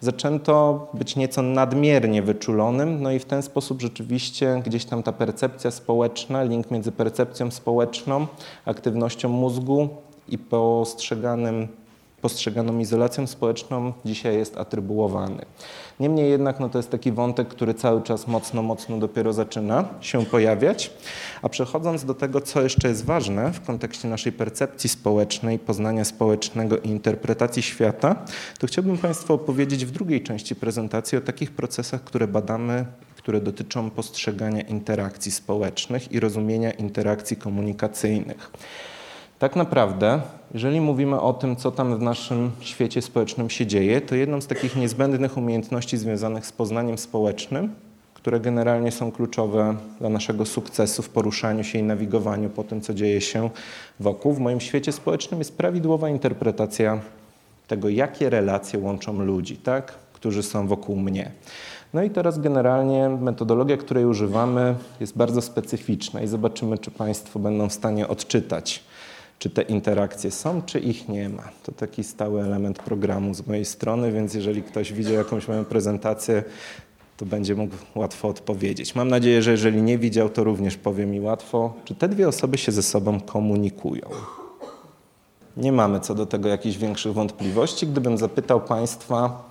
zaczęto 0.00 0.86
być 0.94 1.16
nieco 1.16 1.42
nadmiernie 1.42 2.22
wyczulonym, 2.22 3.02
no 3.02 3.10
i 3.12 3.18
w 3.18 3.24
ten 3.24 3.42
sposób 3.42 3.80
rzeczywiście 3.80 4.62
gdzieś 4.66 4.84
tam 4.84 5.02
ta 5.02 5.12
percepcja 5.12 5.70
społeczna, 5.70 6.42
link 6.42 6.70
między 6.70 6.92
percepcją 6.92 7.50
społeczną, 7.50 8.26
aktywnością 8.64 9.28
mózgu 9.28 9.88
i 10.28 10.38
postrzeganym 10.38 11.68
postrzeganą 12.20 12.78
izolacją 12.78 13.26
społeczną 13.26 13.92
dzisiaj 14.04 14.36
jest 14.36 14.56
atrybuowany. 14.56 15.44
Niemniej 16.00 16.30
jednak 16.30 16.60
no 16.60 16.68
to 16.68 16.78
jest 16.78 16.90
taki 16.90 17.12
wątek, 17.12 17.48
który 17.48 17.74
cały 17.74 18.02
czas 18.02 18.26
mocno, 18.26 18.62
mocno 18.62 18.98
dopiero 18.98 19.32
zaczyna 19.32 19.88
się 20.00 20.24
pojawiać. 20.24 20.90
A 21.42 21.48
przechodząc 21.48 22.04
do 22.04 22.14
tego, 22.14 22.40
co 22.40 22.62
jeszcze 22.62 22.88
jest 22.88 23.04
ważne 23.04 23.52
w 23.52 23.66
kontekście 23.66 24.08
naszej 24.08 24.32
percepcji 24.32 24.90
społecznej, 24.90 25.58
poznania 25.58 26.04
społecznego 26.04 26.78
i 26.78 26.88
interpretacji 26.88 27.62
świata, 27.62 28.24
to 28.58 28.66
chciałbym 28.66 28.98
Państwu 28.98 29.34
opowiedzieć 29.34 29.86
w 29.86 29.90
drugiej 29.90 30.22
części 30.22 30.56
prezentacji 30.56 31.18
o 31.18 31.20
takich 31.20 31.50
procesach, 31.50 32.04
które 32.04 32.28
badamy 32.28 32.86
które 33.26 33.40
dotyczą 33.40 33.90
postrzegania 33.90 34.62
interakcji 34.62 35.32
społecznych 35.32 36.12
i 36.12 36.20
rozumienia 36.20 36.70
interakcji 36.70 37.36
komunikacyjnych. 37.36 38.50
Tak 39.38 39.56
naprawdę, 39.56 40.20
jeżeli 40.54 40.80
mówimy 40.80 41.20
o 41.20 41.32
tym, 41.32 41.56
co 41.56 41.70
tam 41.70 41.98
w 41.98 42.02
naszym 42.02 42.50
świecie 42.60 43.02
społecznym 43.02 43.50
się 43.50 43.66
dzieje, 43.66 44.00
to 44.00 44.14
jedną 44.14 44.40
z 44.40 44.46
takich 44.46 44.76
niezbędnych 44.76 45.36
umiejętności 45.36 45.96
związanych 45.96 46.46
z 46.46 46.52
poznaniem 46.52 46.98
społecznym, 46.98 47.74
które 48.14 48.40
generalnie 48.40 48.92
są 48.92 49.12
kluczowe 49.12 49.74
dla 50.00 50.08
naszego 50.08 50.46
sukcesu 50.46 51.02
w 51.02 51.08
poruszaniu 51.08 51.64
się 51.64 51.78
i 51.78 51.82
nawigowaniu 51.82 52.50
po 52.50 52.64
tym, 52.64 52.80
co 52.80 52.94
dzieje 52.94 53.20
się 53.20 53.50
wokół, 54.00 54.32
w 54.32 54.38
moim 54.38 54.60
świecie 54.60 54.92
społecznym 54.92 55.40
jest 55.40 55.56
prawidłowa 55.56 56.08
interpretacja 56.08 57.00
tego, 57.68 57.88
jakie 57.88 58.30
relacje 58.30 58.78
łączą 58.78 59.24
ludzi, 59.24 59.56
tak? 59.56 59.92
którzy 60.12 60.42
są 60.42 60.66
wokół 60.66 60.96
mnie. 60.96 61.30
No 61.94 62.02
i 62.02 62.10
teraz 62.10 62.38
generalnie 62.38 63.08
metodologia, 63.08 63.76
której 63.76 64.04
używamy, 64.04 64.74
jest 65.00 65.16
bardzo 65.16 65.42
specyficzna 65.42 66.22
i 66.22 66.26
zobaczymy, 66.26 66.78
czy 66.78 66.90
Państwo 66.90 67.38
będą 67.38 67.68
w 67.68 67.72
stanie 67.72 68.08
odczytać 68.08 68.82
czy 69.38 69.50
te 69.50 69.62
interakcje 69.62 70.30
są, 70.30 70.62
czy 70.62 70.78
ich 70.78 71.08
nie 71.08 71.28
ma. 71.28 71.48
To 71.62 71.72
taki 71.72 72.04
stały 72.04 72.42
element 72.42 72.78
programu 72.78 73.34
z 73.34 73.46
mojej 73.46 73.64
strony, 73.64 74.12
więc 74.12 74.34
jeżeli 74.34 74.62
ktoś 74.62 74.92
widział 74.92 75.14
jakąś 75.14 75.48
moją 75.48 75.64
prezentację, 75.64 76.44
to 77.16 77.26
będzie 77.26 77.54
mógł 77.54 77.74
łatwo 77.94 78.28
odpowiedzieć. 78.28 78.94
Mam 78.94 79.08
nadzieję, 79.08 79.42
że 79.42 79.50
jeżeli 79.50 79.82
nie 79.82 79.98
widział, 79.98 80.28
to 80.28 80.44
również 80.44 80.76
powie 80.76 81.06
mi 81.06 81.20
łatwo, 81.20 81.74
czy 81.84 81.94
te 81.94 82.08
dwie 82.08 82.28
osoby 82.28 82.58
się 82.58 82.72
ze 82.72 82.82
sobą 82.82 83.20
komunikują. 83.20 84.08
Nie 85.56 85.72
mamy 85.72 86.00
co 86.00 86.14
do 86.14 86.26
tego 86.26 86.48
jakichś 86.48 86.76
większych 86.76 87.12
wątpliwości. 87.12 87.86
Gdybym 87.86 88.18
zapytał 88.18 88.60
Państwa, 88.60 89.44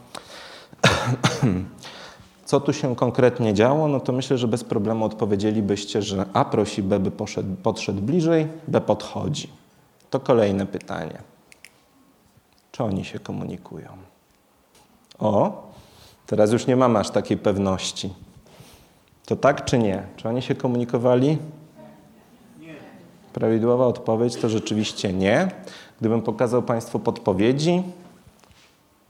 co 2.46 2.60
tu 2.60 2.74
się 2.74 2.96
konkretnie 2.96 3.54
działo, 3.54 3.88
no 3.88 4.00
to 4.00 4.14
myślę, 4.14 4.38
że 4.38 4.48
bez 4.48 4.64
problemu 4.64 5.06
odpowiedzielibyście, 5.06 6.02
że 6.02 6.26
A 6.34 6.46
prosi 6.46 6.84
B, 6.84 7.00
by 7.00 7.12
poszedł, 7.12 7.56
podszedł 7.64 8.02
bliżej, 8.02 8.48
B 8.68 8.82
podchodzi. 8.82 9.65
To 10.16 10.20
kolejne 10.20 10.66
pytanie. 10.66 11.22
Czy 12.72 12.84
oni 12.84 13.06
się 13.06 13.20
komunikują? 13.20 13.88
O, 15.20 15.64
teraz 16.26 16.52
już 16.52 16.68
nie 16.68 16.76
mam 16.76 16.96
aż 16.96 17.10
takiej 17.10 17.38
pewności. 17.38 18.14
To 19.26 19.36
tak 19.36 19.66
czy 19.66 19.78
nie? 19.78 20.04
Czy 20.16 20.30
oni 20.30 20.42
się 20.42 20.56
komunikowali? 20.56 21.38
Nie. 22.60 22.76
Prawidłowa 23.34 23.88
odpowiedź 23.88 24.36
to 24.36 24.50
rzeczywiście 24.50 25.14
nie. 25.14 25.52
Gdybym 26.00 26.22
pokazał 26.22 26.64
Państwu 26.64 27.00
podpowiedzi, 27.00 27.84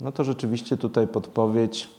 no 0.02 0.12
to 0.12 0.24
rzeczywiście 0.24 0.78
tutaj 0.78 1.08
podpowiedź 1.08 1.90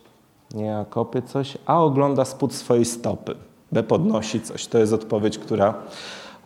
nie, 0.54 0.78
a 0.78 0.84
kopie 0.84 1.22
coś, 1.22 1.58
a 1.66 1.82
ogląda 1.82 2.24
spód 2.24 2.54
swojej 2.54 2.84
stopy. 2.84 3.34
B 3.72 3.82
podnosi 3.82 4.40
coś. 4.40 4.66
To 4.66 4.78
jest 4.78 4.92
odpowiedź, 4.92 5.38
która 5.38 5.74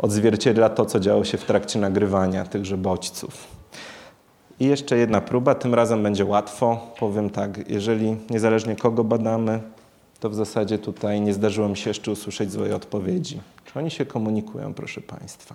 odzwierciedla 0.00 0.68
to, 0.68 0.86
co 0.86 1.00
działo 1.00 1.24
się 1.24 1.38
w 1.38 1.44
trakcie 1.44 1.78
nagrywania 1.78 2.44
tychże 2.44 2.76
bodźców. 2.76 3.46
I 4.60 4.66
jeszcze 4.66 4.96
jedna 4.96 5.20
próba, 5.20 5.54
tym 5.54 5.74
razem 5.74 6.02
będzie 6.02 6.24
łatwo. 6.24 6.86
Powiem 6.98 7.30
tak, 7.30 7.70
jeżeli 7.70 8.16
niezależnie 8.30 8.76
kogo 8.76 9.04
badamy, 9.04 9.60
to 10.20 10.30
w 10.30 10.34
zasadzie 10.34 10.78
tutaj 10.78 11.20
nie 11.20 11.34
zdarzyło 11.34 11.68
mi 11.68 11.76
się 11.76 11.90
jeszcze 11.90 12.10
usłyszeć 12.10 12.52
złej 12.52 12.72
odpowiedzi. 12.72 13.40
Czy 13.64 13.78
oni 13.78 13.90
się 13.90 14.06
komunikują, 14.06 14.74
proszę 14.74 15.00
Państwa? 15.00 15.54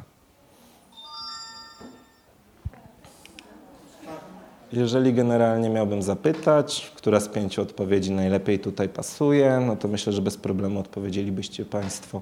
Jeżeli 4.74 5.14
generalnie 5.14 5.70
miałbym 5.70 6.02
zapytać, 6.02 6.92
która 6.96 7.20
z 7.20 7.28
pięciu 7.28 7.62
odpowiedzi 7.62 8.12
najlepiej 8.12 8.60
tutaj 8.60 8.90
pasuje, 8.90 9.64
no 9.68 9.76
to 9.76 9.88
myślę, 9.88 10.14
że 10.14 10.22
bez 10.22 10.38
problemu 10.38 10.80
odpowiedzielibyście 10.80 11.66
Państwo 11.66 12.22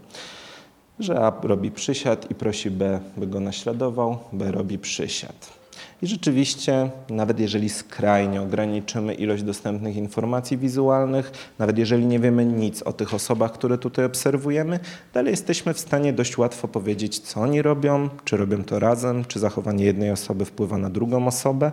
że 0.99 1.19
A 1.19 1.34
robi 1.43 1.71
przysiad 1.71 2.32
i 2.32 2.36
prosi 2.36 2.71
B, 2.71 2.99
by 3.17 3.27
go 3.27 3.39
naśladował, 3.39 4.17
B 4.34 4.51
robi 4.51 4.79
przysiad. 4.79 5.63
I 6.01 6.08
rzeczywiście, 6.08 6.89
nawet 7.10 7.39
jeżeli 7.39 7.69
skrajnie 7.69 8.41
ograniczymy 8.41 9.13
ilość 9.13 9.43
dostępnych 9.43 9.95
informacji 9.95 10.58
wizualnych, 10.58 11.32
nawet 11.60 11.77
jeżeli 11.77 12.06
nie 12.06 12.19
wiemy 12.19 12.45
nic 12.45 12.84
o 12.84 12.93
tych 12.93 13.13
osobach, 13.13 13.51
które 13.51 13.77
tutaj 13.77 14.06
obserwujemy, 14.06 14.79
dalej 15.13 15.32
jesteśmy 15.32 15.73
w 15.73 15.79
stanie 15.79 16.13
dość 16.13 16.38
łatwo 16.38 16.67
powiedzieć, 16.67 17.20
co 17.20 17.41
oni 17.41 17.61
robią, 17.61 18.09
czy 18.24 18.38
robią 18.38 18.63
to 18.63 18.80
razem, 18.80 19.26
czy 19.26 19.39
zachowanie 19.39 19.86
jednej 19.86 20.11
osoby 20.11 20.45
wpływa 20.45 20.78
na 20.78 20.89
drugą 20.89 21.28
osobę 21.28 21.72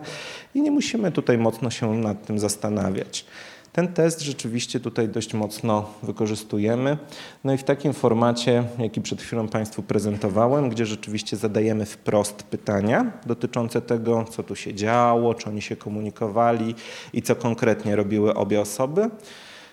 i 0.55 0.61
nie 0.61 0.71
musimy 0.71 1.11
tutaj 1.11 1.37
mocno 1.37 1.69
się 1.69 1.93
nad 1.93 2.25
tym 2.25 2.39
zastanawiać. 2.39 3.25
Ten 3.73 3.87
test 3.93 4.21
rzeczywiście 4.21 4.79
tutaj 4.79 5.09
dość 5.09 5.33
mocno 5.33 5.89
wykorzystujemy. 6.03 6.97
No 7.43 7.53
i 7.53 7.57
w 7.57 7.63
takim 7.63 7.93
formacie, 7.93 8.63
jaki 8.79 9.01
przed 9.01 9.21
chwilą 9.21 9.47
Państwu 9.47 9.83
prezentowałem, 9.83 10.69
gdzie 10.69 10.85
rzeczywiście 10.85 11.37
zadajemy 11.37 11.85
wprost 11.85 12.43
pytania 12.43 13.11
dotyczące 13.25 13.81
tego, 13.81 14.25
co 14.29 14.43
tu 14.43 14.55
się 14.55 14.73
działo, 14.73 15.33
czy 15.33 15.49
oni 15.49 15.61
się 15.61 15.75
komunikowali 15.75 16.75
i 17.13 17.21
co 17.21 17.35
konkretnie 17.35 17.95
robiły 17.95 18.33
obie 18.35 18.61
osoby. 18.61 19.09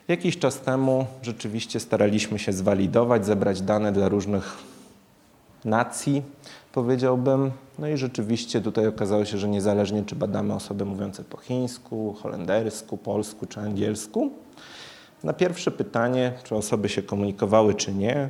Jakiś 0.08 0.38
czas 0.38 0.60
temu 0.60 1.06
rzeczywiście 1.22 1.80
staraliśmy 1.80 2.38
się 2.38 2.52
zwalidować, 2.52 3.26
zebrać 3.26 3.62
dane 3.62 3.92
dla 3.92 4.08
różnych 4.08 4.56
nacji, 5.64 6.22
powiedziałbym. 6.82 7.50
No 7.78 7.88
i 7.88 7.96
rzeczywiście 7.96 8.60
tutaj 8.60 8.86
okazało 8.86 9.24
się, 9.24 9.38
że 9.38 9.48
niezależnie 9.48 10.04
czy 10.04 10.16
badamy 10.16 10.54
osoby 10.54 10.84
mówiące 10.84 11.24
po 11.24 11.36
chińsku, 11.36 12.12
holendersku, 12.12 12.96
polsku 12.96 13.46
czy 13.46 13.60
angielsku, 13.60 14.30
na 15.24 15.32
pierwsze 15.32 15.70
pytanie, 15.70 16.32
czy 16.44 16.54
osoby 16.54 16.88
się 16.88 17.02
komunikowały 17.02 17.74
czy 17.74 17.94
nie, 17.94 18.28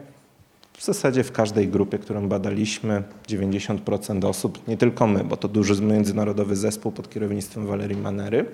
w 0.72 0.84
zasadzie 0.84 1.24
w 1.24 1.32
każdej 1.32 1.68
grupie, 1.68 1.98
którą 1.98 2.28
badaliśmy, 2.28 3.02
90% 3.28 4.26
osób, 4.26 4.68
nie 4.68 4.76
tylko 4.76 5.06
my, 5.06 5.24
bo 5.24 5.36
to 5.36 5.48
duży 5.48 5.82
międzynarodowy 5.82 6.56
zespół 6.56 6.92
pod 6.92 7.10
kierownictwem 7.10 7.66
Walerii 7.66 7.96
Manery, 7.96 8.46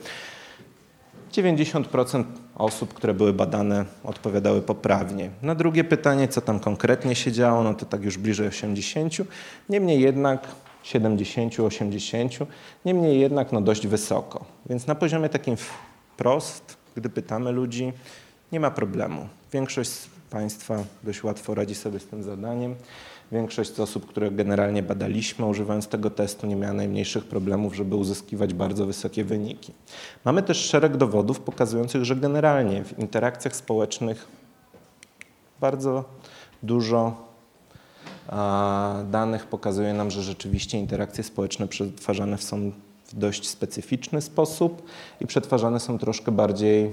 90% 1.33 2.25
osób, 2.57 2.95
które 2.95 3.15
były 3.15 3.33
badane, 3.33 3.85
odpowiadały 4.05 4.63
poprawnie. 4.63 5.31
Na 5.43 5.55
drugie 5.55 5.85
pytanie, 5.85 6.29
co 6.29 6.41
tam 6.41 6.61
konkretnie 6.61 7.15
się 7.15 7.33
działo, 7.33 7.63
no 7.63 7.75
to 7.75 7.87
tak 7.87 8.03
już 8.03 8.19
bliżej 8.19 8.49
80. 8.49 9.15
Niemniej 9.69 10.01
jednak 10.01 10.49
70, 10.83 11.61
80, 11.61 12.33
niemniej 12.85 13.21
jednak 13.21 13.53
no 13.53 13.61
dość 13.61 13.87
wysoko. 13.87 14.45
Więc 14.67 14.87
na 14.87 14.95
poziomie 14.95 15.29
takim 15.29 15.57
wprost, 15.57 16.77
gdy 16.97 17.09
pytamy 17.09 17.53
ludzi, 17.53 17.93
nie 18.53 18.61
ma 18.61 18.71
problemu. 18.71 19.29
Większość 19.53 19.91
z 19.91 20.09
Państwa 20.31 20.85
dość 21.03 21.25
łatwo 21.25 21.55
radzi 21.55 21.75
sobie 21.75 22.01
z 22.01 22.07
tym 22.07 22.23
zadaniem. 22.23 22.75
Większość 23.33 23.81
osób, 23.81 24.07
które 24.07 24.31
generalnie 24.31 24.83
badaliśmy, 24.83 25.47
używając 25.47 25.89
tego 25.89 26.11
testu, 26.11 26.47
nie 26.47 26.57
miała 26.57 26.73
najmniejszych 26.73 27.25
problemów, 27.25 27.77
żeby 27.77 27.97
uzyskiwać 27.97 28.55
bardzo 28.55 28.87
wysokie 28.87 29.25
wyniki. 29.25 29.73
Mamy 30.25 30.43
też 30.43 30.59
szereg 30.59 30.97
dowodów 30.97 31.41
pokazujących, 31.41 32.05
że 32.05 32.17
generalnie 32.17 32.85
w 32.85 32.99
interakcjach 32.99 33.57
społecznych 33.57 34.29
bardzo 35.61 36.05
dużo 36.63 37.17
danych 39.11 39.47
pokazuje 39.47 39.95
nam, 39.95 40.11
że 40.11 40.23
rzeczywiście 40.23 40.79
interakcje 40.79 41.25
społeczne 41.25 41.69
przetwarzane 41.69 42.39
są 42.39 42.73
w 43.07 43.15
dość 43.15 43.49
specyficzny 43.49 44.23
sposób 44.23 44.83
i 45.21 45.27
przetwarzane 45.27 45.81
są 45.81 45.99
troszkę 45.99 46.33
bardziej 46.33 46.91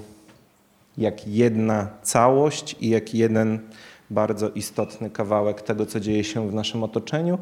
jak 0.98 1.28
jedna 1.28 1.88
całość 2.02 2.76
i 2.80 2.88
jak 2.88 3.14
jeden 3.14 3.60
bardzo 4.12 4.50
istotny 4.50 5.10
kawałek 5.10 5.62
tego, 5.62 5.86
co 5.86 6.00
dzieje 6.00 6.24
się 6.24 6.50
w 6.50 6.54
naszym 6.54 6.82
otoczeniu 6.82 7.38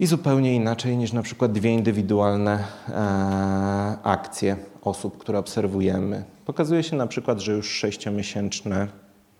i 0.00 0.06
zupełnie 0.06 0.54
inaczej 0.54 0.96
niż 0.96 1.12
na 1.12 1.22
przykład 1.22 1.52
dwie 1.52 1.70
indywidualne 1.70 2.64
e, 2.88 2.92
akcje 4.02 4.56
osób, 4.82 5.18
które 5.18 5.38
obserwujemy. 5.38 6.24
Pokazuje 6.46 6.82
się 6.82 6.96
na 6.96 7.06
przykład, 7.06 7.40
że 7.40 7.52
już 7.52 7.70
sześciomiesięczne 7.70 8.88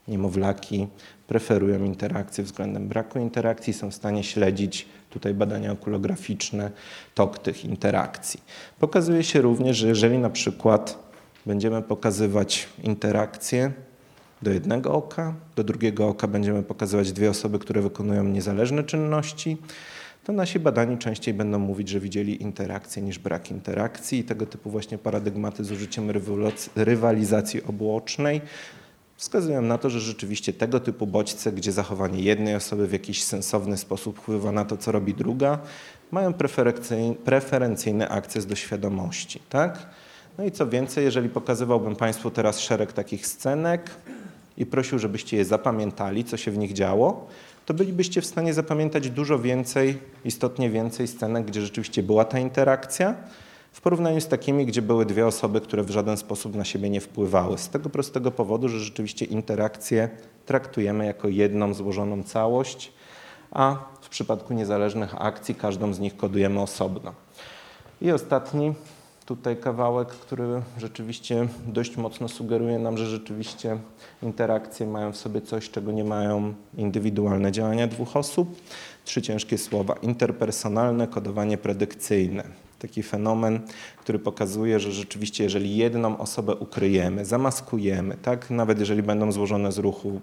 niemowlaki 0.09 0.89
preferują 1.27 1.85
interakcje 1.85 2.45
względem 2.45 2.89
braku 2.89 3.19
interakcji, 3.19 3.73
są 3.73 3.91
w 3.91 3.95
stanie 3.95 4.25
śledzić 4.25 4.89
tutaj 5.11 5.35
badania 5.35 5.73
okulograficzne 5.73 6.71
tok 7.15 7.39
tych 7.39 7.65
interakcji. 7.65 8.41
Pokazuje 8.79 9.25
się 9.25 9.41
również, 9.41 9.77
że 9.77 9.89
jeżeli 9.89 10.19
na 10.19 10.31
przykład 10.31 10.99
będziemy 11.47 11.83
pokazywać 11.83 12.69
interakcje 12.83 13.73
do 14.43 14.51
jednego 14.51 14.93
oka, 14.93 15.35
do 15.57 15.65
drugiego 15.65 16.09
oka 16.09 16.27
będziemy 16.27 16.63
pokazywać 16.63 17.13
dwie 17.13 17.31
osoby, 17.31 17.59
które 17.59 17.83
wykonują 17.83 18.25
niezależne 18.25 18.85
czynności, 18.85 19.57
to 20.25 20.33
nasi 20.33 20.59
badani 20.59 20.99
częściej 20.99 21.35
będą 21.35 21.59
mówić, 21.59 21.89
że 21.89 22.01
widzieli 22.01 22.43
interakcję 22.43 23.03
niż 23.03 23.19
brak 23.19 23.51
interakcji 23.51 24.19
i 24.19 24.25
tego 24.25 24.47
typu 24.47 24.71
właśnie 24.71 24.99
paradygmaty 24.99 25.65
z 25.65 25.73
użyciem 25.73 26.11
rywalizacji 26.77 27.63
obłocznej 27.63 28.41
wskazują 29.21 29.63
na 29.63 29.79
to, 29.79 29.91
że 29.91 30.01
rzeczywiście 30.01 30.53
tego 30.53 30.81
typu 30.81 31.07
bodźce, 31.07 31.53
gdzie 31.53 31.73
zachowanie 31.73 32.23
jednej 32.23 32.55
osoby 32.55 32.87
w 32.87 32.93
jakiś 32.93 33.25
sensowny 33.25 33.77
sposób 33.77 34.19
wpływa 34.19 34.53
na 34.53 34.65
to, 34.65 34.77
co 34.77 34.93
robi 34.93 35.15
druga, 35.15 35.59
mają 36.11 36.33
preferencyjny 37.25 38.09
akces 38.09 38.47
do 38.47 38.57
świadomości. 38.57 39.41
Tak? 39.49 39.87
No 40.39 40.45
i 40.45 40.51
co 40.51 40.67
więcej, 40.67 41.05
jeżeli 41.05 41.29
pokazywałbym 41.29 41.97
Państwu 41.97 42.31
teraz 42.31 42.61
szereg 42.61 42.93
takich 42.93 43.27
scenek 43.27 43.91
i 44.61 44.67
prosił, 44.67 44.99
żebyście 44.99 45.37
je 45.37 45.45
zapamiętali, 45.45 46.25
co 46.25 46.37
się 46.37 46.51
w 46.51 46.59
nich 46.59 46.73
działo, 46.73 47.27
to 47.67 47.75
bylibyście 47.75 48.21
w 48.21 48.27
stanie 48.27 48.55
zapamiętać 48.55 49.11
dużo 49.11 49.39
więcej, 49.39 49.99
istotnie 50.25 50.71
więcej 50.71 51.09
scenek, 51.09 51.47
gdzie 51.47 51.61
rzeczywiście 51.61 52.03
była 52.03 52.25
ta 52.25 52.39
interakcja, 52.39 53.15
w 53.73 53.81
porównaniu 53.81 54.21
z 54.21 54.29
takimi, 54.29 54.67
gdzie 54.67 54.83
były 54.83 55.07
dwie 55.07 55.27
osoby, 55.27 55.61
które 55.61 55.83
w 55.83 55.91
żaden 55.91 56.17
sposób 56.17 56.55
na 56.55 56.65
siebie 56.65 56.91
nie 56.91 57.01
wpływały. 57.01 57.59
Z 57.59 57.69
tego 57.69 57.91
prostego 57.91 58.31
powodu, 58.31 58.69
że 58.69 58.81
rzeczywiście 58.81 59.25
interakcje 59.25 60.09
traktujemy 60.47 61.07
jako 61.07 61.29
jedną 61.29 61.75
złożoną 61.75 62.23
całość, 62.23 62.93
a 63.51 63.77
w 64.01 64.09
przypadku 64.09 64.55
niezależnych 64.55 65.23
akcji 65.23 65.55
każdą 65.55 65.93
z 65.93 66.01
nich 66.01 66.17
kodujemy 66.17 66.61
osobno. 66.61 67.15
I 68.03 68.13
ostatni 68.13 68.75
tutaj 69.31 69.57
kawałek, 69.57 70.09
który 70.09 70.63
rzeczywiście 70.79 71.49
dość 71.67 71.97
mocno 71.97 72.29
sugeruje 72.29 72.79
nam, 72.79 72.99
że 72.99 73.07
rzeczywiście 73.07 73.79
interakcje 74.23 74.87
mają 74.87 75.13
w 75.13 75.17
sobie 75.17 75.41
coś, 75.41 75.71
czego 75.71 75.93
nie 75.93 76.05
mają 76.05 76.55
indywidualne 76.77 77.53
działania 77.53 77.87
dwóch 77.87 78.17
osób. 78.17 78.61
Trzy 79.05 79.23
ciężkie 79.23 79.59
słowa: 79.59 79.95
interpersonalne, 80.03 81.09
kodowanie 81.09 81.59
predykcyjne. 81.59 82.45
Taki 82.79 83.03
fenomen, 83.03 83.61
który 83.99 84.19
pokazuje, 84.19 84.81
że 84.81 84.93
rzeczywiście, 84.93 85.45
jeżeli 85.45 85.77
jedną 85.77 86.19
osobę 86.19 86.55
ukryjemy, 86.55 87.25
zamaskujemy, 87.25 88.17
tak, 88.23 88.51
nawet 88.51 88.81
jeżeli 88.81 89.03
będą 89.03 89.33
złożone 89.33 89.73
z 89.73 89.79
ruchu 89.79 90.21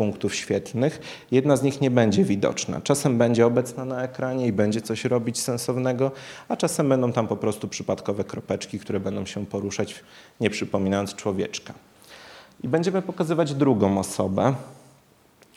punktów 0.00 0.34
świetlnych. 0.34 1.00
Jedna 1.30 1.56
z 1.56 1.62
nich 1.62 1.80
nie 1.80 1.90
będzie 1.90 2.24
widoczna. 2.24 2.80
Czasem 2.80 3.18
będzie 3.18 3.46
obecna 3.46 3.84
na 3.84 4.02
ekranie 4.02 4.46
i 4.46 4.52
będzie 4.52 4.80
coś 4.80 5.04
robić 5.04 5.40
sensownego, 5.40 6.12
a 6.48 6.56
czasem 6.56 6.88
będą 6.88 7.12
tam 7.12 7.28
po 7.28 7.36
prostu 7.36 7.68
przypadkowe 7.68 8.24
kropeczki, 8.24 8.78
które 8.78 9.00
będą 9.00 9.26
się 9.26 9.46
poruszać, 9.46 9.94
nie 10.40 10.50
przypominając 10.50 11.14
człowieczka. 11.14 11.74
I 12.64 12.68
będziemy 12.68 13.02
pokazywać 13.02 13.54
drugą 13.54 13.98
osobę, 13.98 14.54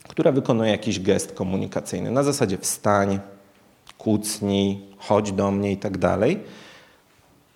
która 0.08 0.32
wykonuje 0.32 0.72
jakiś 0.72 1.00
gest 1.00 1.32
komunikacyjny 1.32 2.12
na 2.12 2.24
zasadzie 2.24 2.58
wstań, 2.58 3.20
kucnij, 3.98 4.80
chodź 4.98 5.32
do 5.32 5.52
mnie 5.52 5.72
i 5.72 5.78
tak 5.78 5.98
dalej, 5.98 6.40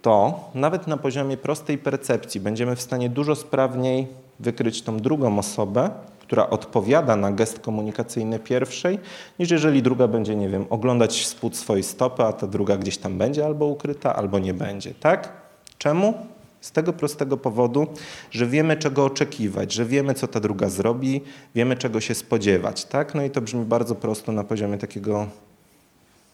to 0.02 0.50
nawet 0.56 0.88
na 0.88 0.98
poziomie 0.98 1.38
prostej 1.38 1.78
percepcji 1.78 2.42
będziemy 2.42 2.76
w 2.76 2.82
stanie 2.82 3.10
dużo 3.10 3.36
sprawniej 3.36 4.08
wykryć 4.40 4.82
tą 4.82 4.98
drugą 4.98 5.40
osobę, 5.40 5.90
która 6.28 6.50
odpowiada 6.50 7.16
na 7.16 7.32
gest 7.32 7.60
komunikacyjny 7.60 8.40
pierwszej, 8.40 9.00
niż 9.40 9.52
jeżeli 9.52 9.82
druga 9.82 10.08
będzie, 10.08 10.36
nie 10.36 10.50
wiem, 10.50 10.66
oglądać 10.70 11.28
spód 11.28 11.58
swojej 11.58 11.84
stopy, 11.84 12.24
a 12.24 12.34
ta 12.34 12.48
druga 12.48 12.78
gdzieś 12.78 12.98
tam 12.98 13.18
będzie 13.18 13.46
albo 13.46 13.66
ukryta, 13.66 14.16
albo 14.16 14.40
nie 14.40 14.54
będzie. 14.54 14.94
Tak? 14.94 15.32
Czemu? 15.78 16.14
Z 16.62 16.72
tego 16.72 16.94
prostego 16.94 17.38
powodu, 17.38 17.88
że 18.32 18.46
wiemy 18.46 18.78
czego 18.78 19.06
oczekiwać, 19.06 19.74
że 19.74 19.86
wiemy 19.86 20.14
co 20.14 20.28
ta 20.28 20.40
druga 20.40 20.70
zrobi, 20.70 21.22
wiemy 21.56 21.76
czego 21.76 22.02
się 22.02 22.16
spodziewać. 22.16 22.86
Tak? 22.86 23.16
No 23.16 23.24
i 23.24 23.30
to 23.30 23.42
brzmi 23.42 23.66
bardzo 23.66 23.96
prosto 23.96 24.32
na 24.32 24.44
poziomie 24.44 24.78
takiego 24.78 25.28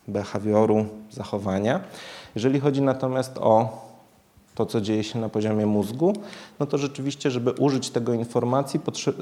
behawioru, 0.07 0.85
zachowania. 1.11 1.81
Jeżeli 2.35 2.59
chodzi 2.59 2.81
natomiast 2.81 3.37
o 3.37 3.83
to, 4.55 4.65
co 4.65 4.81
dzieje 4.81 5.03
się 5.03 5.19
na 5.19 5.29
poziomie 5.29 5.65
mózgu, 5.65 6.13
no 6.59 6.65
to 6.65 6.77
rzeczywiście, 6.77 7.31
żeby 7.31 7.51
użyć 7.51 7.89
tego, 7.89 8.13
informacji, 8.13 8.79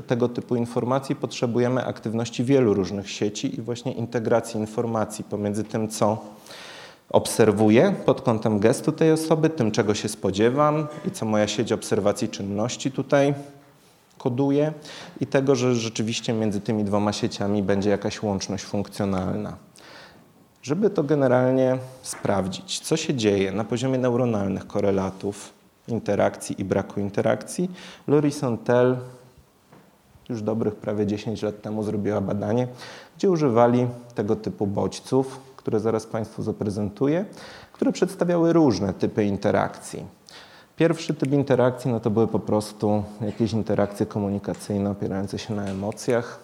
tego 0.08 0.30
typu 0.30 0.56
informacji, 0.56 1.16
potrzebujemy 1.16 1.86
aktywności 1.86 2.44
wielu 2.44 2.74
różnych 2.74 3.10
sieci 3.10 3.56
i 3.60 3.62
właśnie 3.62 3.92
integracji 3.92 4.60
informacji 4.60 5.24
pomiędzy 5.24 5.64
tym, 5.64 5.88
co 5.88 6.18
obserwuję 7.10 7.96
pod 8.06 8.22
kątem 8.22 8.60
gestu 8.60 8.92
tej 8.92 9.12
osoby, 9.12 9.50
tym, 9.50 9.72
czego 9.72 9.96
się 9.96 10.10
spodziewam 10.10 10.88
i 11.08 11.12
co 11.12 11.26
moja 11.26 11.48
sieć 11.48 11.72
obserwacji 11.72 12.30
czynności 12.30 12.92
tutaj 12.92 13.34
koduje 14.18 14.74
i 15.22 15.28
tego, 15.28 15.56
że 15.56 15.76
rzeczywiście 15.76 16.34
między 16.34 16.62
tymi 16.62 16.84
dwoma 16.84 17.14
sieciami 17.14 17.64
będzie 17.64 17.90
jakaś 17.90 18.24
łączność 18.24 18.64
funkcjonalna. 18.64 19.58
Żeby 20.64 20.90
to 20.90 21.04
generalnie 21.04 21.78
sprawdzić, 22.02 22.80
co 22.80 22.98
się 22.98 23.14
dzieje 23.16 23.52
na 23.52 23.64
poziomie 23.64 23.98
neuronalnych 23.98 24.68
korelatów, 24.68 25.54
interakcji 25.88 26.62
i 26.62 26.66
braku 26.66 27.00
interakcji, 27.00 27.72
Lori 28.08 28.32
Sontel 28.32 28.98
już 30.30 30.42
dobrych 30.42 30.76
prawie 30.76 31.08
10 31.08 31.42
lat 31.42 31.62
temu 31.62 31.84
zrobiła 31.84 32.22
badanie, 32.22 32.68
gdzie 33.18 33.30
używali 33.30 33.88
tego 34.16 34.36
typu 34.36 34.68
bodźców, 34.68 35.40
które 35.56 35.80
zaraz 35.80 36.06
Państwu 36.06 36.44
zaprezentuję, 36.44 37.26
które 37.74 37.92
przedstawiały 37.92 38.54
różne 38.54 38.94
typy 38.94 39.26
interakcji. 39.26 40.06
Pierwszy 40.76 41.14
typ 41.14 41.32
interakcji 41.32 41.92
no 41.92 42.00
to 42.00 42.10
były 42.10 42.28
po 42.28 42.40
prostu 42.40 43.04
jakieś 43.22 43.54
interakcje 43.54 44.06
komunikacyjne 44.06 44.90
opierające 44.90 45.40
się 45.40 45.54
na 45.54 45.66
emocjach. 45.66 46.40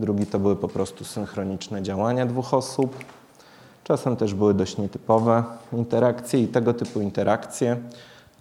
Drugi 0.00 0.26
to 0.26 0.38
były 0.38 0.56
po 0.56 0.68
prostu 0.68 1.04
synchroniczne 1.04 1.82
działania 1.82 2.26
dwóch 2.26 2.54
osób. 2.54 3.04
Czasem 3.88 4.16
też 4.16 4.34
były 4.34 4.54
dość 4.54 4.78
nietypowe 4.78 5.44
interakcje 5.72 6.40
i 6.40 6.48
tego 6.48 6.74
typu 6.74 7.00
interakcje, 7.00 7.76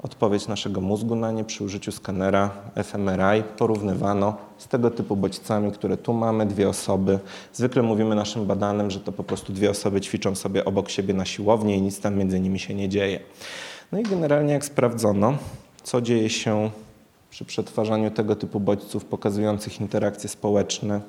odpowiedź 0.03 0.47
naszego 0.47 0.81
mózgu 0.81 1.15
na 1.15 1.31
nie 1.31 1.43
przy 1.43 1.63
użyciu 1.63 1.91
skanera 1.91 2.49
fMRI 2.83 3.43
porównywano 3.57 4.35
z 4.57 4.67
tego 4.67 4.91
typu 4.91 5.15
bodźcami, 5.15 5.71
które 5.71 5.97
tu 5.97 6.13
mamy, 6.13 6.45
dwie 6.45 6.69
osoby. 6.69 7.19
Zwykle 7.53 7.81
mówimy 7.81 8.15
naszym 8.15 8.45
badanym, 8.45 8.91
że 8.91 8.99
to 8.99 9.11
po 9.11 9.23
prostu 9.23 9.53
dwie 9.53 9.69
osoby 9.69 10.01
ćwiczą 10.01 10.35
sobie 10.35 10.65
obok 10.65 10.89
siebie 10.89 11.13
na 11.13 11.25
siłowni 11.25 11.77
i 11.77 11.81
nic 11.81 11.99
tam 11.99 12.15
między 12.15 12.39
nimi 12.39 12.59
się 12.59 12.73
nie 12.73 12.89
dzieje. 12.89 13.19
No 13.91 13.99
i 13.99 14.03
generalnie 14.03 14.53
jak 14.53 14.65
sprawdzono, 14.65 15.37
co 15.83 16.01
dzieje 16.01 16.29
się 16.29 16.69
przy 17.29 17.45
przetwarzaniu 17.45 18.11
tego 18.11 18.35
typu 18.35 18.59
bodźców 18.59 19.05
pokazujących 19.05 19.81
interakcje 19.81 20.29
społeczne 20.29 21.01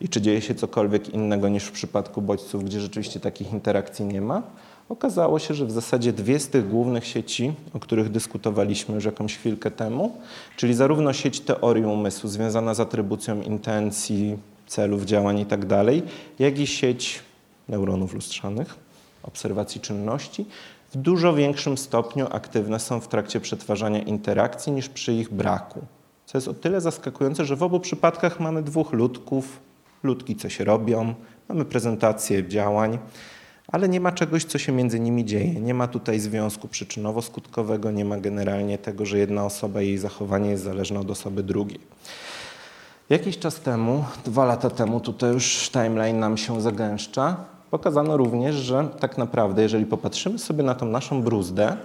i 0.00 0.08
czy 0.08 0.20
dzieje 0.20 0.40
się 0.40 0.54
cokolwiek 0.54 1.08
innego 1.08 1.48
niż 1.48 1.64
w 1.64 1.72
przypadku 1.72 2.22
bodźców, 2.22 2.64
gdzie 2.64 2.80
rzeczywiście 2.80 3.20
takich 3.20 3.52
interakcji 3.52 4.04
nie 4.04 4.20
ma. 4.20 4.42
Okazało 4.88 5.38
się, 5.38 5.54
że 5.54 5.66
w 5.66 5.70
zasadzie 5.70 6.12
dwie 6.12 6.38
z 6.38 6.48
tych 6.48 6.68
głównych 6.68 7.06
sieci, 7.06 7.52
o 7.74 7.80
których 7.80 8.10
dyskutowaliśmy 8.10 8.94
już 8.94 9.04
jakąś 9.04 9.36
chwilkę 9.36 9.70
temu, 9.70 10.18
czyli 10.56 10.74
zarówno 10.74 11.12
sieć 11.12 11.40
teorii 11.40 11.84
umysłu 11.84 12.30
związana 12.30 12.74
z 12.74 12.80
atrybucją 12.80 13.42
intencji, 13.42 14.38
celów, 14.66 15.04
działań 15.04 15.38
itd., 15.38 15.84
tak 15.84 16.10
jak 16.38 16.58
i 16.58 16.66
sieć 16.66 17.20
neuronów 17.68 18.14
lustrzanych, 18.14 18.74
obserwacji 19.22 19.80
czynności, 19.80 20.46
w 20.90 20.96
dużo 20.96 21.34
większym 21.34 21.78
stopniu 21.78 22.26
aktywne 22.30 22.80
są 22.80 23.00
w 23.00 23.08
trakcie 23.08 23.40
przetwarzania 23.40 24.02
interakcji 24.02 24.72
niż 24.72 24.88
przy 24.88 25.12
ich 25.12 25.32
braku. 25.32 25.80
Co 26.26 26.38
jest 26.38 26.48
o 26.48 26.54
tyle 26.54 26.80
zaskakujące, 26.80 27.44
że 27.44 27.56
w 27.56 27.62
obu 27.62 27.80
przypadkach 27.80 28.40
mamy 28.40 28.62
dwóch 28.62 28.92
ludków, 28.92 29.60
ludki 30.02 30.36
coś 30.36 30.60
robią, 30.60 31.14
mamy 31.48 31.64
prezentację 31.64 32.48
działań, 32.48 32.98
ale 33.68 33.88
nie 33.88 34.00
ma 34.00 34.12
czegoś, 34.12 34.44
co 34.44 34.58
się 34.58 34.72
między 34.72 35.00
nimi 35.00 35.24
dzieje. 35.24 35.60
Nie 35.60 35.74
ma 35.74 35.88
tutaj 35.88 36.20
związku 36.20 36.68
przyczynowo-skutkowego, 36.68 37.92
nie 37.92 38.04
ma 38.04 38.18
generalnie 38.18 38.78
tego, 38.78 39.06
że 39.06 39.18
jedna 39.18 39.44
osoba 39.44 39.82
i 39.82 39.86
jej 39.86 39.98
zachowanie 39.98 40.50
jest 40.50 40.64
zależne 40.64 41.00
od 41.00 41.10
osoby 41.10 41.42
drugiej. 41.42 41.80
Jakiś 43.10 43.38
czas 43.38 43.60
temu, 43.60 44.04
dwa 44.24 44.44
lata 44.44 44.70
temu, 44.70 45.00
tutaj 45.00 45.32
już 45.32 45.70
timeline 45.70 46.18
nam 46.18 46.36
się 46.36 46.60
zagęszcza, 46.60 47.36
pokazano 47.70 48.16
również, 48.16 48.54
że 48.54 48.88
tak 49.00 49.18
naprawdę, 49.18 49.62
jeżeli 49.62 49.86
popatrzymy 49.86 50.38
sobie 50.38 50.62
na 50.62 50.74
tą 50.74 50.86
naszą 50.86 51.22
bruzdę, 51.22 51.76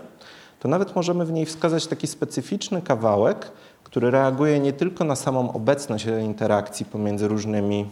to 0.59 0.67
nawet 0.67 0.95
możemy 0.95 1.25
w 1.25 1.31
niej 1.31 1.45
wskazać 1.45 1.87
taki 1.87 2.07
specyficzny 2.07 2.81
kawałek, 2.81 3.51
który 3.83 4.11
reaguje 4.11 4.59
nie 4.59 4.73
tylko 4.73 5.03
na 5.03 5.15
samą 5.15 5.53
obecność 5.53 6.05
interakcji 6.23 6.85
pomiędzy 6.85 7.27
różnymi 7.27 7.85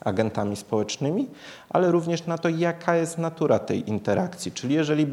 agentami 0.00 0.56
społecznymi, 0.56 1.28
ale 1.70 1.90
również 1.90 2.26
na 2.26 2.38
to, 2.38 2.48
jaka 2.48 2.96
jest 2.96 3.18
natura 3.18 3.58
tej 3.58 3.90
interakcji. 3.90 4.52
Czyli 4.52 4.74
jeżeli 4.74 5.06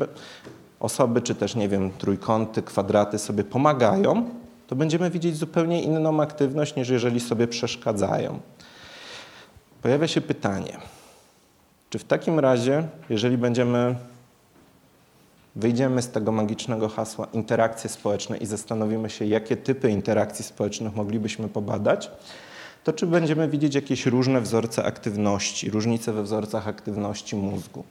osoby, 0.80 1.22
czy 1.22 1.36
też, 1.36 1.56
nie 1.56 1.70
wiem, 1.70 1.92
trójkąty, 1.98 2.62
kwadraty 2.62 3.20
sobie 3.20 3.44
pomagają, 3.44 4.30
to 4.68 4.76
będziemy 4.76 5.10
widzieć 5.10 5.38
zupełnie 5.38 5.84
inną 5.84 6.22
aktywność, 6.22 6.76
niż 6.76 6.90
jeżeli 6.90 7.20
sobie 7.20 7.48
przeszkadzają. 7.48 8.40
Pojawia 9.82 10.08
się 10.08 10.22
pytanie, 10.22 10.78
czy 11.90 12.00
w 12.00 12.04
takim 12.04 12.40
razie, 12.40 12.88
jeżeli 13.10 13.38
będziemy, 13.38 13.96
wyjdziemy 15.56 16.02
z 16.02 16.10
tego 16.10 16.32
magicznego 16.32 16.90
hasła 16.90 17.28
interakcje 17.34 17.90
społeczne 17.90 18.38
i 18.38 18.46
zastanowimy 18.46 19.10
się, 19.10 19.26
jakie 19.26 19.58
typy 19.58 19.90
interakcji 19.90 20.46
społecznych 20.46 20.96
moglibyśmy 20.96 21.48
pobadać, 21.48 22.12
to 22.84 22.94
czy 22.94 23.08
będziemy 23.08 23.48
widzieć 23.48 23.76
jakieś 23.76 24.06
różne 24.06 24.42
wzorce 24.42 24.84
aktywności, 24.84 25.70
różnice 25.70 26.14
we 26.14 26.24
wzorcach 26.24 26.68
aktywności 26.68 27.36
mózgu. 27.36 27.84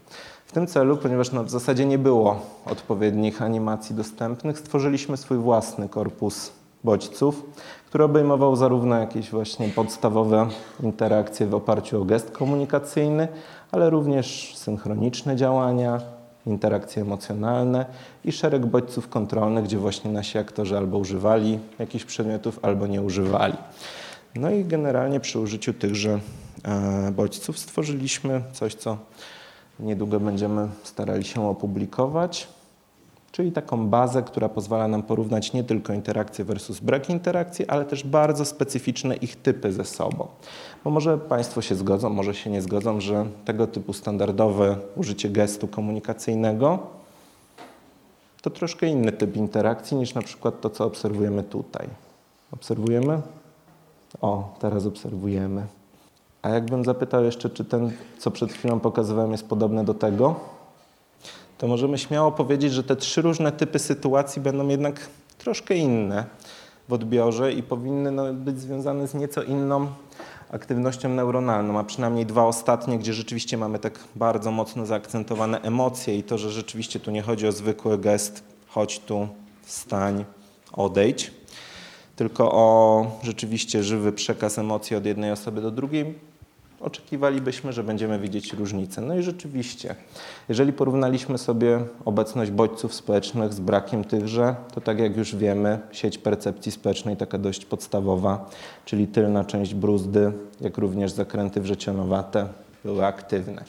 W 0.46 0.52
tym 0.52 0.66
celu, 0.66 0.96
ponieważ 0.96 1.32
no, 1.32 1.44
w 1.44 1.50
zasadzie 1.50 1.86
nie 1.86 1.98
było 1.98 2.46
odpowiednich 2.66 3.42
animacji 3.42 3.94
dostępnych, 3.94 4.58
stworzyliśmy 4.58 5.16
swój 5.16 5.38
własny 5.38 5.88
korpus 5.88 6.52
bodźców, 6.84 7.42
który 7.86 8.04
obejmował 8.04 8.56
zarówno 8.56 8.98
jakieś 8.98 9.30
właśnie 9.30 9.68
podstawowe 9.68 10.48
interakcje 10.82 11.46
w 11.46 11.54
oparciu 11.54 12.02
o 12.02 12.04
gest 12.04 12.30
komunikacyjny, 12.30 13.28
ale 13.72 13.90
również 13.90 14.56
synchroniczne 14.56 15.36
działania, 15.36 16.00
interakcje 16.46 17.02
emocjonalne 17.02 17.86
i 18.24 18.32
szereg 18.32 18.66
bodźców 18.66 19.08
kontrolnych, 19.08 19.64
gdzie 19.64 19.78
właśnie 19.78 20.10
nasi 20.10 20.38
aktorzy 20.38 20.76
albo 20.76 20.98
używali 20.98 21.58
jakichś 21.78 22.04
przedmiotów, 22.04 22.58
albo 22.62 22.86
nie 22.86 23.02
używali. 23.02 23.56
No 24.34 24.50
i 24.50 24.64
generalnie 24.64 25.20
przy 25.20 25.38
użyciu 25.40 25.74
tychże 25.74 26.20
e, 26.64 27.12
bodźców 27.12 27.58
stworzyliśmy 27.58 28.42
coś, 28.52 28.74
co 28.74 28.96
niedługo 29.80 30.20
będziemy 30.20 30.68
starali 30.82 31.24
się 31.24 31.48
opublikować 31.48 32.48
czyli 33.32 33.52
taką 33.52 33.88
bazę, 33.88 34.22
która 34.22 34.48
pozwala 34.48 34.88
nam 34.88 35.02
porównać 35.02 35.52
nie 35.52 35.64
tylko 35.64 35.92
interakcje 35.92 36.44
versus 36.44 36.80
brak 36.80 37.10
interakcji, 37.10 37.66
ale 37.66 37.84
też 37.84 38.04
bardzo 38.04 38.44
specyficzne 38.44 39.16
ich 39.16 39.36
typy 39.36 39.72
ze 39.72 39.84
sobą. 39.84 40.26
Bo 40.84 40.90
może 40.90 41.18
Państwo 41.18 41.62
się 41.62 41.74
zgodzą, 41.74 42.10
może 42.10 42.34
się 42.34 42.50
nie 42.50 42.62
zgodzą, 42.62 43.00
że 43.00 43.26
tego 43.44 43.66
typu 43.66 43.92
standardowe 43.92 44.76
użycie 44.96 45.28
gestu 45.28 45.68
komunikacyjnego 45.68 46.78
to 48.42 48.50
troszkę 48.50 48.86
inny 48.86 49.12
typ 49.12 49.36
interakcji 49.36 49.96
niż 49.96 50.14
na 50.14 50.22
przykład 50.22 50.60
to, 50.60 50.70
co 50.70 50.84
obserwujemy 50.84 51.42
tutaj. 51.42 51.88
Obserwujemy? 52.52 53.20
O, 54.20 54.54
teraz 54.58 54.86
obserwujemy. 54.86 55.66
A 56.42 56.48
jakbym 56.48 56.84
zapytał 56.84 57.24
jeszcze, 57.24 57.50
czy 57.50 57.64
ten, 57.64 57.90
co 58.18 58.30
przed 58.30 58.52
chwilą 58.52 58.80
pokazywałem, 58.80 59.32
jest 59.32 59.48
podobny 59.48 59.84
do 59.84 59.94
tego, 59.94 60.40
to 61.58 61.66
możemy 61.66 61.98
śmiało 61.98 62.32
powiedzieć, 62.32 62.72
że 62.72 62.84
te 62.84 62.96
trzy 62.96 63.22
różne 63.22 63.52
typy 63.52 63.78
sytuacji 63.78 64.42
będą 64.42 64.68
jednak 64.68 65.08
troszkę 65.38 65.74
inne 65.74 66.24
w 66.88 66.92
odbiorze 66.92 67.52
i 67.52 67.62
powinny 67.62 68.10
no, 68.10 68.34
być 68.34 68.60
związane 68.60 69.08
z 69.08 69.14
nieco 69.14 69.42
inną 69.42 69.88
aktywnością 70.50 71.08
neuronalną, 71.08 71.78
a 71.78 71.84
przynajmniej 71.84 72.26
dwa 72.26 72.44
ostatnie, 72.44 72.98
gdzie 72.98 73.14
rzeczywiście 73.14 73.56
mamy 73.56 73.78
tak 73.78 73.98
bardzo 74.16 74.50
mocno 74.50 74.86
zaakcentowane 74.86 75.60
emocje 75.62 76.18
i 76.18 76.22
to, 76.22 76.38
że 76.38 76.50
rzeczywiście 76.50 77.00
tu 77.00 77.10
nie 77.10 77.22
chodzi 77.22 77.48
o 77.48 77.52
zwykły 77.52 77.98
gest 77.98 78.42
chodź 78.68 78.98
tu, 78.98 79.28
wstań, 79.62 80.24
odejdź, 80.72 81.32
tylko 82.16 82.52
o 82.52 83.06
rzeczywiście 83.22 83.82
żywy 83.82 84.12
przekaz 84.12 84.58
emocji 84.58 84.96
od 84.96 85.06
jednej 85.06 85.32
osoby 85.32 85.60
do 85.60 85.70
drugiej, 85.70 86.14
oczekiwalibyśmy, 86.80 87.72
że 87.72 87.84
będziemy 87.84 88.18
widzieć 88.18 88.52
różnice. 88.52 89.00
No 89.00 89.14
i 89.14 89.22
rzeczywiście, 89.22 89.94
jeżeli 90.48 90.72
porównaliśmy 90.72 91.38
sobie 91.38 91.80
obecność 92.04 92.50
bodźców 92.50 92.94
społecznych 92.94 93.52
z 93.52 93.60
brakiem 93.60 94.04
tychże, 94.04 94.54
to 94.74 94.80
tak 94.80 94.98
jak 94.98 95.16
już 95.16 95.36
wiemy, 95.36 95.78
sieć 95.92 96.18
percepcji 96.18 96.72
społecznej 96.72 97.16
taka 97.16 97.38
dość 97.38 97.64
podstawowa, 97.64 98.50
czyli 98.84 99.06
tylna 99.06 99.44
część 99.44 99.74
bruzdy, 99.74 100.32
jak 100.60 100.78
również 100.78 101.12
zakręty 101.12 101.60
wrzecionowate 101.60 102.46
były 102.84 103.06
aktywne. 103.06 103.64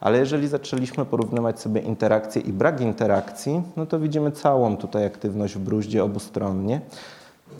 Ale 0.00 0.18
jeżeli 0.18 0.48
zaczęliśmy 0.48 1.06
porównywać 1.06 1.60
sobie 1.60 1.80
interakcje 1.80 2.42
i 2.42 2.52
brak 2.52 2.80
interakcji, 2.80 3.62
no 3.76 3.86
to 3.86 4.00
widzimy 4.00 4.32
całą 4.32 4.76
tutaj 4.76 5.06
aktywność 5.06 5.54
w 5.54 5.58
bruździe 5.58 6.04
obustronnie. 6.04 6.80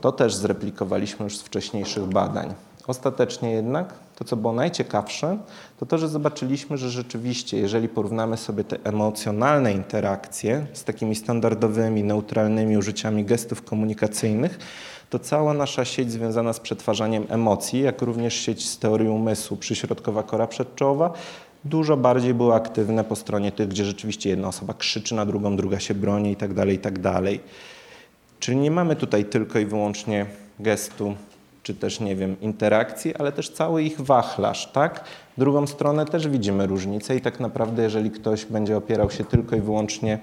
To 0.01 0.13
też 0.13 0.35
zreplikowaliśmy 0.35 1.25
już 1.25 1.39
z 1.39 1.43
wcześniejszych 1.43 2.05
badań. 2.05 2.55
Ostatecznie 2.87 3.51
jednak 3.51 3.95
to, 4.21 4.25
co 4.25 4.37
było 4.37 4.53
najciekawsze, 4.53 5.39
to 5.79 5.87
to, 5.87 5.99
że 5.99 6.09
zobaczyliśmy, 6.09 6.79
że 6.79 6.91
rzeczywiście, 6.91 7.57
jeżeli 7.57 7.89
porównamy 7.89 8.37
sobie 8.37 8.65
te 8.65 8.77
emocjonalne 8.85 9.73
interakcje 9.73 10.67
z 10.73 10.85
takimi 10.85 11.15
standardowymi, 11.15 12.05
neutralnymi 12.05 12.77
użyciami 12.77 13.25
gestów 13.25 13.63
komunikacyjnych, 13.63 14.59
to 15.11 15.19
cała 15.19 15.55
nasza 15.55 15.85
sieć 15.85 16.13
związana 16.13 16.53
z 16.53 16.61
przetwarzaniem 16.61 17.27
emocji, 17.29 17.81
jak 17.81 18.03
również 18.03 18.35
sieć 18.35 18.69
z 18.69 18.79
teorii 18.79 19.09
umysłu, 19.09 19.57
przyśrodkowa 19.57 20.23
kora 20.23 20.47
przedczołowa, 20.47 21.13
dużo 21.65 21.97
bardziej 21.97 22.35
były 22.35 22.55
aktywne 22.55 23.05
po 23.05 23.17
stronie 23.17 23.53
tych, 23.53 23.69
gdzie 23.69 23.85
rzeczywiście 23.85 24.31
jedna 24.31 24.49
osoba 24.49 24.75
krzyczy 24.75 25.15
na 25.15 25.27
drugą, 25.27 25.57
druga 25.57 25.81
się 25.81 25.95
broni 25.95 26.31
itd., 26.31 26.55
tak 26.55 26.69
itd. 26.69 27.13
Tak 27.13 27.25
Czyli 28.41 28.57
nie 28.57 28.71
mamy 28.71 28.97
tutaj 28.97 29.25
tylko 29.25 29.59
i 29.59 29.67
wyłącznie 29.67 30.27
gestu 30.59 31.15
czy 31.63 31.75
też, 31.75 32.01
nie 32.01 32.17
wiem, 32.17 32.41
interakcji, 32.41 33.17
ale 33.17 33.33
też 33.33 33.51
cały 33.51 33.83
ich 33.83 34.01
wachlarz, 34.01 34.73
tak? 34.73 35.05
Drugą 35.39 35.67
stronę 35.67 36.07
też 36.07 36.29
widzimy 36.29 36.67
różnicę 36.67 37.17
i 37.17 37.21
tak 37.21 37.41
naprawdę, 37.41 37.83
jeżeli 37.83 38.11
ktoś 38.11 38.45
będzie 38.45 38.77
opierał 38.77 39.11
się 39.11 39.25
tylko 39.25 39.57
i 39.57 39.61
wyłącznie 39.61 40.19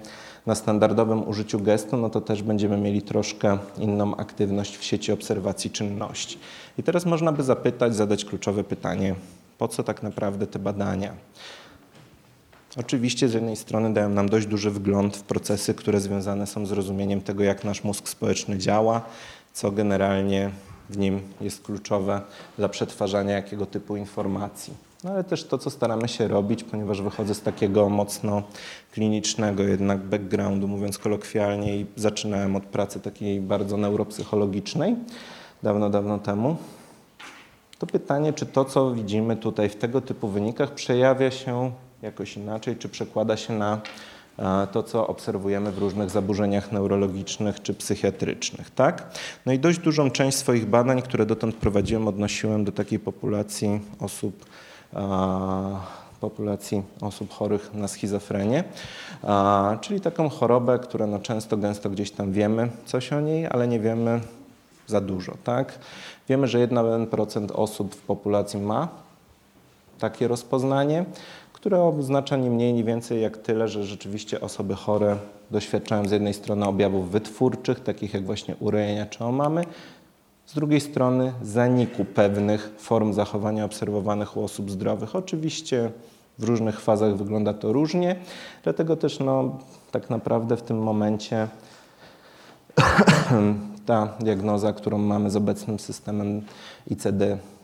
na 0.46 0.56
standardowym 0.56 1.28
użyciu 1.28 1.60
gestu, 1.60 1.98
no 1.98 2.10
to 2.10 2.22
też 2.22 2.44
będziemy 2.44 2.78
mieli 2.78 3.02
troszkę 3.02 3.58
inną 3.78 4.16
aktywność 4.16 4.78
w 4.78 4.84
sieci 4.84 5.12
obserwacji 5.12 5.72
czynności. 5.72 6.40
I 6.78 6.84
teraz 6.84 7.06
można 7.06 7.32
by 7.32 7.44
zapytać, 7.44 7.96
zadać 7.96 8.26
kluczowe 8.26 8.64
pytanie, 8.64 9.16
po 9.58 9.68
co 9.68 9.84
tak 9.84 10.04
naprawdę 10.04 10.48
te 10.48 10.60
badania? 10.60 11.14
Oczywiście 12.80 13.30
z 13.30 13.34
jednej 13.34 13.56
strony 13.56 13.94
dają 13.94 14.10
nam 14.10 14.30
dość 14.30 14.48
duży 14.48 14.72
wgląd 14.72 15.18
w 15.18 15.24
procesy, 15.24 15.74
które 15.74 16.00
związane 16.00 16.48
są 16.48 16.66
z 16.66 16.72
rozumieniem 16.72 17.22
tego, 17.22 17.44
jak 17.44 17.64
nasz 17.64 17.84
mózg 17.84 18.10
społeczny 18.10 18.58
działa, 18.58 19.02
co 19.54 19.72
generalnie 19.72 20.52
w 20.90 20.98
nim 20.98 21.22
jest 21.42 21.64
kluczowe 21.64 22.22
dla 22.58 22.70
przetwarzania 22.70 23.36
jakiego 23.36 23.66
typu 23.66 23.98
informacji. 23.98 24.74
No 25.04 25.12
ale 25.12 25.24
też 25.24 25.44
to, 25.44 25.58
co 25.58 25.70
staramy 25.70 26.08
się 26.08 26.28
robić, 26.28 26.64
ponieważ 26.64 27.02
wychodzę 27.02 27.36
z 27.36 27.42
takiego 27.42 27.90
mocno 27.90 28.44
klinicznego 28.92 29.64
jednak 29.64 30.00
backgroundu, 30.00 30.68
mówiąc 30.68 30.98
kolokwialnie, 30.98 31.78
i 31.78 31.86
zaczynałem 31.96 32.56
od 32.56 32.64
pracy 32.64 33.00
takiej 33.00 33.42
bardzo 33.42 33.78
neuropsychologicznej 33.78 34.96
dawno, 35.64 35.90
dawno 35.90 36.20
temu. 36.20 36.58
To 37.80 37.88
pytanie, 37.88 38.34
czy 38.34 38.46
to, 38.46 38.66
co 38.66 38.92
widzimy 38.92 39.36
tutaj 39.36 39.70
w 39.70 39.76
tego 39.76 40.02
typu 40.02 40.28
wynikach, 40.28 40.74
przejawia 40.74 41.32
się 41.32 41.72
jakoś 42.02 42.38
inaczej, 42.38 42.76
czy 42.76 42.90
przekłada 42.90 43.38
się 43.38 43.54
na 43.54 43.82
to, 44.72 44.84
co 44.84 45.08
obserwujemy 45.08 45.72
w 45.72 45.78
różnych 45.78 46.10
zaburzeniach 46.10 46.72
neurologicznych 46.72 47.62
czy 47.62 47.74
psychiatrycznych. 47.74 48.70
Tak? 48.70 49.06
No 49.46 49.54
i 49.54 49.60
dość 49.60 49.80
dużą 49.80 50.12
część 50.12 50.38
swoich 50.38 50.66
badań, 50.66 51.02
które 51.02 51.26
dotąd 51.26 51.56
prowadziłem, 51.56 52.08
odnosiłem 52.08 52.66
do 52.66 52.72
takiej 52.72 53.00
populacji 53.00 53.82
osób 54.00 54.46
populacji 56.20 56.84
osób 57.02 57.34
chorych 57.34 57.74
na 57.74 57.88
schizofrenię, 57.88 58.64
czyli 59.82 60.02
taką 60.02 60.30
chorobę, 60.30 60.80
która 60.80 61.08
no 61.08 61.20
często, 61.20 61.58
gęsto 61.58 61.90
gdzieś 61.90 62.12
tam 62.12 62.32
wiemy 62.32 62.70
coś 62.86 63.14
o 63.14 63.22
niej, 63.22 63.48
ale 63.48 63.68
nie 63.68 63.80
wiemy 63.80 64.22
za 64.88 65.02
dużo. 65.02 65.34
Tak? 65.44 65.80
Wiemy, 66.30 66.48
że 66.48 66.68
1% 66.68 67.48
osób 67.54 67.96
w 67.96 68.02
populacji 68.02 68.60
ma 68.60 68.88
takie 70.00 70.28
rozpoznanie, 70.28 71.06
które 71.68 71.84
oznacza 71.84 72.38
nie 72.38 72.50
mniej, 72.50 72.74
nie 72.74 72.84
więcej 72.84 73.22
jak 73.22 73.38
tyle, 73.38 73.68
że 73.68 73.84
rzeczywiście 73.84 74.42
osoby 74.42 74.76
chore 74.76 75.18
doświadczają 75.52 76.08
z 76.08 76.12
jednej 76.12 76.34
strony 76.34 76.66
objawów 76.66 77.12
wytwórczych, 77.12 77.80
takich 77.80 78.14
jak 78.14 78.26
właśnie 78.26 78.56
urojenia 78.60 79.06
czy 79.06 79.24
omamy, 79.24 79.64
z 80.46 80.56
drugiej 80.56 80.82
strony 80.82 81.34
zaniku 81.42 82.06
pewnych 82.06 82.72
form 82.78 83.14
zachowania 83.14 83.66
obserwowanych 83.66 84.38
u 84.38 84.44
osób 84.44 84.72
zdrowych. 84.72 85.16
Oczywiście 85.16 85.92
w 86.40 86.44
różnych 86.44 86.82
fazach 86.82 87.16
wygląda 87.16 87.54
to 87.54 87.74
różnie, 87.74 88.16
dlatego 88.64 88.96
też 88.96 89.20
no, 89.20 89.58
tak 89.92 90.10
naprawdę 90.10 90.58
w 90.58 90.62
tym 90.62 90.80
momencie 90.84 91.48
ta 93.86 94.14
diagnoza, 94.20 94.74
którą 94.74 94.98
mamy 94.98 95.30
z 95.30 95.36
obecnym 95.36 95.80
systemem 95.80 96.42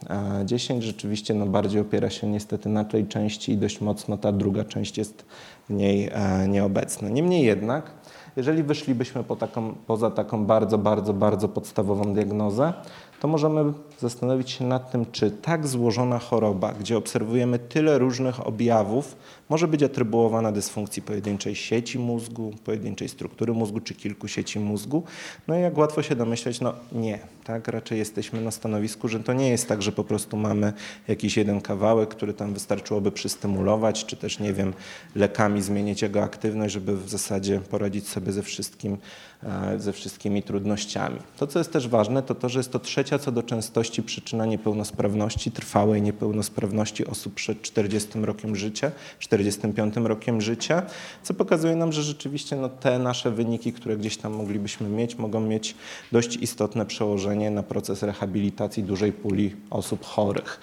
ICD-10 0.09 0.81
rzeczywiście 0.81 1.33
no, 1.33 1.45
bardziej 1.45 1.81
opiera 1.81 2.09
się 2.09 2.27
niestety 2.27 2.69
na 2.69 2.85
tej 2.85 3.07
części 3.07 3.51
i 3.51 3.57
dość 3.57 3.81
mocno 3.81 4.17
ta 4.17 4.31
druga 4.31 4.63
część 4.63 4.97
jest 4.97 5.25
w 5.69 5.73
niej 5.73 6.09
e, 6.13 6.47
nieobecna. 6.47 7.09
Niemniej 7.09 7.45
jednak, 7.45 7.91
jeżeli 8.35 8.63
wyszlibyśmy 8.63 9.23
po 9.23 9.35
taką, 9.35 9.75
poza 9.87 10.11
taką 10.11 10.45
bardzo, 10.45 10.77
bardzo, 10.77 11.13
bardzo 11.13 11.49
podstawową 11.49 12.13
diagnozę, 12.13 12.73
to 13.19 13.27
możemy 13.27 13.73
zastanowić 13.99 14.51
się 14.51 14.65
nad 14.65 14.91
tym, 14.91 15.05
czy 15.11 15.31
tak 15.31 15.67
złożona 15.67 16.19
choroba, 16.19 16.73
gdzie 16.73 16.97
obserwujemy 16.97 17.59
tyle 17.59 17.97
różnych 17.97 18.47
objawów, 18.47 19.15
może 19.49 19.67
być 19.67 19.83
atrybuowana 19.83 20.51
dysfunkcji 20.51 21.01
pojedynczej 21.01 21.55
sieci 21.55 21.99
mózgu, 21.99 22.51
pojedynczej 22.65 23.09
struktury 23.09 23.53
mózgu 23.53 23.79
czy 23.79 23.95
kilku 23.95 24.27
sieci 24.27 24.59
mózgu. 24.59 25.03
No 25.47 25.57
i 25.57 25.61
jak 25.61 25.77
łatwo 25.77 26.01
się 26.01 26.15
domyśleć, 26.15 26.61
no 26.61 26.73
nie, 26.91 27.19
tak? 27.43 27.67
Raczej 27.67 27.97
jesteśmy 27.99 28.41
na 28.41 28.51
stanowisku, 28.51 29.07
że 29.07 29.19
to 29.19 29.33
nie 29.33 29.49
jest 29.49 29.67
tak, 29.67 29.81
że 29.81 29.91
po 29.91 30.03
prostu 30.03 30.37
mamy 30.37 30.73
jakiś 31.07 31.37
jeden 31.37 31.61
kawałek, 31.61 32.09
który 32.09 32.33
tam 32.33 32.53
wystarczyłoby 32.53 33.11
przystymulować, 33.11 34.05
czy 34.05 34.17
też, 34.17 34.39
nie 34.39 34.53
wiem, 34.53 34.73
lekami 35.15 35.61
zmienić 35.61 36.01
jego 36.01 36.23
aktywność, 36.23 36.73
żeby 36.73 36.97
w 36.97 37.09
zasadzie 37.09 37.59
poradzić 37.59 38.07
sobie 38.07 38.31
ze 38.31 38.43
wszystkim, 38.43 38.97
e, 39.43 39.79
ze 39.79 39.93
wszystkimi 39.93 40.43
trudnościami. 40.43 41.19
To, 41.37 41.47
co 41.47 41.59
jest 41.59 41.73
też 41.73 41.87
ważne, 41.87 42.23
to 42.23 42.35
to, 42.35 42.49
że 42.49 42.59
jest 42.59 42.71
to 42.71 42.79
trzecia 42.79 43.19
co 43.19 43.31
do 43.31 43.43
częstości 43.43 44.03
przyczyna 44.03 44.45
niepełnosprawności, 44.45 45.51
trwałej 45.51 46.01
niepełnosprawności 46.01 47.05
osób 47.05 47.33
przed 47.33 47.61
40 47.61 48.09
rokiem 48.21 48.55
życia, 48.55 48.91
45 49.19 49.95
rokiem 49.95 50.41
życia, 50.41 50.83
co 51.23 51.33
pokazuje 51.33 51.75
nam, 51.75 51.91
że 51.91 52.03
rzeczywiście 52.03 52.55
no, 52.55 52.69
te 52.69 52.99
nasze 52.99 53.31
wyniki, 53.31 53.73
które 53.73 53.97
gdzieś 53.97 54.17
tam 54.17 54.33
moglibyśmy 54.33 54.89
mieć, 54.89 55.17
mogą 55.17 55.39
mieć 55.39 55.75
dość 56.11 56.35
istotne 56.35 56.85
przełożenie 56.85 57.32
na 57.35 57.63
proces 57.63 58.03
rehabilitacji 58.03 58.83
dużej 58.83 59.11
puli 59.11 59.55
osób 59.69 60.05
chorych. 60.05 60.59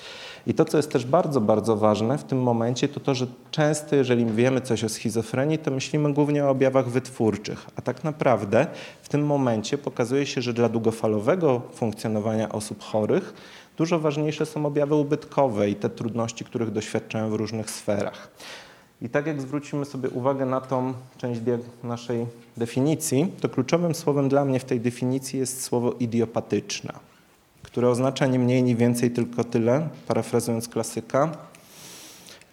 I 0.46 0.54
to, 0.54 0.64
co 0.64 0.76
jest 0.76 0.92
też 0.92 1.06
bardzo, 1.06 1.40
bardzo 1.40 1.76
ważne 1.76 2.18
w 2.18 2.24
tym 2.24 2.42
momencie, 2.42 2.88
to 2.88 3.00
to, 3.00 3.14
że 3.14 3.26
często, 3.50 3.96
jeżeli 3.96 4.24
wiemy 4.24 4.60
coś 4.60 4.84
o 4.84 4.88
schizofrenii, 4.88 5.58
to 5.58 5.70
myślimy 5.70 6.12
głównie 6.12 6.44
o 6.44 6.50
objawach 6.50 6.88
wytwórczych, 6.88 7.66
a 7.76 7.82
tak 7.82 8.04
naprawdę 8.04 8.66
w 9.02 9.08
tym 9.08 9.26
momencie 9.26 9.78
pokazuje 9.78 10.26
się, 10.26 10.42
że 10.42 10.52
dla 10.52 10.68
długofalowego 10.68 11.62
funkcjonowania 11.74 12.48
osób 12.48 12.82
chorych 12.82 13.34
dużo 13.76 13.98
ważniejsze 13.98 14.46
są 14.46 14.66
objawy 14.66 14.94
ubytkowe 14.94 15.70
i 15.70 15.74
te 15.74 15.90
trudności, 15.90 16.44
których 16.44 16.70
doświadczają 16.70 17.30
w 17.30 17.34
różnych 17.34 17.70
sferach. 17.70 18.30
I 19.02 19.08
tak 19.08 19.26
jak 19.26 19.40
zwrócimy 19.40 19.84
sobie 19.84 20.10
uwagę 20.10 20.46
na 20.46 20.60
tą 20.60 20.94
część 21.18 21.40
naszej 21.82 22.26
definicji, 22.56 23.32
to 23.40 23.48
kluczowym 23.48 23.94
słowem 23.94 24.28
dla 24.28 24.44
mnie 24.44 24.60
w 24.60 24.64
tej 24.64 24.80
definicji 24.80 25.38
jest 25.38 25.62
słowo 25.62 25.92
idiopatyczna 25.92 27.10
które 27.70 27.88
oznacza 27.88 28.26
nie 28.26 28.38
mniej, 28.38 28.62
nie 28.62 28.76
więcej 28.76 29.10
tylko 29.10 29.44
tyle, 29.44 29.88
parafrazując 30.06 30.68
klasyka, 30.68 31.32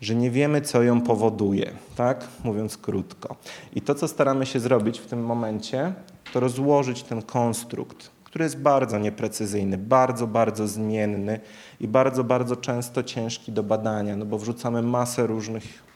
że 0.01 0.15
nie 0.15 0.31
wiemy, 0.31 0.61
co 0.61 0.83
ją 0.83 1.01
powoduje, 1.01 1.71
tak? 1.95 2.27
Mówiąc 2.43 2.77
krótko. 2.77 3.35
I 3.73 3.81
to, 3.81 3.95
co 3.95 4.07
staramy 4.07 4.45
się 4.45 4.59
zrobić 4.59 4.99
w 4.99 5.05
tym 5.05 5.25
momencie, 5.25 5.93
to 6.33 6.39
rozłożyć 6.39 7.03
ten 7.03 7.21
konstrukt, 7.21 8.11
który 8.23 8.43
jest 8.43 8.59
bardzo 8.59 8.99
nieprecyzyjny, 8.99 9.77
bardzo, 9.77 10.27
bardzo 10.27 10.67
zmienny 10.67 11.39
i 11.79 11.87
bardzo, 11.87 12.23
bardzo 12.23 12.55
często 12.55 13.03
ciężki 13.03 13.51
do 13.51 13.63
badania, 13.63 14.15
no 14.15 14.25
bo 14.25 14.37
wrzucamy 14.37 14.81
masę 14.81 15.27
różnych 15.27 15.87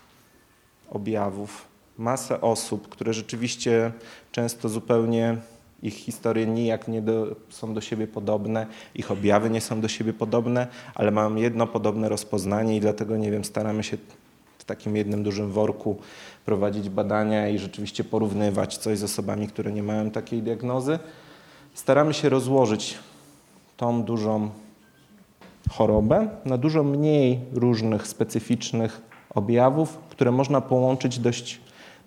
objawów, 0.92 1.68
masę 1.98 2.42
osób, 2.42 2.90
które 2.90 3.14
rzeczywiście 3.14 3.92
często 4.32 4.70
zupełnie 4.70 5.38
ich 5.84 5.94
historie 5.94 6.46
nijak 6.46 6.88
nie 6.88 7.02
do, 7.02 7.36
są 7.50 7.74
do 7.74 7.82
siebie 7.82 8.08
podobne, 8.08 8.68
ich 8.96 9.12
objawy 9.12 9.50
nie 9.50 9.62
są 9.62 9.82
do 9.82 9.88
siebie 9.88 10.14
podobne, 10.14 10.68
ale 10.96 11.12
mają 11.12 11.36
jedno 11.36 11.68
podobne 11.68 12.10
rozpoznanie 12.10 12.78
i 12.78 12.80
dlatego, 12.80 13.18
nie 13.18 13.32
wiem, 13.32 13.46
staramy 13.46 13.84
się 13.84 13.98
w 14.58 14.64
takim 14.64 14.96
jednym 14.96 15.24
dużym 15.24 15.52
worku 15.52 15.98
prowadzić 16.46 16.90
badania 16.90 17.50
i 17.50 17.60
rzeczywiście 17.60 18.04
porównywać 18.04 18.78
coś 18.78 18.98
z 18.98 19.04
osobami, 19.04 19.48
które 19.48 19.72
nie 19.72 19.84
mają 19.84 20.12
takiej 20.12 20.42
diagnozy. 20.42 21.00
Staramy 21.74 22.14
się 22.14 22.30
rozłożyć 22.30 22.98
tą 23.78 24.04
dużą 24.04 24.50
chorobę 25.70 26.30
na 26.46 26.58
dużo 26.58 26.84
mniej 26.84 27.40
różnych 27.54 28.08
specyficznych 28.08 29.02
objawów, 29.36 29.98
które 30.22 30.32
można 30.32 30.62
połączyć 30.62 31.20
dość 31.20 31.60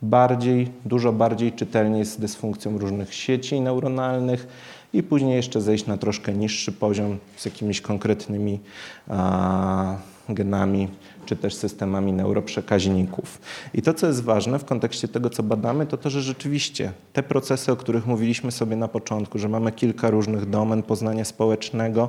bardziej, 0.02 0.72
dużo 0.84 1.12
bardziej 1.12 1.52
czytelnie 1.52 2.04
z 2.04 2.16
dysfunkcją 2.16 2.78
różnych 2.78 3.14
sieci 3.14 3.60
neuronalnych 3.60 4.46
i 4.92 5.02
później 5.02 5.36
jeszcze 5.36 5.60
zejść 5.60 5.86
na 5.86 5.96
troszkę 5.96 6.32
niższy 6.32 6.72
poziom 6.72 7.18
z 7.36 7.44
jakimiś 7.44 7.80
konkretnymi 7.80 8.60
a, 9.08 9.96
genami 10.28 10.88
czy 11.26 11.36
też 11.36 11.54
systemami 11.54 12.12
neuroprzekaźników. 12.12 13.40
I 13.74 13.82
to, 13.82 13.94
co 13.94 14.06
jest 14.06 14.22
ważne 14.22 14.58
w 14.58 14.64
kontekście 14.64 15.08
tego, 15.08 15.30
co 15.30 15.42
badamy, 15.42 15.86
to 15.86 15.96
to, 15.96 16.10
że 16.10 16.22
rzeczywiście 16.22 16.92
te 17.12 17.22
procesy, 17.22 17.72
o 17.72 17.76
których 17.76 18.06
mówiliśmy 18.06 18.52
sobie 18.52 18.76
na 18.76 18.88
początku, 18.88 19.38
że 19.38 19.48
mamy 19.48 19.72
kilka 19.72 20.10
różnych 20.10 20.50
domen 20.50 20.82
poznania 20.82 21.24
społecznego 21.24 22.08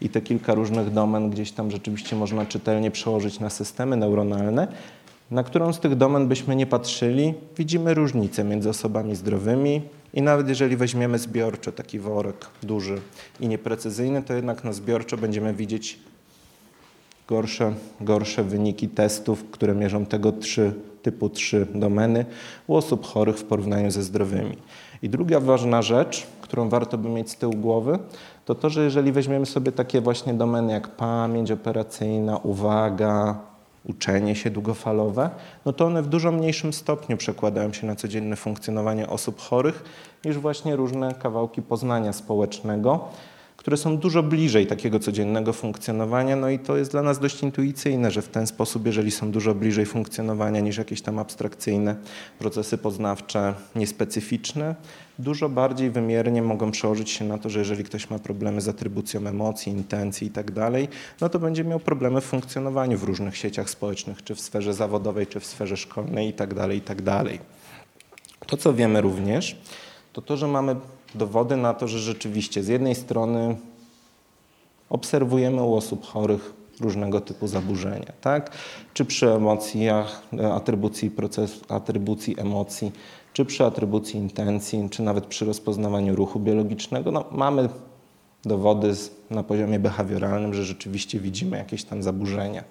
i 0.00 0.08
te 0.08 0.20
kilka 0.20 0.54
różnych 0.54 0.92
domen 0.92 1.30
gdzieś 1.30 1.52
tam 1.52 1.70
rzeczywiście 1.70 2.16
można 2.16 2.46
czytelnie 2.46 2.90
przełożyć 2.90 3.40
na 3.40 3.50
systemy 3.50 3.96
neuronalne, 3.96 4.68
na 5.30 5.42
którą 5.42 5.72
z 5.72 5.80
tych 5.80 5.96
domen 5.96 6.28
byśmy 6.28 6.56
nie 6.56 6.66
patrzyli, 6.66 7.34
widzimy 7.56 7.94
różnice 7.94 8.44
między 8.44 8.70
osobami 8.70 9.16
zdrowymi 9.16 9.82
i 10.14 10.22
nawet 10.22 10.48
jeżeli 10.48 10.76
weźmiemy 10.76 11.18
zbiorczo 11.18 11.72
taki 11.72 11.98
worek 11.98 12.46
duży 12.62 13.00
i 13.40 13.48
nieprecyzyjny, 13.48 14.22
to 14.22 14.34
jednak 14.34 14.64
na 14.64 14.72
zbiorczo 14.72 15.16
będziemy 15.16 15.54
widzieć 15.54 15.98
gorsze, 17.28 17.74
gorsze 18.00 18.44
wyniki 18.44 18.88
testów, 18.88 19.44
które 19.50 19.74
mierzą 19.74 20.06
tego 20.06 20.32
trzy, 20.32 20.72
typu 21.02 21.28
3 21.28 21.66
domeny 21.74 22.24
u 22.66 22.74
osób 22.74 23.06
chorych 23.06 23.36
w 23.36 23.44
porównaniu 23.44 23.90
ze 23.90 24.02
zdrowymi. 24.02 24.56
I 25.02 25.08
druga 25.08 25.40
ważna 25.40 25.82
rzecz, 25.82 26.26
którą 26.40 26.68
warto 26.68 26.98
by 26.98 27.08
mieć 27.08 27.30
z 27.30 27.36
tyłu 27.36 27.52
głowy, 27.52 27.98
to 28.44 28.54
to, 28.54 28.70
że 28.70 28.84
jeżeli 28.84 29.12
weźmiemy 29.12 29.46
sobie 29.46 29.72
takie 29.72 30.00
właśnie 30.00 30.34
domeny 30.34 30.72
jak 30.72 30.88
pamięć 30.88 31.50
operacyjna, 31.50 32.38
uwaga, 32.38 33.38
uczenie 33.88 34.36
się 34.36 34.50
długofalowe, 34.50 35.30
no 35.64 35.72
to 35.72 35.86
one 35.86 36.02
w 36.02 36.06
dużo 36.06 36.32
mniejszym 36.32 36.72
stopniu 36.72 37.16
przekładają 37.16 37.72
się 37.72 37.86
na 37.86 37.96
codzienne 37.96 38.36
funkcjonowanie 38.36 39.08
osób 39.08 39.40
chorych 39.40 39.84
niż 40.24 40.38
właśnie 40.38 40.76
różne 40.76 41.14
kawałki 41.14 41.62
poznania 41.62 42.12
społecznego, 42.12 43.08
które 43.56 43.76
są 43.76 43.98
dużo 43.98 44.22
bliżej 44.22 44.66
takiego 44.66 44.98
codziennego 44.98 45.52
funkcjonowania. 45.52 46.36
No 46.36 46.48
i 46.48 46.58
to 46.58 46.76
jest 46.76 46.90
dla 46.90 47.02
nas 47.02 47.18
dość 47.18 47.42
intuicyjne, 47.42 48.10
że 48.10 48.22
w 48.22 48.28
ten 48.28 48.46
sposób, 48.46 48.86
jeżeli 48.86 49.10
są 49.10 49.30
dużo 49.30 49.54
bliżej 49.54 49.86
funkcjonowania 49.86 50.60
niż 50.60 50.76
jakieś 50.76 51.02
tam 51.02 51.18
abstrakcyjne 51.18 51.96
procesy 52.38 52.78
poznawcze 52.78 53.54
niespecyficzne, 53.76 54.74
dużo 55.18 55.48
bardziej 55.48 55.90
wymiernie 55.90 56.42
mogą 56.42 56.70
przełożyć 56.70 57.10
się 57.10 57.24
na 57.24 57.38
to, 57.38 57.50
że 57.50 57.58
jeżeli 57.58 57.84
ktoś 57.84 58.10
ma 58.10 58.18
problemy 58.18 58.60
z 58.60 58.68
atrybucją 58.68 59.26
emocji, 59.26 59.72
intencji 59.72 60.26
i 60.26 60.30
tak 60.30 60.50
dalej, 60.50 60.88
no 61.20 61.28
to 61.28 61.38
będzie 61.38 61.64
miał 61.64 61.80
problemy 61.80 62.20
w 62.20 62.24
funkcjonowaniu 62.24 62.98
w 62.98 63.02
różnych 63.02 63.36
sieciach 63.36 63.70
społecznych, 63.70 64.24
czy 64.24 64.34
w 64.34 64.40
sferze 64.40 64.74
zawodowej, 64.74 65.26
czy 65.26 65.40
w 65.40 65.46
sferze 65.46 65.76
szkolnej 65.76 66.28
i 66.28 66.32
tak 66.32 66.54
dalej, 66.54 66.78
i 66.78 66.80
tak 66.80 67.02
dalej. 67.02 67.40
To, 68.46 68.56
co 68.56 68.74
wiemy 68.74 69.00
również, 69.00 69.56
to 70.12 70.22
to, 70.22 70.36
że 70.36 70.48
mamy 70.48 70.76
dowody 71.16 71.56
na 71.56 71.74
to, 71.74 71.88
że 71.88 71.98
rzeczywiście 71.98 72.62
z 72.62 72.68
jednej 72.68 72.94
strony 72.94 73.56
obserwujemy 74.90 75.62
u 75.62 75.74
osób 75.74 76.06
chorych 76.06 76.54
różnego 76.80 77.20
typu 77.20 77.46
zaburzenia, 77.46 78.12
tak? 78.20 78.50
Czy 78.94 79.04
przy 79.04 79.30
emocjach, 79.30 80.22
e, 80.38 80.52
atrybucji 80.52 81.10
procesu, 81.10 81.60
atrybucji 81.68 82.40
emocji, 82.40 82.92
czy 83.32 83.44
przy 83.44 83.64
atrybucji 83.64 84.20
intencji, 84.20 84.88
czy 84.90 85.02
nawet 85.02 85.26
przy 85.26 85.44
rozpoznawaniu 85.44 86.16
ruchu 86.16 86.40
biologicznego, 86.40 87.10
no, 87.10 87.24
mamy 87.30 87.68
dowody 88.44 88.94
na 89.30 89.42
poziomie 89.42 89.78
behawioralnym, 89.78 90.54
że 90.54 90.64
rzeczywiście 90.64 91.20
widzimy 91.20 91.56
jakieś 91.56 91.84
tam 91.84 92.02
zaburzenia. 92.02 92.64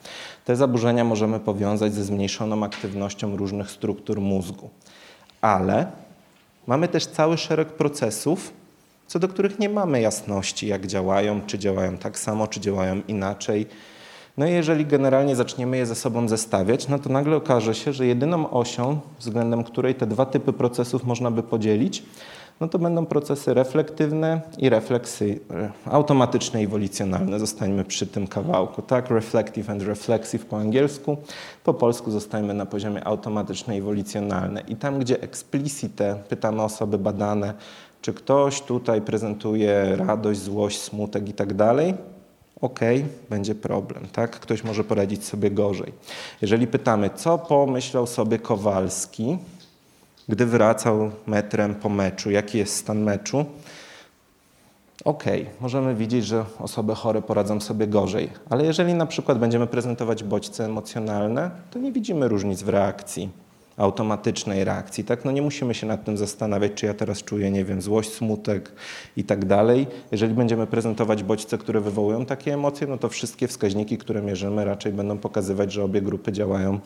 Te 0.45 0.55
zaburzenia 0.55 1.03
możemy 1.03 1.39
powiązać 1.39 1.93
ze 1.93 2.03
zmniejszoną 2.03 2.63
aktywnością 2.63 3.37
różnych 3.37 3.71
struktur 3.71 4.21
mózgu. 4.21 4.69
Ale 5.41 5.91
mamy 6.68 6.88
też 6.88 7.05
cały 7.05 7.38
szereg 7.38 7.68
procesów, 7.68 8.53
co 9.07 9.20
do 9.20 9.28
których 9.28 9.59
nie 9.59 9.70
mamy 9.70 10.01
jasności, 10.01 10.68
jak 10.68 10.88
działają, 10.88 11.41
czy 11.47 11.59
działają 11.59 11.97
tak 11.97 12.20
samo, 12.20 12.47
czy 12.47 12.59
działają 12.59 13.01
inaczej. 13.07 13.66
No 14.38 14.47
i 14.47 14.51
jeżeli 14.51 14.86
generalnie 14.86 15.36
zaczniemy 15.36 15.78
je 15.78 15.86
ze 15.86 15.95
sobą 15.95 16.28
zestawiać, 16.28 16.88
no 16.88 16.99
to 16.99 17.09
nagle 17.09 17.36
okaże 17.36 17.76
się, 17.76 17.93
że 17.93 18.05
jedyną 18.05 18.49
osią, 18.49 18.99
względem 19.20 19.63
której 19.63 19.95
te 19.95 20.07
dwa 20.07 20.26
typy 20.26 20.53
procesów 20.53 21.03
można 21.03 21.32
by 21.32 21.43
podzielić, 21.43 22.03
no 22.61 22.67
to 22.67 22.79
będą 22.79 23.05
procesy 23.05 23.53
reflektywne 23.53 24.41
i 24.57 24.69
refleksy, 24.69 25.39
automatyczne 25.85 26.63
i 26.63 26.67
wolicjonalne. 26.67 27.39
Zostańmy 27.39 27.83
przy 27.85 28.07
tym 28.07 28.27
kawałku, 28.27 28.81
tak? 28.81 29.09
Reflective 29.09 29.69
and 29.69 29.81
reflexive 29.81 30.45
po 30.45 30.57
angielsku. 30.57 31.17
Po 31.63 31.73
polsku 31.73 32.11
zostańmy 32.11 32.53
na 32.53 32.65
poziomie 32.65 33.07
automatyczne 33.07 33.77
i 33.77 33.81
wolicjonalne. 33.81 34.61
I 34.67 34.75
tam, 34.75 34.99
gdzie 34.99 35.21
explicite 35.21 36.23
pytamy 36.29 36.63
osoby 36.63 36.97
badane, 36.97 37.53
czy 38.01 38.13
ktoś 38.13 38.61
tutaj 38.61 39.01
prezentuje 39.01 39.95
radość, 39.95 40.39
złość, 40.39 40.81
smutek 40.81 41.29
i 41.29 41.33
tak 41.33 41.53
dalej, 41.53 41.93
ok, 42.61 42.79
będzie 43.29 43.55
problem, 43.55 44.07
tak? 44.11 44.39
Ktoś 44.39 44.63
może 44.63 44.83
poradzić 44.83 45.25
sobie 45.25 45.51
gorzej. 45.51 45.93
Jeżeli 46.41 46.67
pytamy, 46.67 47.09
co 47.15 47.37
pomyślał 47.37 48.07
sobie 48.07 48.39
Kowalski, 48.39 49.37
gdy 50.30 50.45
wracał 50.45 51.11
metrem 51.28 51.76
po 51.76 51.89
meczu, 51.89 52.32
jaki 52.32 52.57
jest 52.57 52.76
stan 52.76 53.03
meczu, 53.03 53.45
ok, 55.05 55.23
możemy 55.61 55.95
widzieć, 55.95 56.26
że 56.26 56.45
osoby 56.59 56.95
chore 56.95 57.21
poradzą 57.21 57.61
sobie 57.61 57.88
gorzej, 57.88 58.30
ale 58.49 58.65
jeżeli 58.65 58.93
na 58.93 59.05
przykład 59.05 59.39
będziemy 59.39 59.67
prezentować 59.67 60.23
bodźce 60.23 60.65
emocjonalne, 60.65 61.51
to 61.71 61.80
nie 61.80 61.91
widzimy 61.91 62.28
różnic 62.28 62.63
w 62.63 62.69
reakcji 62.69 63.44
automatycznej 63.78 64.63
reakcji. 64.63 65.03
Tak? 65.03 65.26
No 65.26 65.32
nie 65.32 65.41
musimy 65.41 65.73
się 65.73 65.88
nad 65.88 66.03
tym 66.03 66.17
zastanawiać, 66.17 66.71
czy 66.76 66.86
ja 66.86 66.93
teraz 66.93 67.23
czuję, 67.23 67.51
nie 67.51 67.65
wiem, 67.65 67.82
złość, 67.82 68.13
smutek 68.13 68.71
i 69.17 69.23
tak 69.23 69.45
dalej. 69.45 69.88
Jeżeli 70.11 70.34
będziemy 70.34 70.67
prezentować 70.67 71.23
bodźce, 71.23 71.57
które 71.57 71.82
wywołują 71.82 72.26
takie 72.26 72.53
emocje, 72.53 72.88
no 72.88 72.97
to 72.97 73.09
wszystkie 73.09 73.47
wskaźniki, 73.47 73.97
które 73.97 74.21
mierzymy, 74.21 74.65
raczej 74.65 74.93
będą 74.93 75.17
pokazywać, 75.17 75.71
że 75.71 75.84
obie 75.84 76.01
grupy 76.01 76.32
działają 76.32 76.80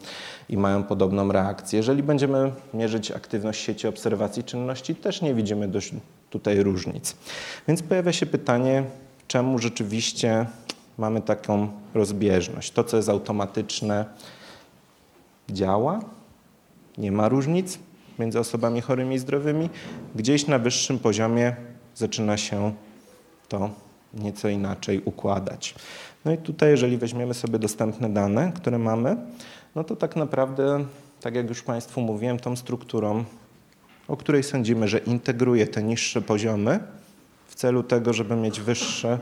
i 0.49 0.57
mają 0.57 0.83
podobną 0.83 1.31
reakcję. 1.31 1.77
Jeżeli 1.77 2.03
będziemy 2.03 2.51
mierzyć 2.73 3.11
aktywność 3.11 3.61
sieci 3.61 3.87
obserwacji 3.87 4.43
czynności, 4.43 4.95
też 4.95 5.21
nie 5.21 5.33
widzimy 5.33 5.67
dość 5.67 5.93
tutaj 6.29 6.63
różnic. 6.63 7.15
Więc 7.67 7.81
pojawia 7.81 8.13
się 8.13 8.25
pytanie, 8.25 8.83
czemu 9.27 9.59
rzeczywiście 9.59 10.45
mamy 10.97 11.21
taką 11.21 11.67
rozbieżność? 11.93 12.71
To, 12.71 12.83
co 12.83 12.97
jest 12.97 13.09
automatyczne, 13.09 14.05
działa, 15.49 15.99
nie 16.97 17.11
ma 17.11 17.29
różnic 17.29 17.79
między 18.19 18.39
osobami 18.39 18.81
chorymi 18.81 19.15
i 19.15 19.19
zdrowymi. 19.19 19.69
Gdzieś 20.15 20.47
na 20.47 20.59
wyższym 20.59 20.99
poziomie 20.99 21.55
zaczyna 21.95 22.37
się 22.37 22.73
to 23.47 23.69
nieco 24.13 24.49
inaczej 24.49 25.01
układać. 25.05 25.75
No 26.25 26.31
i 26.31 26.37
tutaj, 26.37 26.69
jeżeli 26.69 26.97
weźmiemy 26.97 27.33
sobie 27.33 27.59
dostępne 27.59 28.09
dane, 28.09 28.51
które 28.55 28.79
mamy, 28.79 29.17
no 29.75 29.83
to 29.83 29.95
tak 29.95 30.15
naprawdę, 30.15 30.85
tak 31.21 31.35
jak 31.35 31.49
już 31.49 31.61
Państwu 31.61 32.01
mówiłem, 32.01 32.39
tą 32.39 32.55
strukturą, 32.55 33.23
o 34.07 34.17
której 34.17 34.43
sądzimy, 34.43 34.87
że 34.87 34.97
integruje 34.97 35.67
te 35.67 35.83
niższe 35.83 36.21
poziomy 36.21 36.79
w 37.47 37.55
celu 37.55 37.83
tego, 37.83 38.13
żeby 38.13 38.35
mieć 38.35 38.61
wyższe 38.61 39.19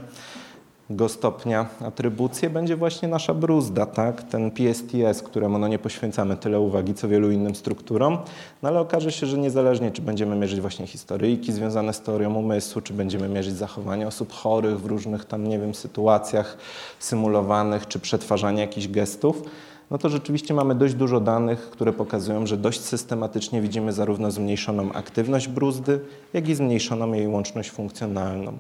go 0.90 1.10
stopnia 1.10 1.66
atrybucję 1.82 2.50
będzie 2.50 2.76
właśnie 2.76 3.08
nasza 3.08 3.34
bruzda, 3.34 3.86
tak? 3.86 4.24
ten 4.24 4.52
PSTS, 4.52 5.24
któremu 5.24 5.60
no 5.60 5.68
nie 5.68 5.80
poświęcamy 5.80 6.38
tyle 6.38 6.60
uwagi, 6.60 6.94
co 6.94 7.08
wielu 7.08 7.32
innym 7.32 7.56
strukturom, 7.56 8.18
no 8.62 8.70
ale 8.70 8.80
okaże 8.80 9.12
się, 9.12 9.28
że 9.28 9.38
niezależnie, 9.38 9.92
czy 9.92 10.02
będziemy 10.02 10.36
mierzyć 10.36 10.62
właśnie 10.62 10.88
historyjki 10.88 11.54
związane 11.54 11.94
z 11.94 12.02
teorią 12.02 12.36
umysłu, 12.36 12.82
czy 12.82 12.94
będziemy 12.94 13.30
mierzyć 13.30 13.56
zachowanie 13.56 14.08
osób 14.08 14.34
chorych 14.34 14.82
w 14.82 14.86
różnych 14.86 15.26
tam, 15.26 15.48
nie 15.48 15.60
wiem, 15.60 15.76
sytuacjach 15.76 16.58
symulowanych, 17.00 17.88
czy 17.88 18.00
przetwarzanie 18.00 18.62
jakichś 18.62 18.88
gestów, 18.88 19.44
no 19.92 19.98
to 19.98 20.10
rzeczywiście 20.10 20.54
mamy 20.54 20.76
dość 20.76 20.94
dużo 20.94 21.20
danych, 21.20 21.70
które 21.70 21.94
pokazują, 21.94 22.46
że 22.46 22.58
dość 22.58 22.82
systematycznie 22.82 23.62
widzimy 23.62 23.94
zarówno 23.94 24.32
zmniejszoną 24.32 24.92
aktywność 24.92 25.48
bruzdy, 25.48 26.00
jak 26.34 26.50
i 26.50 26.56
zmniejszoną 26.56 27.14
jej 27.14 27.28
łączność 27.28 27.72
funkcjonalną. 27.72 28.58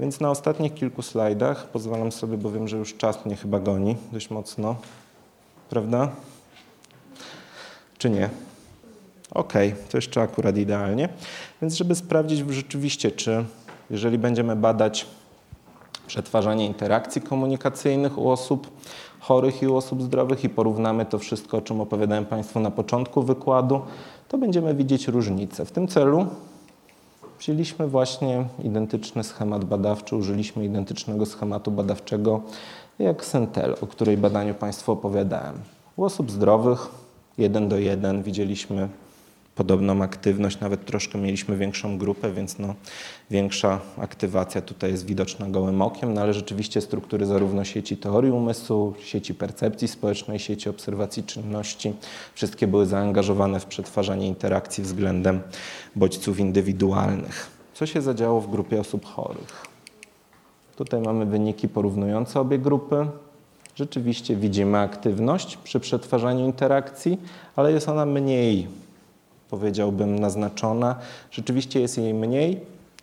Więc 0.00 0.20
na 0.20 0.30
ostatnich 0.30 0.74
kilku 0.74 1.02
slajdach 1.02 1.66
pozwalam 1.66 2.12
sobie, 2.12 2.36
bo 2.36 2.50
wiem, 2.50 2.68
że 2.68 2.76
już 2.76 2.96
czas 2.96 3.26
mnie 3.26 3.36
chyba 3.36 3.60
goni 3.60 3.96
dość 4.12 4.30
mocno, 4.30 4.76
prawda? 5.70 6.08
Czy 7.98 8.10
nie? 8.10 8.30
Ok, 9.30 9.52
to 9.90 9.98
jeszcze 9.98 10.22
akurat 10.22 10.56
idealnie. 10.56 11.08
Więc 11.62 11.74
żeby 11.74 11.94
sprawdzić 11.94 12.52
rzeczywiście, 12.52 13.10
czy 13.10 13.44
jeżeli 13.90 14.18
będziemy 14.18 14.56
badać 14.56 15.06
przetwarzanie 16.06 16.66
interakcji 16.66 17.22
komunikacyjnych 17.22 18.18
u 18.18 18.30
osób 18.30 18.70
chorych 19.20 19.62
i 19.62 19.68
u 19.68 19.76
osób 19.76 20.02
zdrowych 20.02 20.44
i 20.44 20.48
porównamy 20.48 21.06
to 21.06 21.18
wszystko, 21.18 21.56
o 21.56 21.60
czym 21.60 21.80
opowiadałem 21.80 22.26
Państwu 22.26 22.60
na 22.60 22.70
początku 22.70 23.22
wykładu, 23.22 23.80
to 24.28 24.38
będziemy 24.38 24.74
widzieć 24.74 25.08
różnice. 25.08 25.64
W 25.64 25.72
tym 25.72 25.88
celu 25.88 26.26
Wzięliśmy 27.38 27.88
właśnie 27.88 28.44
identyczny 28.64 29.24
schemat 29.24 29.64
badawczy, 29.64 30.16
użyliśmy 30.16 30.64
identycznego 30.64 31.26
schematu 31.26 31.70
badawczego 31.70 32.40
jak 32.98 33.24
Sentel, 33.24 33.76
o 33.80 33.86
której 33.86 34.16
badaniu 34.16 34.54
Państwu 34.54 34.92
opowiadałem. 34.92 35.54
U 35.96 36.04
osób 36.04 36.30
zdrowych 36.30 36.88
1 37.38 37.68
do 37.68 37.78
1 37.78 38.22
widzieliśmy 38.22 38.88
podobną 39.58 40.02
aktywność, 40.02 40.60
nawet 40.60 40.84
troszkę 40.84 41.18
mieliśmy 41.18 41.56
większą 41.56 41.98
grupę, 41.98 42.32
więc 42.32 42.58
no, 42.58 42.74
większa 43.30 43.80
aktywacja 43.96 44.62
tutaj 44.62 44.90
jest 44.90 45.06
widoczna 45.06 45.46
gołym 45.48 45.82
okiem, 45.82 46.14
no 46.14 46.20
ale 46.20 46.34
rzeczywiście 46.34 46.80
struktury 46.80 47.26
zarówno 47.26 47.64
sieci 47.64 47.96
teorii 47.96 48.30
umysłu, 48.30 48.94
sieci 49.04 49.34
percepcji 49.34 49.88
społecznej, 49.88 50.38
sieci 50.38 50.68
obserwacji 50.68 51.22
czynności, 51.22 51.92
wszystkie 52.34 52.66
były 52.66 52.86
zaangażowane 52.86 53.60
w 53.60 53.66
przetwarzanie 53.66 54.26
interakcji 54.26 54.84
względem 54.84 55.40
bodźców 55.96 56.40
indywidualnych. 56.40 57.50
Co 57.74 57.86
się 57.86 58.02
zadziało 58.02 58.40
w 58.40 58.50
grupie 58.50 58.80
osób 58.80 59.04
chorych? 59.04 59.66
Tutaj 60.76 61.00
mamy 61.00 61.26
wyniki 61.26 61.68
porównujące 61.68 62.40
obie 62.40 62.58
grupy. 62.58 63.06
Rzeczywiście 63.74 64.36
widzimy 64.36 64.78
aktywność 64.78 65.56
przy 65.56 65.80
przetwarzaniu 65.80 66.46
interakcji, 66.46 67.18
ale 67.56 67.72
jest 67.72 67.88
ona 67.88 68.06
mniej 68.06 68.68
powiedziałbym, 69.50 70.18
naznaczona. 70.18 70.96
Rzeczywiście 71.30 71.80
jest 71.80 71.98
jej 71.98 72.14
mniej, 72.14 72.60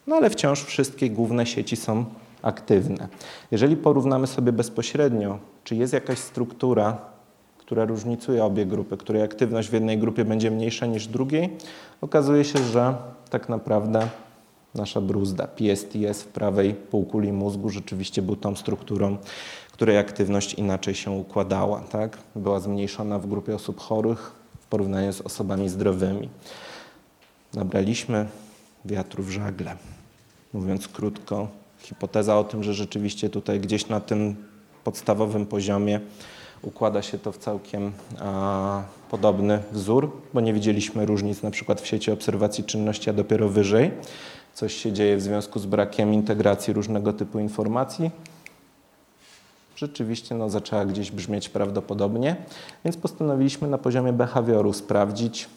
no 0.08 0.16
ale 0.16 0.30
wciąż 0.30 0.64
wszystkie 0.64 1.10
główne 1.10 1.46
sieci 1.46 1.76
są 1.76 2.06
aktywne. 2.42 3.08
Jeżeli 3.52 3.76
porównamy 3.78 4.28
sobie 4.28 4.52
bezpośrednio, 4.52 5.40
czy 5.64 5.76
jest 5.76 5.94
jakaś 5.94 6.20
struktura, 6.20 6.98
która 7.58 7.86
różnicuje 7.86 8.44
obie 8.44 8.66
grupy, 8.66 8.98
której 8.98 9.22
aktywność 9.22 9.70
w 9.70 9.74
jednej 9.74 9.98
grupie 9.98 10.26
będzie 10.26 10.52
mniejsza 10.52 10.86
niż 10.86 11.08
drugiej, 11.08 11.50
okazuje 12.02 12.44
się, 12.44 12.60
że 12.60 12.96
tak 13.30 13.50
naprawdę 13.50 14.08
nasza 14.76 15.02
bruzda, 15.02 15.48
PSTS 15.48 16.24
w 16.24 16.28
prawej 16.28 16.74
półkuli 16.74 17.32
mózgu 17.34 17.70
rzeczywiście 17.70 18.22
był 18.22 18.36
tą 18.36 18.56
strukturą, 18.56 19.18
której 19.72 19.98
aktywność 19.98 20.54
inaczej 20.54 20.96
się 20.96 21.12
układała. 21.12 21.80
Tak? 21.80 22.18
Była 22.36 22.60
zmniejszona 22.60 23.20
w 23.20 23.28
grupie 23.28 23.56
osób 23.56 23.80
chorych, 23.80 24.32
w 24.66 24.68
porównaniu 24.70 25.14
z 25.14 25.22
osobami 25.22 25.70
zdrowymi. 25.70 26.30
Nabraliśmy 27.54 28.28
wiatru 28.86 29.24
w 29.24 29.30
żagle. 29.30 29.76
Mówiąc 30.54 30.88
krótko, 30.88 31.48
hipoteza 31.80 32.38
o 32.38 32.44
tym, 32.44 32.64
że 32.64 32.74
rzeczywiście 32.74 33.30
tutaj 33.30 33.60
gdzieś 33.60 33.88
na 33.88 34.00
tym 34.00 34.36
podstawowym 34.84 35.46
poziomie 35.46 36.00
układa 36.62 37.02
się 37.02 37.18
to 37.18 37.32
w 37.32 37.38
całkiem 37.38 37.92
a, 38.20 38.84
podobny 39.10 39.60
wzór, 39.72 40.12
bo 40.34 40.42
nie 40.42 40.54
widzieliśmy 40.54 41.06
różnic 41.06 41.44
na 41.44 41.52
przykład 41.52 41.82
w 41.82 41.88
sieci 41.88 42.12
obserwacji 42.12 42.64
czynności, 42.64 43.10
a 43.10 43.14
dopiero 43.14 43.50
wyżej 43.50 43.92
coś 44.54 44.74
się 44.74 44.92
dzieje 44.92 45.18
w 45.18 45.22
związku 45.22 45.60
z 45.60 45.66
brakiem 45.66 46.14
integracji 46.14 46.74
różnego 46.74 47.14
typu 47.14 47.40
informacji 47.40 48.12
rzeczywiście 49.76 50.36
no, 50.36 50.50
zaczęła 50.50 50.86
gdzieś 50.86 51.12
brzmieć 51.12 51.50
prawdopodobnie, 51.50 52.36
więc 52.86 52.98
postanowiliśmy 52.98 53.68
na 53.68 53.78
poziomie 53.78 54.14
behawioru 54.14 54.74
sprawdzić, 54.74 55.50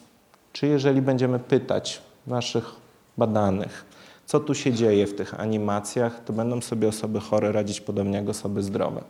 czy 0.53 0.67
jeżeli 0.67 1.01
będziemy 1.01 1.39
pytać 1.39 2.01
naszych 2.27 2.75
badanych, 3.17 3.85
co 4.25 4.39
tu 4.39 4.55
się 4.55 4.73
dzieje 4.73 5.07
w 5.07 5.15
tych 5.15 5.39
animacjach, 5.39 6.23
to 6.25 6.33
będą 6.33 6.61
sobie 6.61 6.87
osoby 6.87 7.19
chore 7.19 7.51
radzić 7.51 7.81
podobnie 7.81 8.17
jak 8.17 8.29
osoby 8.29 8.63
zdrowe. 8.63 9.01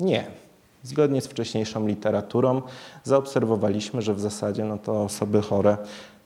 Nie. 0.00 0.26
Zgodnie 0.82 1.20
z 1.20 1.26
wcześniejszą 1.26 1.86
literaturą 1.86 2.62
zaobserwowaliśmy, 3.04 4.02
że 4.02 4.14
w 4.14 4.20
zasadzie 4.20 4.64
no 4.64 4.78
to 4.78 5.02
osoby 5.02 5.42
chore 5.42 5.76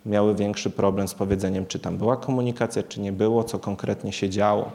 miały 0.06 0.34
większy 0.34 0.70
problem 0.70 1.08
z 1.08 1.14
powiedzeniem, 1.14 1.66
czy 1.66 1.78
tam 1.78 1.98
była 1.98 2.16
komunikacja, 2.16 2.82
czy 2.82 3.00
nie 3.00 3.12
było, 3.12 3.44
co 3.44 3.58
konkretnie 3.58 4.12
się 4.12 4.30
działo. 4.30 4.70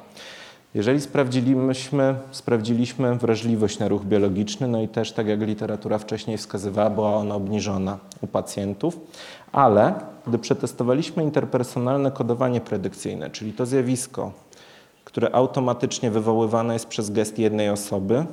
Jeżeli 0.77 1.01
sprawdziliśmy, 1.01 2.15
sprawdziliśmy 2.31 3.15
wrażliwość 3.15 3.79
na 3.79 3.87
ruch 3.87 4.05
biologiczny, 4.05 4.67
no 4.67 4.81
i 4.81 4.87
też 4.87 5.11
tak 5.11 5.27
jak 5.27 5.41
literatura 5.41 5.97
wcześniej 5.97 6.37
wskazywała, 6.37 6.89
była 6.89 7.15
ona 7.15 7.35
obniżona 7.35 7.97
u 8.21 8.27
pacjentów, 8.27 8.99
ale 9.51 9.93
gdy 10.27 10.37
przetestowaliśmy 10.37 11.23
interpersonalne 11.23 12.11
kodowanie 12.11 12.61
predykcyjne, 12.61 13.29
czyli 13.29 13.53
to 13.53 13.65
zjawisko, 13.65 14.31
które 15.05 15.35
automatycznie 15.35 16.11
wywoływane 16.11 16.73
jest 16.73 16.87
przez 16.87 17.09
gest 17.09 17.39
jednej 17.39 17.69
osoby, 17.69 18.25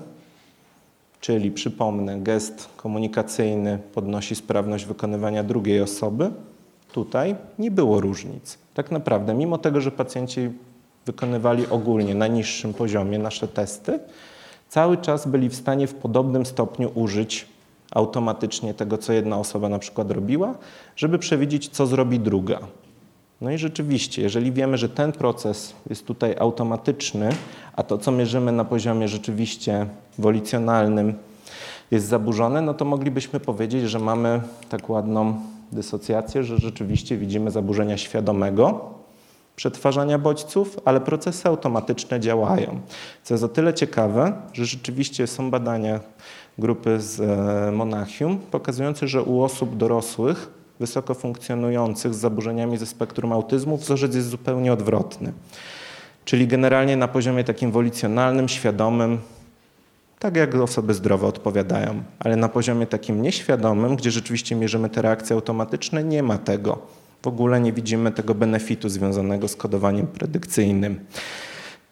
czyli 1.20 1.50
przypomnę, 1.50 2.20
gest 2.20 2.68
komunikacyjny 2.76 3.78
podnosi 3.94 4.34
sprawność 4.34 4.84
wykonywania 4.84 5.44
drugiej 5.44 5.80
osoby, 5.80 6.30
tutaj 6.92 7.36
nie 7.58 7.70
było 7.70 8.00
różnic. 8.00 8.58
Tak 8.74 8.90
naprawdę, 8.90 9.34
mimo 9.34 9.58
tego, 9.58 9.80
że 9.80 9.90
pacjenci 9.90 10.50
wykonywali 11.06 11.66
ogólnie 11.66 12.14
na 12.14 12.26
niższym 12.26 12.74
poziomie 12.74 13.18
nasze 13.18 13.48
testy, 13.48 13.98
cały 14.68 14.96
czas 14.96 15.28
byli 15.28 15.48
w 15.48 15.54
stanie 15.54 15.86
w 15.86 15.94
podobnym 15.94 16.46
stopniu 16.46 16.90
użyć 16.94 17.46
automatycznie 17.90 18.74
tego, 18.74 18.98
co 18.98 19.12
jedna 19.12 19.38
osoba 19.38 19.68
na 19.68 19.78
przykład 19.78 20.10
robiła, 20.10 20.54
żeby 20.96 21.18
przewidzieć, 21.18 21.68
co 21.68 21.86
zrobi 21.86 22.20
druga. 22.20 22.58
No 23.40 23.50
i 23.50 23.58
rzeczywiście, 23.58 24.22
jeżeli 24.22 24.52
wiemy, 24.52 24.78
że 24.78 24.88
ten 24.88 25.12
proces 25.12 25.74
jest 25.90 26.06
tutaj 26.06 26.36
automatyczny, 26.38 27.28
a 27.76 27.82
to, 27.82 27.98
co 27.98 28.12
mierzymy 28.12 28.52
na 28.52 28.64
poziomie 28.64 29.08
rzeczywiście 29.08 29.86
wolicjonalnym, 30.18 31.14
jest 31.90 32.06
zaburzone, 32.06 32.62
no 32.62 32.74
to 32.74 32.84
moglibyśmy 32.84 33.40
powiedzieć, 33.40 33.90
że 33.90 33.98
mamy 33.98 34.40
tak 34.68 34.90
ładną 34.90 35.40
dysocjację, 35.72 36.44
że 36.44 36.58
rzeczywiście 36.58 37.16
widzimy 37.16 37.50
zaburzenia 37.50 37.96
świadomego 37.96 38.93
przetwarzania 39.56 40.18
bodźców, 40.18 40.80
ale 40.84 41.00
procesy 41.00 41.48
automatyczne 41.48 42.20
działają. 42.20 42.80
Co 43.22 43.34
jest 43.34 43.44
o 43.44 43.48
tyle 43.48 43.74
ciekawe, 43.74 44.32
że 44.52 44.64
rzeczywiście 44.64 45.26
są 45.26 45.50
badania 45.50 46.00
grupy 46.58 47.00
z 47.00 47.20
e, 47.20 47.72
Monachium 47.72 48.38
pokazujące, 48.50 49.08
że 49.08 49.22
u 49.22 49.42
osób 49.42 49.76
dorosłych 49.76 50.50
wysoko 50.80 51.14
funkcjonujących 51.14 52.14
z 52.14 52.18
zaburzeniami 52.18 52.76
ze 52.76 52.86
spektrum 52.86 53.32
autyzmu 53.32 53.76
wzorzec 53.76 54.14
jest 54.14 54.28
zupełnie 54.28 54.72
odwrotny. 54.72 55.32
Czyli 56.24 56.46
generalnie 56.46 56.96
na 56.96 57.08
poziomie 57.08 57.44
takim 57.44 57.70
wolicjonalnym, 57.70 58.48
świadomym, 58.48 59.18
tak 60.18 60.36
jak 60.36 60.54
osoby 60.54 60.94
zdrowe 60.94 61.26
odpowiadają, 61.26 62.02
ale 62.18 62.36
na 62.36 62.48
poziomie 62.48 62.86
takim 62.86 63.22
nieświadomym, 63.22 63.96
gdzie 63.96 64.10
rzeczywiście 64.10 64.56
mierzymy 64.56 64.90
te 64.90 65.02
reakcje 65.02 65.36
automatyczne, 65.36 66.04
nie 66.04 66.22
ma 66.22 66.38
tego. 66.38 66.78
W 67.24 67.26
ogóle 67.26 67.60
nie 67.60 67.72
widzimy 67.72 68.12
tego 68.12 68.34
benefitu 68.34 68.88
związanego 68.88 69.48
z 69.48 69.56
kodowaniem 69.56 70.06
predykcyjnym. 70.06 71.00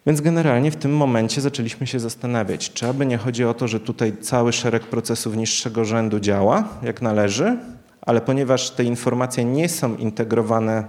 Więc 0.05 0.21
generalnie 0.21 0.71
w 0.71 0.75
tym 0.75 0.95
momencie 0.95 1.41
zaczęliśmy 1.41 1.87
się 1.87 1.99
zastanawiać, 1.99 2.73
czy 2.73 2.87
aby 2.87 3.05
nie 3.05 3.17
chodzi 3.17 3.45
o 3.45 3.53
to, 3.53 3.67
że 3.67 3.79
tutaj 3.79 4.17
cały 4.21 4.53
szereg 4.53 4.83
procesów 4.83 5.35
niższego 5.35 5.85
rzędu 5.85 6.19
działa 6.19 6.69
jak 6.83 7.01
należy, 7.01 7.57
ale 8.01 8.21
ponieważ 8.21 8.69
te 8.69 8.83
informacje 8.83 9.45
nie 9.45 9.69
są 9.69 9.95
integrowane 9.95 10.87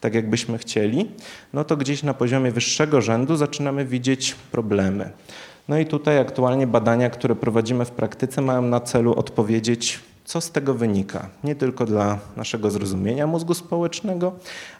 tak, 0.00 0.14
jakbyśmy 0.14 0.58
chcieli, 0.58 1.10
no 1.52 1.64
to 1.64 1.76
gdzieś 1.76 2.02
na 2.02 2.14
poziomie 2.14 2.50
wyższego 2.50 3.00
rzędu 3.00 3.36
zaczynamy 3.36 3.84
widzieć 3.84 4.34
problemy. 4.52 5.10
No 5.68 5.78
i 5.78 5.86
tutaj 5.86 6.18
aktualnie 6.18 6.66
badania, 6.66 7.10
które 7.10 7.34
prowadzimy 7.34 7.84
w 7.84 7.90
praktyce, 7.90 8.42
mają 8.42 8.62
na 8.62 8.80
celu 8.80 9.14
odpowiedzieć, 9.14 10.00
co 10.24 10.40
z 10.40 10.50
tego 10.50 10.74
wynika. 10.74 11.28
Nie 11.44 11.54
tylko 11.54 11.86
dla 11.86 12.18
naszego 12.36 12.70
zrozumienia 12.70 13.26
mózgu 13.26 13.54
społecznego, 13.54 14.32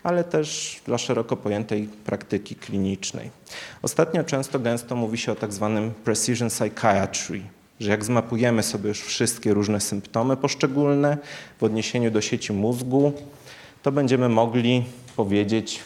ale 0.03 0.25
też 0.25 0.81
dla 0.87 0.99
szeroko 0.99 1.37
pojętej 1.37 1.89
praktyki 2.05 2.55
klinicznej. 2.55 3.31
Ostatnio 3.83 4.25
często 4.25 4.59
gęsto 4.59 4.97
mówi 4.97 5.19
się 5.19 5.33
o 5.33 5.35
tak 5.35 5.53
zwanym 5.53 5.93
precision 6.05 6.49
psychiatry, 6.49 7.43
że 7.81 7.91
jak 7.91 8.05
zmapujemy 8.05 8.63
sobie 8.63 8.89
już 8.89 9.01
wszystkie 9.01 9.55
różne 9.55 9.81
symptomy 9.81 10.37
poszczególne 10.37 11.19
w 11.59 11.63
odniesieniu 11.63 12.11
do 12.11 12.21
sieci 12.21 12.53
mózgu, 12.53 13.13
to 13.83 13.93
będziemy 13.93 14.29
mogli 14.29 14.85
powiedzieć, 15.17 15.81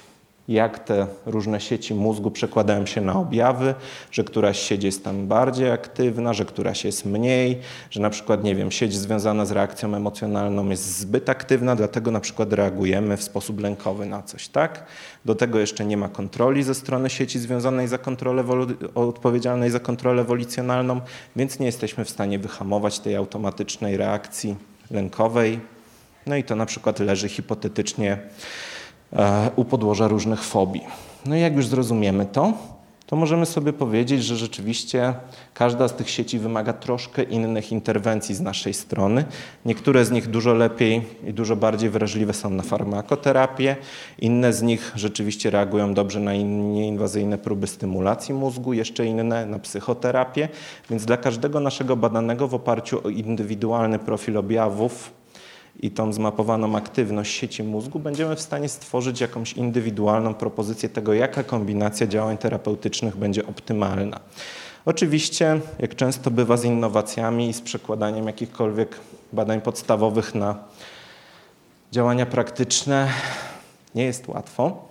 jak 0.48 0.78
te 0.78 1.06
różne 1.26 1.60
sieci 1.60 1.94
mózgu 1.94 2.30
przekładają 2.30 2.86
się 2.86 3.00
na 3.00 3.14
objawy, 3.14 3.74
że 4.10 4.24
któraś 4.24 4.60
sieć 4.60 4.84
jest 4.84 5.04
tam 5.04 5.26
bardziej 5.26 5.70
aktywna, 5.70 6.32
że 6.34 6.44
któraś 6.44 6.84
jest 6.84 7.04
mniej, 7.04 7.58
że 7.90 8.00
na 8.00 8.10
przykład, 8.10 8.44
nie 8.44 8.54
wiem, 8.54 8.70
sieć 8.70 8.94
związana 8.94 9.46
z 9.46 9.50
reakcją 9.50 9.94
emocjonalną 9.94 10.68
jest 10.68 10.98
zbyt 10.98 11.28
aktywna, 11.28 11.76
dlatego 11.76 12.10
na 12.10 12.20
przykład 12.20 12.52
reagujemy 12.52 13.16
w 13.16 13.22
sposób 13.22 13.60
lękowy 13.60 14.06
na 14.06 14.22
coś, 14.22 14.48
tak? 14.48 14.84
Do 15.24 15.34
tego 15.34 15.58
jeszcze 15.58 15.84
nie 15.84 15.96
ma 15.96 16.08
kontroli 16.08 16.62
ze 16.62 16.74
strony 16.74 17.10
sieci 17.10 17.38
związanej 17.38 17.88
za 17.88 17.98
kontrolę, 17.98 18.44
odpowiedzialnej 18.94 19.70
za 19.70 19.80
kontrolę 19.80 20.24
wolicjonalną, 20.24 21.00
więc 21.36 21.58
nie 21.58 21.66
jesteśmy 21.66 22.04
w 22.04 22.10
stanie 22.10 22.38
wyhamować 22.38 22.98
tej 22.98 23.16
automatycznej 23.16 23.96
reakcji 23.96 24.56
lękowej. 24.90 25.60
No 26.26 26.36
i 26.36 26.44
to 26.44 26.56
na 26.56 26.66
przykład 26.66 27.00
leży 27.00 27.28
hipotetycznie 27.28 28.18
u 29.56 29.64
podłoża 29.64 30.08
różnych 30.08 30.42
fobii. 30.42 30.84
No 31.26 31.36
i 31.36 31.40
jak 31.40 31.56
już 31.56 31.66
zrozumiemy 31.66 32.26
to, 32.26 32.52
to 33.08 33.16
możemy 33.16 33.46
sobie 33.46 33.72
powiedzieć, 33.72 34.24
że 34.24 34.36
rzeczywiście 34.36 35.14
każda 35.54 35.88
z 35.88 35.94
tych 35.94 36.10
sieci 36.10 36.38
wymaga 36.38 36.72
troszkę 36.72 37.22
innych 37.22 37.72
interwencji 37.72 38.34
z 38.34 38.40
naszej 38.40 38.74
strony. 38.74 39.24
Niektóre 39.64 40.04
z 40.04 40.10
nich 40.10 40.30
dużo 40.30 40.54
lepiej 40.54 41.02
i 41.26 41.32
dużo 41.32 41.56
bardziej 41.56 41.90
wrażliwe 41.90 42.34
są 42.34 42.50
na 42.50 42.62
farmakoterapię, 42.62 43.76
inne 44.18 44.52
z 44.52 44.62
nich 44.62 44.92
rzeczywiście 44.94 45.50
reagują 45.50 45.94
dobrze 45.94 46.20
na 46.20 46.34
nieinwazyjne 46.34 47.38
próby 47.38 47.66
stymulacji 47.66 48.34
mózgu, 48.34 48.72
jeszcze 48.72 49.06
inne 49.06 49.46
na 49.46 49.58
psychoterapię, 49.58 50.48
więc 50.90 51.04
dla 51.04 51.16
każdego 51.16 51.60
naszego 51.60 51.96
badanego 51.96 52.48
w 52.48 52.54
oparciu 52.54 53.00
o 53.04 53.08
indywidualny 53.08 53.98
profil 53.98 54.36
objawów 54.36 55.17
i 55.78 55.90
tą 55.90 56.12
zmapowaną 56.12 56.76
aktywność 56.76 57.34
sieci 57.34 57.62
mózgu, 57.62 57.98
będziemy 57.98 58.36
w 58.36 58.40
stanie 58.40 58.68
stworzyć 58.68 59.20
jakąś 59.20 59.52
indywidualną 59.52 60.34
propozycję 60.34 60.88
tego, 60.88 61.14
jaka 61.14 61.42
kombinacja 61.42 62.06
działań 62.06 62.38
terapeutycznych 62.38 63.16
będzie 63.16 63.46
optymalna. 63.46 64.20
Oczywiście, 64.84 65.60
jak 65.78 65.96
często 65.96 66.30
bywa 66.30 66.56
z 66.56 66.64
innowacjami 66.64 67.48
i 67.48 67.52
z 67.52 67.60
przekładaniem 67.60 68.26
jakichkolwiek 68.26 69.00
badań 69.32 69.60
podstawowych 69.60 70.34
na 70.34 70.58
działania 71.92 72.26
praktyczne, 72.26 73.08
nie 73.94 74.04
jest 74.04 74.28
łatwo. 74.28 74.88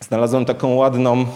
Znalazłem 0.00 0.44
taką 0.44 0.74
ładną 0.74 1.26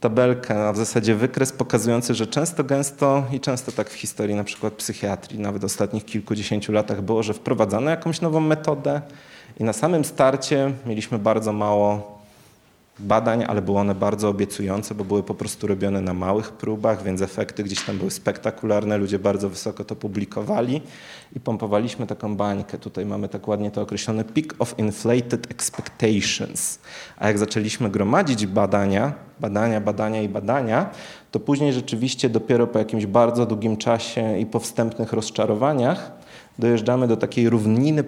tabelkę, 0.00 0.68
a 0.68 0.72
w 0.72 0.76
zasadzie 0.76 1.14
wykres 1.14 1.52
pokazujący, 1.52 2.14
że 2.14 2.26
często, 2.26 2.64
gęsto 2.64 3.24
i 3.32 3.40
często 3.40 3.72
tak 3.72 3.90
w 3.90 3.94
historii 3.94 4.34
na 4.34 4.44
przykład 4.44 4.72
psychiatrii, 4.74 5.38
nawet 5.40 5.62
w 5.62 5.64
ostatnich 5.64 6.04
kilkudziesięciu 6.04 6.72
latach 6.72 7.02
było, 7.02 7.22
że 7.22 7.34
wprowadzano 7.34 7.90
jakąś 7.90 8.20
nową 8.20 8.40
metodę 8.40 9.00
i 9.60 9.64
na 9.64 9.72
samym 9.72 10.04
starcie 10.04 10.72
mieliśmy 10.86 11.18
bardzo 11.18 11.52
mało 11.52 12.19
badań, 13.00 13.44
ale 13.48 13.62
były 13.62 13.78
one 13.78 13.94
bardzo 13.94 14.28
obiecujące, 14.28 14.94
bo 14.94 15.04
były 15.04 15.22
po 15.22 15.34
prostu 15.34 15.66
robione 15.66 16.00
na 16.00 16.14
małych 16.14 16.52
próbach, 16.52 17.02
więc 17.02 17.22
efekty 17.22 17.64
gdzieś 17.64 17.84
tam 17.84 17.98
były 17.98 18.10
spektakularne, 18.10 18.98
ludzie 18.98 19.18
bardzo 19.18 19.48
wysoko 19.48 19.84
to 19.84 19.96
publikowali 19.96 20.82
i 21.36 21.40
pompowaliśmy 21.40 22.06
taką 22.06 22.36
bańkę. 22.36 22.78
Tutaj 22.78 23.06
mamy 23.06 23.28
tak 23.28 23.48
ładnie 23.48 23.70
to 23.70 23.82
określone 23.82 24.24
peak 24.24 24.54
of 24.58 24.78
inflated 24.78 25.50
expectations. 25.50 26.78
A 27.16 27.26
jak 27.26 27.38
zaczęliśmy 27.38 27.90
gromadzić 27.90 28.46
badania, 28.46 29.12
badania, 29.40 29.80
badania 29.80 30.22
i 30.22 30.28
badania, 30.28 30.90
to 31.30 31.40
później 31.40 31.72
rzeczywiście 31.72 32.28
dopiero 32.28 32.66
po 32.66 32.78
jakimś 32.78 33.06
bardzo 33.06 33.46
długim 33.46 33.76
czasie 33.76 34.38
i 34.38 34.46
po 34.46 34.58
wstępnych 34.60 35.12
rozczarowaniach 35.12 36.19
dojeżdżamy 36.60 37.08
do 37.08 37.16
takiej 37.16 37.50
równiny 37.50 38.04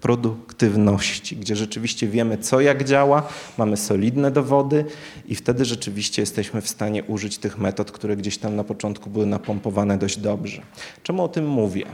produktywności, 0.00 1.36
gdzie 1.36 1.56
rzeczywiście 1.56 2.08
wiemy, 2.08 2.38
co 2.38 2.60
jak 2.60 2.84
działa, 2.84 3.22
mamy 3.58 3.76
solidne 3.76 4.30
dowody 4.30 4.84
i 5.28 5.34
wtedy 5.34 5.64
rzeczywiście 5.64 6.22
jesteśmy 6.22 6.60
w 6.60 6.68
stanie 6.68 7.04
użyć 7.04 7.38
tych 7.38 7.58
metod, 7.58 7.92
które 7.92 8.16
gdzieś 8.16 8.38
tam 8.38 8.56
na 8.56 8.64
początku 8.64 9.10
były 9.10 9.26
napompowane 9.26 9.98
dość 9.98 10.18
dobrze. 10.18 10.62
Czemu 11.02 11.24
o 11.24 11.28
tym 11.28 11.48
mówię? 11.48 11.86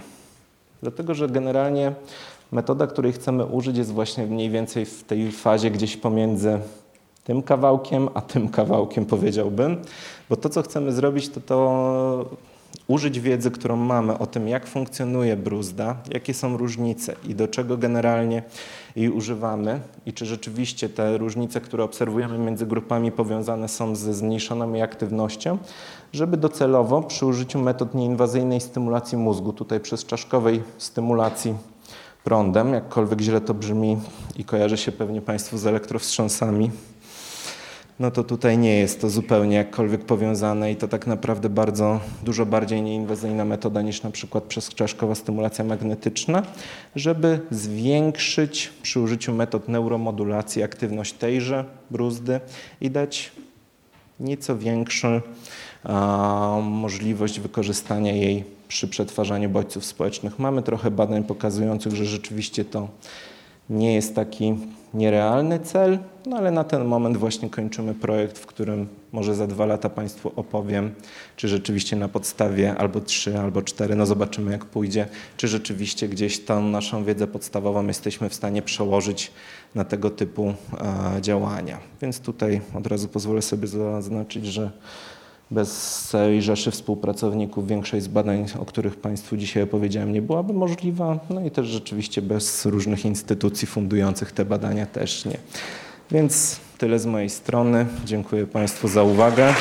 Dlatego, 0.83 1.15
że 1.15 1.29
generalnie 1.29 1.93
metoda, 2.53 2.87
której 2.87 3.13
chcemy 3.13 3.47
użyć, 3.47 3.77
jest 3.77 3.93
właśnie 3.93 4.27
mniej 4.27 4.51
więcej 4.51 4.85
w 4.85 5.05
tej 5.05 5.33
fazie 5.33 5.71
gdzieś 5.71 5.97
pomiędzy 5.97 6.59
tym 7.25 7.43
kawałkiem, 7.43 8.09
a 8.15 8.21
tym 8.21 8.49
kawałkiem 8.49 9.07
powiedziałbym, 9.07 9.77
bo 10.31 10.37
to, 10.37 10.49
co 10.49 10.63
chcemy 10.63 10.93
zrobić, 10.93 11.29
to 11.29 11.41
to 11.41 12.31
użyć 12.89 13.21
wiedzy, 13.21 13.51
którą 13.51 13.77
mamy 13.77 14.19
o 14.19 14.27
tym, 14.27 14.49
jak 14.49 14.67
funkcjonuje 14.67 15.37
bruzda, 15.37 15.97
jakie 16.13 16.35
są 16.35 16.57
różnice 16.57 17.15
i 17.29 17.35
do 17.35 17.49
czego 17.49 17.77
generalnie 17.77 18.43
jej 18.97 19.11
używamy 19.11 19.81
i 20.07 20.13
czy 20.13 20.27
rzeczywiście 20.27 20.89
te 20.89 21.19
różnice, 21.19 21.61
które 21.61 21.85
obserwujemy 21.85 22.39
między 22.39 22.67
grupami 22.67 23.13
powiązane 23.13 23.69
są 23.69 23.97
ze 23.97 24.15
zmniejszoną 24.15 24.73
jej 24.73 24.83
aktywnością, 24.83 25.59
żeby 26.13 26.37
docelowo 26.37 27.03
przy 27.03 27.27
użyciu 27.27 27.59
metod 27.59 27.95
nieinwazyjnej 27.95 28.61
stymulacji 28.61 29.19
mózgu, 29.19 29.53
tutaj 29.53 29.81
przez 29.81 30.05
czaszkowej 30.05 30.63
stymulacji 30.79 31.55
prądem, 32.25 32.73
jakkolwiek 32.73 33.21
źle 33.21 33.41
to 33.41 33.55
brzmi 33.55 33.97
i 34.37 34.45
kojarzy 34.45 34.77
się 34.77 34.93
pewnie 34.93 35.21
Państwu 35.21 35.59
z 35.59 35.67
elektrowstrząsami, 35.67 36.71
no 38.01 38.11
to 38.11 38.25
tutaj 38.25 38.59
nie 38.59 38.79
jest 38.79 39.01
to 39.01 39.11
zupełnie 39.11 39.57
jakkolwiek 39.57 40.05
powiązane 40.05 40.73
i 40.73 40.77
to 40.77 40.89
tak 40.89 41.07
naprawdę 41.07 41.49
bardzo 41.49 42.01
dużo 42.25 42.47
bardziej 42.47 42.83
nieinwazyjna 42.83 43.45
metoda 43.45 43.83
niż 43.83 44.03
na 44.03 44.11
przykład 44.11 44.45
przezczaszkowa 44.45 45.15
stymulacja 45.15 45.65
magnetyczna, 45.65 46.43
żeby 46.97 47.41
zwiększyć 47.51 48.71
przy 48.83 49.01
użyciu 49.01 49.33
metod 49.33 49.69
neuromodulacji 49.69 50.63
aktywność 50.63 51.13
tejże 51.13 51.65
bruzdy 51.91 52.41
i 52.81 52.91
dać 52.91 53.33
nieco 54.21 54.59
większą 54.59 55.21
a, 55.85 56.59
możliwość 56.63 57.41
wykorzystania 57.41 58.13
jej 58.13 58.45
przy 58.69 58.89
przetwarzaniu 58.89 59.49
bodźców 59.49 59.85
społecznych. 59.85 60.39
Mamy 60.39 60.63
trochę 60.63 60.91
badań 60.91 61.25
pokazujących, 61.25 61.95
że 61.95 62.05
rzeczywiście 62.05 62.65
to 62.65 62.89
nie 63.71 63.95
jest 63.95 64.15
taki 64.15 64.55
nierealny 64.95 65.61
cel, 65.61 65.99
no 66.27 66.37
ale 66.37 66.51
na 66.51 66.65
ten 66.65 66.85
moment 66.85 67.17
właśnie 67.17 67.51
kończymy 67.51 67.95
projekt, 67.95 68.39
w 68.39 68.47
którym 68.47 68.89
może 69.13 69.35
za 69.35 69.47
dwa 69.47 69.67
lata 69.67 69.89
Państwu 69.89 70.33
opowiem, 70.37 70.95
czy 71.37 71.49
rzeczywiście 71.49 71.97
na 71.97 72.09
podstawie 72.09 72.75
albo 72.77 73.01
trzy, 73.01 73.39
albo 73.39 73.63
cztery, 73.63 73.95
no 73.95 74.07
zobaczymy 74.07 74.53
jak 74.53 74.65
pójdzie, 74.65 75.07
czy 75.37 75.49
rzeczywiście 75.49 76.09
gdzieś 76.09 76.45
tą 76.45 76.63
naszą 76.63 77.05
wiedzę 77.05 77.27
podstawową 77.27 77.87
jesteśmy 77.87 78.29
w 78.29 78.35
stanie 78.35 78.63
przełożyć 78.63 79.33
na 79.75 79.85
tego 79.85 80.11
typu 80.11 80.55
e, 81.17 81.23
działania. 81.23 81.79
Więc 82.03 82.21
tutaj 82.21 82.61
od 82.75 82.87
razu 82.87 83.09
pozwolę 83.09 83.43
sobie 83.43 83.69
zaznaczyć, 83.69 84.47
że 84.47 84.71
bez 85.51 86.01
całej 86.11 86.43
rzeszy 86.43 86.71
współpracowników 86.71 87.69
większość 87.69 88.05
z 88.05 88.09
badań, 88.09 88.47
o 88.61 88.65
których 88.65 88.97
Państwu 88.97 89.37
dzisiaj 89.37 89.63
opowiedziałem, 89.63 90.13
nie 90.13 90.23
byłaby 90.23 90.53
możliwa. 90.53 91.19
No 91.31 91.41
i 91.41 91.51
też 91.51 91.67
rzeczywiście 91.67 92.23
bez 92.23 92.67
różnych 92.67 93.05
instytucji 93.05 93.69
fundujących 93.69 94.33
te 94.33 94.45
badania 94.45 94.87
też 94.87 95.25
nie. 95.25 95.37
Więc 96.11 96.61
tyle 96.79 96.99
z 96.99 97.07
mojej 97.07 97.31
strony. 97.31 97.87
Dziękuję 98.05 98.47
Państwu 98.47 98.89
za 98.89 99.03
uwagę. 99.03 99.55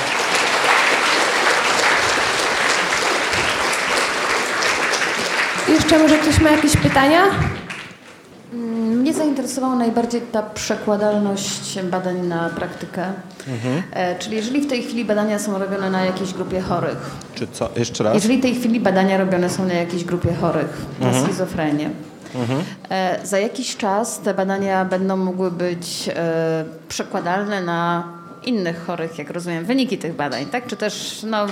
Jeszcze 5.69 5.99
może 5.99 6.17
ktoś 6.17 6.39
ma 6.39 6.51
jakieś 6.51 6.77
pytania? 6.77 7.23
Mnie 9.37 9.47
zainteresowała 9.47 9.75
najbardziej 9.75 10.21
ta 10.21 10.43
przekładalność 10.43 11.79
badań 11.83 12.27
na 12.27 12.49
praktykę. 12.49 13.05
Mhm. 13.47 13.83
Czyli 14.19 14.35
jeżeli 14.35 14.61
w 14.61 14.69
tej 14.69 14.83
chwili 14.83 15.05
badania 15.05 15.39
są 15.39 15.59
robione 15.59 15.89
na 15.89 16.05
jakiejś 16.05 16.33
grupie 16.33 16.61
chorych. 16.61 16.97
Czy 17.35 17.47
co? 17.47 17.69
Jeszcze 17.75 18.03
raz? 18.03 18.13
Jeżeli 18.13 18.37
w 18.37 18.41
tej 18.41 18.55
chwili 18.55 18.79
badania 18.79 19.17
robione 19.17 19.49
są 19.49 19.65
na 19.65 19.73
jakiejś 19.73 20.03
grupie 20.03 20.33
chorych 20.33 20.85
na 20.99 21.07
mhm. 21.07 21.25
schizofrenię. 21.25 21.89
Mhm. 22.35 22.63
E, 22.89 23.19
za 23.23 23.39
jakiś 23.39 23.77
czas 23.77 24.19
te 24.19 24.33
badania 24.33 24.85
będą 24.85 25.17
mogły 25.17 25.51
być 25.51 26.09
e, 26.15 26.65
przekładalne 26.89 27.61
na 27.61 28.03
innych 28.45 28.85
chorych, 28.85 29.17
jak 29.17 29.29
rozumiem, 29.29 29.65
wyniki 29.65 29.97
tych 29.97 30.15
badań, 30.15 30.45
tak? 30.45 30.67
Czy 30.67 30.75
też 30.75 31.25
no, 31.29 31.45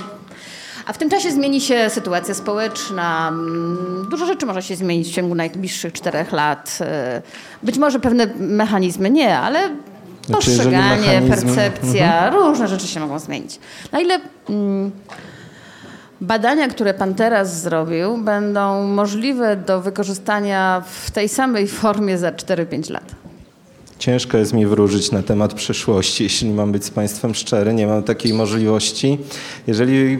a 0.86 0.92
w 0.92 0.98
tym 0.98 1.10
czasie 1.10 1.30
zmieni 1.30 1.60
się 1.60 1.90
sytuacja 1.90 2.34
społeczna. 2.34 3.28
Mm, 3.28 4.06
dużo 4.10 4.26
rzeczy 4.26 4.46
może 4.46 4.62
się 4.62 4.76
zmienić 4.76 5.08
w 5.08 5.14
ciągu 5.14 5.34
najbliższych 5.34 5.92
czterech 5.92 6.32
lat. 6.32 6.78
E, 6.80 7.22
być 7.62 7.78
może 7.78 8.00
pewne 8.00 8.26
mechanizmy 8.38 9.10
nie, 9.10 9.38
ale 9.38 9.70
znaczy, 10.26 10.46
postrzeganie, 10.50 11.22
percepcja, 11.28 12.24
mhm. 12.24 12.34
różne 12.34 12.68
rzeczy 12.68 12.86
się 12.86 13.00
mogą 13.00 13.18
zmienić. 13.18 13.58
Na 13.92 14.00
ile 14.00 14.20
mm, 14.48 14.90
badania, 16.20 16.68
które 16.68 16.94
pan 16.94 17.14
teraz 17.14 17.62
zrobił, 17.62 18.16
będą 18.18 18.86
możliwe 18.86 19.56
do 19.56 19.80
wykorzystania 19.80 20.82
w 21.04 21.10
tej 21.10 21.28
samej 21.28 21.66
formie 21.66 22.18
za 22.18 22.32
4-5 22.32 22.90
lat? 22.90 23.14
Ciężko 23.98 24.38
jest 24.38 24.52
mi 24.52 24.66
wróżyć 24.66 25.12
na 25.12 25.22
temat 25.22 25.54
przyszłości, 25.54 26.24
jeśli 26.24 26.50
mam 26.50 26.72
być 26.72 26.84
z 26.84 26.90
Państwem 26.90 27.34
szczery. 27.34 27.74
Nie 27.74 27.86
mam 27.86 28.02
takiej 28.02 28.34
możliwości. 28.34 29.18
Jeżeli 29.66 30.18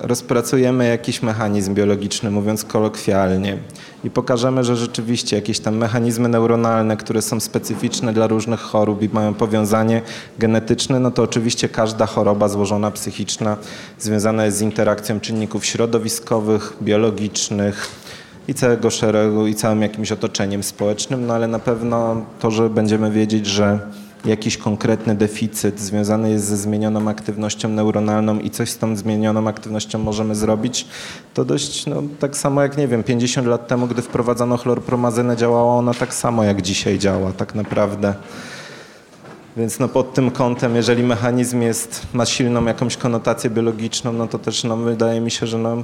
rozpracujemy 0.00 0.88
jakiś 0.88 1.22
mechanizm 1.22 1.74
biologiczny, 1.74 2.30
mówiąc 2.30 2.64
kolokwialnie, 2.64 3.58
i 4.04 4.10
pokażemy, 4.10 4.64
że 4.64 4.76
rzeczywiście 4.76 5.36
jakieś 5.36 5.60
tam 5.60 5.76
mechanizmy 5.76 6.28
neuronalne, 6.28 6.96
które 6.96 7.22
są 7.22 7.40
specyficzne 7.40 8.12
dla 8.12 8.26
różnych 8.26 8.60
chorób 8.60 9.02
i 9.02 9.08
mają 9.12 9.34
powiązanie 9.34 10.02
genetyczne, 10.38 11.00
no 11.00 11.10
to 11.10 11.22
oczywiście 11.22 11.68
każda 11.68 12.06
choroba 12.06 12.48
złożona 12.48 12.90
psychiczna 12.90 13.56
związana 13.98 14.44
jest 14.44 14.56
z 14.56 14.62
interakcją 14.62 15.20
czynników 15.20 15.66
środowiskowych, 15.66 16.76
biologicznych, 16.82 17.90
i 18.48 18.54
całego 18.54 18.90
szeregu, 18.90 19.46
i 19.46 19.54
całym 19.54 19.82
jakimś 19.82 20.12
otoczeniem 20.12 20.62
społecznym, 20.62 21.26
no 21.26 21.34
ale 21.34 21.48
na 21.48 21.58
pewno 21.58 22.24
to, 22.40 22.50
że 22.50 22.70
będziemy 22.70 23.10
wiedzieć, 23.10 23.46
że 23.46 23.78
jakiś 24.24 24.56
konkretny 24.56 25.14
deficyt 25.14 25.80
związany 25.80 26.30
jest 26.30 26.44
ze 26.44 26.56
zmienioną 26.56 27.08
aktywnością 27.08 27.68
neuronalną 27.68 28.38
i 28.38 28.50
coś 28.50 28.70
z 28.70 28.78
tą 28.78 28.96
zmienioną 28.96 29.48
aktywnością 29.48 29.98
możemy 29.98 30.34
zrobić, 30.34 30.86
to 31.34 31.44
dość 31.44 31.86
no, 31.86 32.02
tak 32.18 32.36
samo 32.36 32.62
jak, 32.62 32.76
nie 32.76 32.88
wiem, 32.88 33.02
50 33.02 33.46
lat 33.46 33.68
temu, 33.68 33.86
gdy 33.86 34.02
wprowadzono 34.02 34.56
chlorpromazynę, 34.56 35.36
działała 35.36 35.74
ona 35.74 35.94
tak 35.94 36.14
samo 36.14 36.44
jak 36.44 36.62
dzisiaj 36.62 36.98
działa 36.98 37.32
tak 37.32 37.54
naprawdę. 37.54 38.14
Więc 39.56 39.78
no 39.78 39.88
pod 39.88 40.14
tym 40.14 40.30
kątem, 40.30 40.76
jeżeli 40.76 41.02
mechanizm 41.02 41.62
jest, 41.62 42.06
ma 42.12 42.26
silną 42.26 42.64
jakąś 42.64 42.96
konotację 42.96 43.50
biologiczną, 43.50 44.12
no 44.12 44.26
to 44.26 44.38
też 44.38 44.64
no, 44.64 44.76
wydaje 44.76 45.20
mi 45.20 45.30
się, 45.30 45.46
że 45.46 45.58
no, 45.58 45.82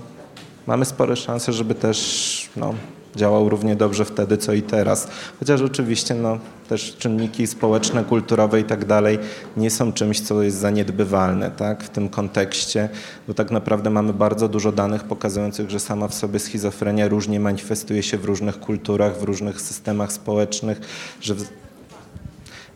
mamy 0.67 0.85
spore 0.85 1.17
szanse, 1.17 1.53
żeby 1.53 1.75
też 1.75 2.51
no, 2.57 2.75
działał 3.17 3.49
równie 3.49 3.77
dobrze 3.77 4.05
wtedy, 4.05 4.37
co 4.37 4.53
i 4.53 4.63
teraz. 4.63 5.09
Chociaż 5.39 5.63
oczywiście 5.63 6.15
no, 6.15 6.39
też 6.69 6.97
czynniki 6.99 7.47
społeczne, 7.47 8.05
kulturowe 8.05 8.61
i 8.61 8.65
tak 8.65 8.85
dalej 8.85 9.19
nie 9.57 9.71
są 9.71 9.93
czymś, 9.93 10.21
co 10.21 10.43
jest 10.43 10.59
zaniedbywalne 10.59 11.51
tak, 11.51 11.85
w 11.85 11.89
tym 11.89 12.09
kontekście, 12.09 12.89
bo 13.29 13.35
tak 13.35 13.51
naprawdę 13.51 13.91
mamy 13.91 14.13
bardzo 14.13 14.49
dużo 14.49 14.73
danych 14.73 15.05
pokazujących, 15.05 15.71
że 15.71 15.81
sama 15.81 16.09
w 16.09 16.15
sobie 16.15 16.39
schizofrenia 16.39 17.09
różnie 17.09 17.41
manifestuje 17.41 18.03
się 18.03 18.19
w 18.19 18.25
różnych 18.25 18.61
kulturach, 18.61 19.19
w 19.19 19.23
różnych 19.23 19.61
systemach 19.61 20.13
społecznych, 20.13 20.81
że 21.21 21.35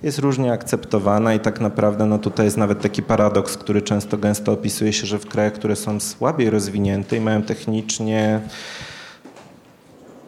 jest 0.02 0.18
różnie 0.18 0.52
akceptowana 0.52 1.34
i 1.34 1.40
tak 1.40 1.60
naprawdę 1.60 2.06
no 2.06 2.18
tutaj 2.18 2.46
jest 2.46 2.56
nawet 2.56 2.80
taki 2.80 3.02
paradoks, 3.02 3.56
który 3.56 3.82
często 3.82 4.18
gęsto 4.18 4.52
opisuje 4.52 4.92
się, 4.92 5.06
że 5.06 5.18
w 5.18 5.26
krajach, 5.26 5.52
które 5.52 5.76
są 5.76 6.00
słabiej 6.00 6.50
rozwinięte 6.50 7.16
i 7.16 7.20
mają 7.20 7.42
technicznie 7.42 8.40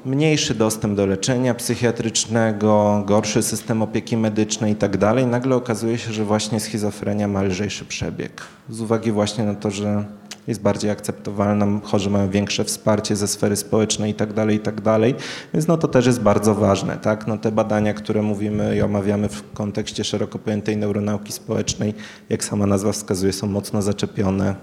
mniejszy 0.04 0.54
dostęp 0.54 0.96
do 0.96 1.06
leczenia 1.06 1.54
psychiatrycznego, 1.54 3.02
gorszy 3.06 3.42
system 3.42 3.82
opieki 3.82 4.16
medycznej 4.16 4.72
i 4.72 4.76
tak 4.76 4.96
dalej, 4.96 5.26
nagle 5.26 5.56
okazuje 5.56 5.98
się, 5.98 6.12
że 6.12 6.24
właśnie 6.24 6.60
schizofrenia 6.60 7.28
ma 7.28 7.42
lżejszy 7.42 7.84
przebieg. 7.84 8.42
Z 8.68 8.80
uwagi 8.80 9.12
właśnie 9.12 9.44
na 9.44 9.54
to, 9.54 9.70
że 9.70 10.04
jest 10.46 10.62
bardziej 10.62 10.90
akceptowalna, 10.90 11.66
chorzy 11.82 12.10
mają 12.10 12.30
większe 12.30 12.64
wsparcie 12.64 13.16
ze 13.16 13.28
sfery 13.28 13.56
społecznej 13.56 14.10
i 14.10 14.14
tak 14.14 14.32
dalej, 14.32 14.56
i 14.56 14.60
tak 14.60 14.80
dalej. 14.80 15.14
Więc 15.54 15.66
no 15.66 15.76
to 15.78 15.88
też 15.88 16.06
jest 16.06 16.20
bardzo 16.20 16.54
ważne, 16.54 16.96
tak? 16.96 17.26
No 17.26 17.38
te 17.38 17.52
badania, 17.52 17.94
które 17.94 18.22
mówimy 18.22 18.76
i 18.76 18.82
omawiamy 18.82 19.28
w 19.28 19.52
kontekście 19.52 20.04
szeroko 20.04 20.38
pojętej 20.38 20.76
neuronauki 20.76 21.32
społecznej, 21.32 21.94
jak 22.28 22.44
sama 22.44 22.66
nazwa 22.66 22.92
wskazuje, 22.92 23.32
są 23.32 23.46
mocno 23.46 23.82
zaczepione 23.82 24.54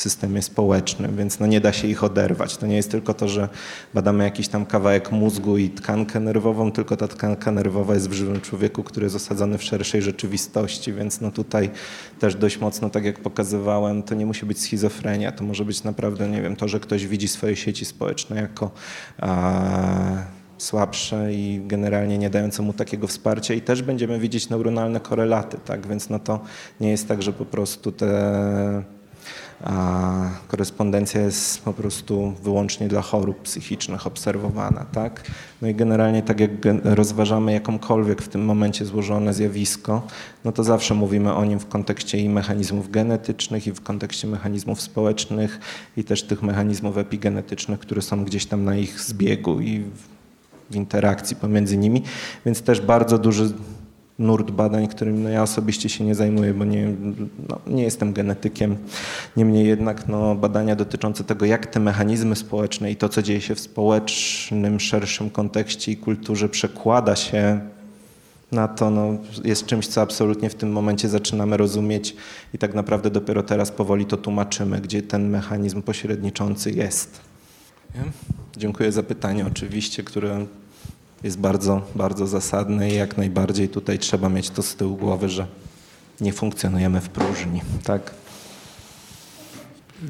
systemie 0.00 0.42
społecznym, 0.42 1.16
więc 1.16 1.40
no 1.40 1.46
nie 1.46 1.60
da 1.60 1.72
się 1.72 1.88
ich 1.88 2.04
oderwać. 2.04 2.56
To 2.56 2.66
nie 2.66 2.76
jest 2.76 2.90
tylko 2.90 3.14
to, 3.14 3.28
że 3.28 3.48
badamy 3.94 4.24
jakiś 4.24 4.48
tam 4.48 4.66
kawałek 4.66 5.12
mózgu 5.12 5.58
i 5.58 5.70
tkankę 5.70 6.20
nerwową, 6.20 6.72
tylko 6.72 6.96
ta 6.96 7.08
tkanka 7.08 7.52
nerwowa 7.52 7.94
jest 7.94 8.08
w 8.08 8.12
żywym 8.12 8.40
człowieku, 8.40 8.82
który 8.82 9.06
jest 9.06 9.16
osadzony 9.16 9.58
w 9.58 9.62
szerszej 9.62 10.02
rzeczywistości, 10.02 10.92
więc 10.92 11.20
no 11.20 11.30
tutaj 11.30 11.70
też 12.18 12.34
dość 12.34 12.60
mocno, 12.60 12.90
tak 12.90 13.04
jak 13.04 13.20
pokazywałem, 13.20 14.02
to 14.02 14.14
nie 14.14 14.26
musi 14.26 14.46
być 14.46 14.60
schizofrenia, 14.60 15.32
to 15.32 15.44
może 15.44 15.64
być 15.64 15.84
naprawdę, 15.84 16.28
nie 16.28 16.42
wiem, 16.42 16.56
to, 16.56 16.68
że 16.68 16.80
ktoś 16.80 17.06
widzi 17.06 17.28
swoje 17.28 17.56
sieci 17.56 17.84
społeczne 17.84 18.36
jako 18.36 18.70
a, 19.20 20.36
słabsze 20.58 21.34
i 21.34 21.60
generalnie 21.66 22.18
nie 22.18 22.30
dające 22.30 22.62
mu 22.62 22.72
takiego 22.72 23.06
wsparcia. 23.06 23.54
I 23.54 23.60
też 23.60 23.82
będziemy 23.82 24.18
widzieć 24.18 24.48
neuronalne 24.48 25.00
korelaty, 25.00 25.58
tak, 25.64 25.86
więc 25.86 26.10
no 26.10 26.18
to 26.18 26.40
nie 26.80 26.90
jest 26.90 27.08
tak, 27.08 27.22
że 27.22 27.32
po 27.32 27.44
prostu 27.44 27.92
te 27.92 28.95
a 29.64 30.30
korespondencja 30.48 31.20
jest 31.20 31.64
po 31.64 31.72
prostu 31.72 32.32
wyłącznie 32.42 32.88
dla 32.88 33.02
chorób 33.02 33.42
psychicznych 33.42 34.06
obserwowana, 34.06 34.86
tak? 34.92 35.30
No 35.62 35.68
i 35.68 35.74
generalnie 35.74 36.22
tak 36.22 36.40
jak 36.40 36.50
rozważamy 36.84 37.52
jakąkolwiek 37.52 38.22
w 38.22 38.28
tym 38.28 38.44
momencie 38.44 38.84
złożone 38.84 39.34
zjawisko, 39.34 40.02
no 40.44 40.52
to 40.52 40.64
zawsze 40.64 40.94
mówimy 40.94 41.34
o 41.34 41.44
nim 41.44 41.58
w 41.58 41.68
kontekście 41.68 42.18
i 42.18 42.28
mechanizmów 42.28 42.90
genetycznych 42.90 43.66
i 43.66 43.72
w 43.72 43.80
kontekście 43.80 44.28
mechanizmów 44.28 44.80
społecznych 44.80 45.60
i 45.96 46.04
też 46.04 46.22
tych 46.22 46.42
mechanizmów 46.42 46.98
epigenetycznych, 46.98 47.80
które 47.80 48.02
są 48.02 48.24
gdzieś 48.24 48.46
tam 48.46 48.64
na 48.64 48.76
ich 48.76 49.00
zbiegu 49.00 49.60
i 49.60 49.84
w 50.70 50.76
interakcji 50.76 51.36
pomiędzy 51.36 51.76
nimi, 51.76 52.02
więc 52.46 52.62
też 52.62 52.80
bardzo 52.80 53.18
duży 53.18 53.52
nurt 54.18 54.50
badań, 54.50 54.88
którym 54.88 55.22
no 55.22 55.28
ja 55.28 55.42
osobiście 55.42 55.88
się 55.88 56.04
nie 56.04 56.14
zajmuję, 56.14 56.54
bo 56.54 56.64
nie, 56.64 56.92
no, 57.48 57.60
nie 57.66 57.82
jestem 57.82 58.12
genetykiem. 58.12 58.76
Niemniej 59.36 59.66
jednak 59.66 60.08
no, 60.08 60.34
badania 60.34 60.76
dotyczące 60.76 61.24
tego, 61.24 61.46
jak 61.46 61.66
te 61.66 61.80
mechanizmy 61.80 62.36
społeczne 62.36 62.90
i 62.90 62.96
to, 62.96 63.08
co 63.08 63.22
dzieje 63.22 63.40
się 63.40 63.54
w 63.54 63.60
społecznym, 63.60 64.80
szerszym 64.80 65.30
kontekście 65.30 65.92
i 65.92 65.96
kulturze 65.96 66.48
przekłada 66.48 67.16
się 67.16 67.60
na 68.52 68.68
to, 68.68 68.90
no, 68.90 69.16
jest 69.44 69.66
czymś, 69.66 69.86
co 69.86 70.00
absolutnie 70.00 70.50
w 70.50 70.54
tym 70.54 70.72
momencie 70.72 71.08
zaczynamy 71.08 71.56
rozumieć 71.56 72.16
i 72.54 72.58
tak 72.58 72.74
naprawdę 72.74 73.10
dopiero 73.10 73.42
teraz 73.42 73.70
powoli 73.70 74.06
to 74.06 74.16
tłumaczymy, 74.16 74.80
gdzie 74.80 75.02
ten 75.02 75.28
mechanizm 75.28 75.82
pośredniczący 75.82 76.70
jest. 76.70 77.20
Nie? 77.94 78.02
Dziękuję 78.56 78.92
za 78.92 79.02
pytanie 79.02 79.46
oczywiście, 79.46 80.02
które 80.02 80.46
jest 81.26 81.38
bardzo, 81.38 81.82
bardzo 81.94 82.26
zasadne 82.26 82.90
i 82.90 82.94
jak 82.94 83.16
najbardziej 83.16 83.68
tutaj 83.68 83.98
trzeba 83.98 84.28
mieć 84.28 84.50
to 84.50 84.62
z 84.62 84.74
tyłu 84.74 84.96
głowy, 84.96 85.28
że 85.28 85.46
nie 86.20 86.32
funkcjonujemy 86.32 87.00
w 87.00 87.08
próżni. 87.08 87.62
Tak? 87.84 88.14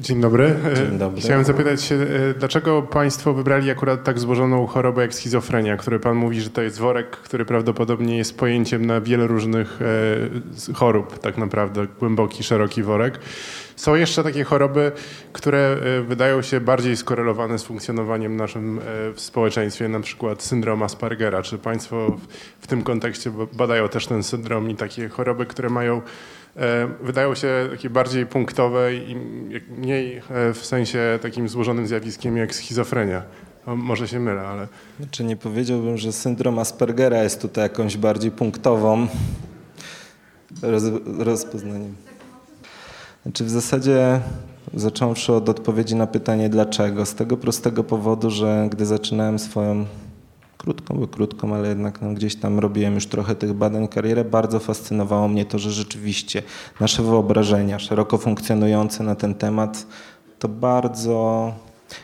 Dzień 0.01 0.21
dobry. 0.21 0.55
Dzień 0.75 0.97
dobry. 0.97 1.21
Chciałem 1.21 1.43
zapytać 1.45 1.83
się, 1.83 1.95
e, 1.95 2.33
dlaczego 2.33 2.81
Państwo 2.81 3.33
wybrali 3.33 3.71
akurat 3.71 4.03
tak 4.03 4.19
złożoną 4.19 4.67
chorobę 4.67 5.01
jak 5.01 5.13
schizofrenia, 5.13 5.77
który 5.77 5.99
Pan 5.99 6.15
mówi, 6.15 6.41
że 6.41 6.49
to 6.49 6.61
jest 6.61 6.79
worek, 6.79 7.09
który 7.09 7.45
prawdopodobnie 7.45 8.17
jest 8.17 8.37
pojęciem 8.37 8.85
na 8.85 9.01
wiele 9.01 9.27
różnych 9.27 9.79
e, 9.81 10.73
chorób, 10.73 11.19
tak 11.19 11.37
naprawdę, 11.37 11.87
głęboki, 11.99 12.43
szeroki 12.43 12.83
worek. 12.83 13.19
Są 13.75 13.95
jeszcze 13.95 14.23
takie 14.23 14.43
choroby, 14.43 14.91
które 15.33 15.77
e, 15.99 16.01
wydają 16.01 16.41
się 16.41 16.59
bardziej 16.59 16.97
skorelowane 16.97 17.59
z 17.59 17.63
funkcjonowaniem 17.63 18.37
naszym 18.37 18.79
w 19.13 19.21
społeczeństwie, 19.21 19.87
na 19.87 19.99
przykład 19.99 20.43
syndrom 20.43 20.83
Aspergera. 20.83 21.41
Czy 21.41 21.57
Państwo 21.57 22.17
w 22.59 22.67
tym 22.67 22.83
kontekście 22.83 23.31
badają 23.53 23.89
też 23.89 24.07
ten 24.07 24.23
syndrom 24.23 24.69
i 24.69 24.75
takie 24.75 25.09
choroby, 25.09 25.45
które 25.45 25.69
mają 25.69 26.01
wydają 27.01 27.35
się 27.35 27.67
takie 27.71 27.89
bardziej 27.89 28.25
punktowe 28.25 28.95
i 28.95 29.15
mniej 29.69 30.17
e, 30.17 30.53
w 30.53 30.65
sensie 30.65 31.19
takim 31.21 31.49
złożonym 31.49 31.87
zjawiskiem 31.87 32.37
jak 32.37 32.55
schizofrenia. 32.55 33.23
Może 33.65 34.07
się 34.07 34.19
mylę, 34.19 34.41
ale... 34.41 34.67
Znaczy 34.99 35.23
nie 35.23 35.35
powiedziałbym, 35.35 35.97
że 35.97 36.11
syndrom 36.11 36.59
Aspergera 36.59 37.23
jest 37.23 37.41
tutaj 37.41 37.63
jakąś 37.63 37.97
bardziej 37.97 38.31
punktową 38.31 39.07
roz, 40.61 40.83
rozpoznaniem. 41.17 41.95
Znaczy 43.23 43.43
w 43.43 43.49
zasadzie 43.49 44.19
zacząwszy 44.73 45.33
od 45.33 45.49
odpowiedzi 45.49 45.95
na 45.95 46.07
pytanie 46.07 46.49
dlaczego. 46.49 47.05
Z 47.05 47.15
tego 47.15 47.37
prostego 47.37 47.83
powodu, 47.83 48.29
że 48.29 48.67
gdy 48.71 48.85
zaczynałem 48.85 49.39
swoją 49.39 49.85
krótką, 50.57 50.95
bo 50.95 51.07
krótką, 51.07 51.55
ale 51.55 51.69
jednak 51.69 52.01
no, 52.01 52.13
gdzieś 52.13 52.35
tam 52.35 52.59
robiłem 52.59 52.95
już 52.95 53.07
trochę 53.07 53.35
tych 53.35 53.53
badań 53.53 53.87
karierę. 53.87 54.25
Bardzo 54.25 54.59
fascynowało 54.59 55.27
mnie 55.27 55.45
to, 55.45 55.59
że 55.59 55.71
rzeczywiście 55.71 56.43
nasze 56.79 57.03
wyobrażenia 57.03 57.79
szeroko 57.79 58.17
funkcjonujące 58.17 59.03
na 59.03 59.15
ten 59.15 59.35
temat 59.35 59.87
to 60.39 60.47
bardzo 60.47 61.53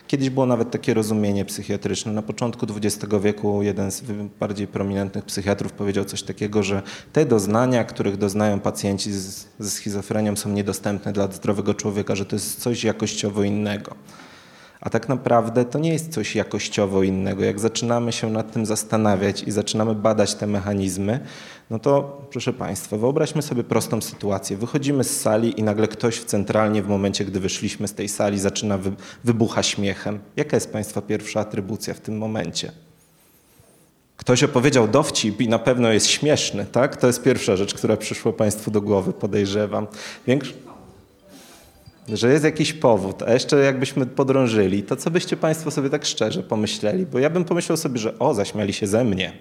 Kiedyś 0.08 0.30
było 0.30 0.46
nawet 0.46 0.72
takie 0.72 0.94
rozumienie 0.94 1.46
psychiatryczne. 1.46 2.12
Na 2.12 2.22
początku 2.22 2.66
XX 2.76 3.14
wieku 3.22 3.64
jeden 3.64 3.92
z 3.92 4.04
bardziej 4.40 4.68
prominentnych 4.68 5.26
psychiatrów 5.26 5.72
powiedział 5.72 6.06
coś 6.06 6.24
takiego, 6.24 6.64
że 6.64 6.82
te 7.14 7.26
doznania, 7.26 7.84
których 7.84 8.18
doznają 8.18 8.60
pacjenci 8.60 9.12
z, 9.12 9.48
ze 9.60 9.70
schizofrenią 9.70 10.36
są 10.36 10.50
niedostępne 10.50 11.14
dla 11.14 11.32
zdrowego 11.32 11.74
człowieka, 11.74 12.16
że 12.16 12.26
to 12.26 12.36
jest 12.36 12.62
coś 12.62 12.84
jakościowo 12.84 13.44
innego. 13.44 13.96
A 14.84 14.90
tak 14.90 15.10
naprawdę 15.10 15.66
to 15.66 15.80
nie 15.80 15.94
jest 15.94 16.14
coś 16.14 16.36
jakościowo 16.36 17.04
innego. 17.04 17.44
Jak 17.44 17.60
zaczynamy 17.60 18.12
się 18.12 18.30
nad 18.30 18.52
tym 18.52 18.66
zastanawiać 18.66 19.44
i 19.44 19.52
zaczynamy 19.52 19.96
badać 19.96 20.36
te 20.36 20.48
mechanizmy, 20.48 21.20
no 21.70 21.80
to 21.80 22.22
proszę 22.32 22.54
Państwa, 22.54 22.98
wyobraźmy 22.98 23.42
sobie 23.42 23.64
prostą 23.64 24.02
sytuację. 24.02 24.58
Wychodzimy 24.58 25.04
z 25.04 25.22
sali 25.22 25.60
i 25.60 25.64
nagle 25.64 25.88
ktoś 25.88 26.18
w 26.18 26.26
centralnie 26.26 26.84
w 26.84 26.88
momencie, 26.88 27.26
gdy 27.26 27.40
wyszliśmy 27.40 27.88
z 27.88 27.94
tej 27.94 28.10
sali, 28.10 28.40
zaczyna 28.40 28.78
wy, 28.78 28.92
wybucha 29.24 29.64
śmiechem. 29.64 30.20
Jaka 30.36 30.58
jest 30.58 30.74
Państwa 30.74 31.02
pierwsza 31.02 31.40
atrybucja 31.40 31.94
w 31.94 32.00
tym 32.00 32.18
momencie? 32.18 32.72
Ktoś 34.18 34.44
opowiedział 34.44 34.88
dowcip 34.88 35.42
i 35.42 35.50
na 35.50 35.60
pewno 35.60 35.92
jest 35.92 36.08
śmieszny, 36.08 36.66
tak? 36.66 36.96
To 36.96 37.08
jest 37.08 37.24
pierwsza 37.24 37.56
rzecz, 37.56 37.74
która 37.74 37.98
przyszła 37.98 38.34
Państwu 38.34 38.72
do 38.72 38.82
głowy, 38.82 39.14
podejrzewam. 39.14 39.88
Większy 40.28 40.54
że 42.10 42.32
jest 42.32 42.44
jakiś 42.44 42.74
powód, 42.74 43.22
a 43.22 43.34
jeszcze 43.34 43.58
jakbyśmy 43.58 44.06
podrążyli, 44.06 44.84
to 44.84 44.96
co 44.96 45.12
byście 45.12 45.38
Państwo 45.38 45.72
sobie 45.72 45.90
tak 45.90 46.06
szczerze 46.06 46.44
pomyśleli? 46.44 47.06
Bo 47.06 47.20
ja 47.20 47.30
bym 47.30 47.46
pomyślał 47.46 47.78
sobie, 47.78 47.98
że 47.98 48.20
o, 48.20 48.34
zaśmiali 48.34 48.74
się 48.74 48.88
ze 48.88 49.04
mnie. 49.04 49.34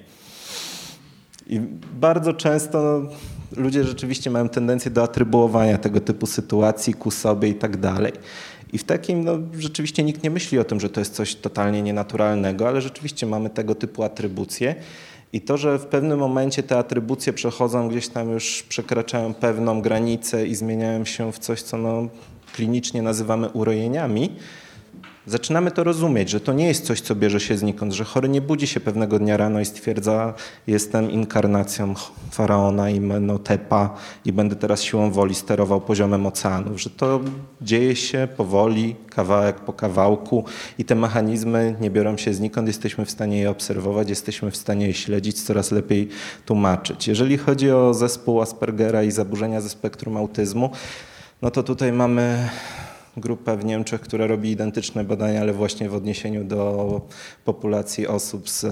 I 1.47 1.61
bardzo 2.01 2.33
często 2.33 2.83
no, 2.83 3.63
ludzie 3.63 3.85
rzeczywiście 3.85 4.31
mają 4.31 4.49
tendencję 4.49 4.91
do 4.91 5.03
atrybuowania 5.03 5.79
tego 5.79 6.01
typu 6.01 6.27
sytuacji 6.27 6.95
ku 6.95 7.11
sobie 7.11 7.49
i 7.49 7.55
tak 7.55 7.77
dalej. 7.77 8.13
I 8.73 8.79
w 8.79 8.85
takim, 8.85 9.25
no, 9.25 9.39
rzeczywiście 9.59 10.03
nikt 10.03 10.23
nie 10.23 10.31
myśli 10.31 10.59
o 10.59 10.65
tym, 10.65 10.81
że 10.81 10.91
to 10.91 11.01
jest 11.01 11.15
coś 11.15 11.35
totalnie 11.35 11.83
nienaturalnego, 11.83 12.69
ale 12.69 12.81
rzeczywiście 12.81 13.27
mamy 13.27 13.51
tego 13.51 13.75
typu 13.75 14.03
atrybucje. 14.03 14.75
I 15.33 15.41
to, 15.41 15.57
że 15.57 15.79
w 15.79 15.87
pewnym 15.87 16.19
momencie 16.19 16.63
te 16.63 16.79
atrybucje 16.79 17.33
przechodzą 17.33 17.89
gdzieś 17.89 18.09
tam 18.09 18.31
już, 18.31 18.63
przekraczają 18.63 19.35
pewną 19.35 19.83
granicę 19.83 20.47
i 20.47 20.55
zmieniają 20.55 21.05
się 21.05 21.33
w 21.33 21.39
coś, 21.39 21.63
co 21.63 21.79
no, 21.79 22.09
klinicznie 22.53 23.03
nazywamy 23.03 23.49
urojeniami, 23.49 24.31
zaczynamy 25.27 25.71
to 25.71 25.85
rozumieć, 25.85 26.31
że 26.31 26.41
to 26.41 26.53
nie 26.53 26.67
jest 26.67 26.85
coś, 26.85 27.01
co 27.01 27.15
bierze 27.15 27.41
się 27.41 27.57
znikąd, 27.57 27.93
że 27.93 28.05
chory 28.05 28.29
nie 28.29 28.41
budzi 28.41 28.67
się 28.67 28.81
pewnego 28.81 29.19
dnia 29.19 29.37
rano 29.37 29.61
i 29.61 29.65
stwierdza, 29.65 30.35
jestem 30.67 31.11
inkarnacją 31.11 31.95
faraona 32.31 32.91
i 32.91 33.01
Menotepa 33.01 33.95
i 34.25 34.33
będę 34.33 34.57
teraz 34.57 34.83
siłą 34.83 35.11
woli 35.11 35.35
sterował 35.35 35.81
poziomem 35.81 36.27
oceanów, 36.27 36.81
że 36.81 36.91
to 36.91 37.21
dzieje 37.61 37.97
się 37.97 38.29
powoli, 38.37 38.97
kawałek 39.11 39.61
po 39.61 39.73
kawałku 39.73 40.45
i 40.79 40.85
te 40.85 40.95
mechanizmy 40.95 41.77
nie 41.81 41.91
biorą 41.91 42.17
się 42.17 42.35
znikąd, 42.35 42.69
jesteśmy 42.69 43.05
w 43.05 43.11
stanie 43.11 43.39
je 43.39 43.51
obserwować, 43.51 44.09
jesteśmy 44.09 44.51
w 44.51 44.57
stanie 44.57 44.87
je 44.87 44.95
śledzić, 44.95 45.43
coraz 45.43 45.71
lepiej 45.71 46.09
tłumaczyć. 46.47 47.09
Jeżeli 47.09 47.39
chodzi 47.39 47.71
o 47.71 47.95
zespół 47.95 48.41
Aspergera 48.41 49.03
i 49.03 49.11
zaburzenia 49.11 49.61
ze 49.61 49.69
spektrum 49.69 50.17
autyzmu, 50.17 50.71
no 51.43 51.51
to 51.51 51.63
tutaj 51.63 51.93
mamy 51.93 52.49
grupę 53.17 53.57
w 53.57 53.65
Niemczech, 53.65 54.01
która 54.01 54.27
robi 54.27 54.51
identyczne 54.51 55.05
badania, 55.05 55.41
ale 55.41 55.53
właśnie 55.53 55.89
w 55.89 55.95
odniesieniu 55.95 56.45
do 56.45 57.01
populacji 57.45 58.07
osób 58.07 58.49
z, 58.49 58.67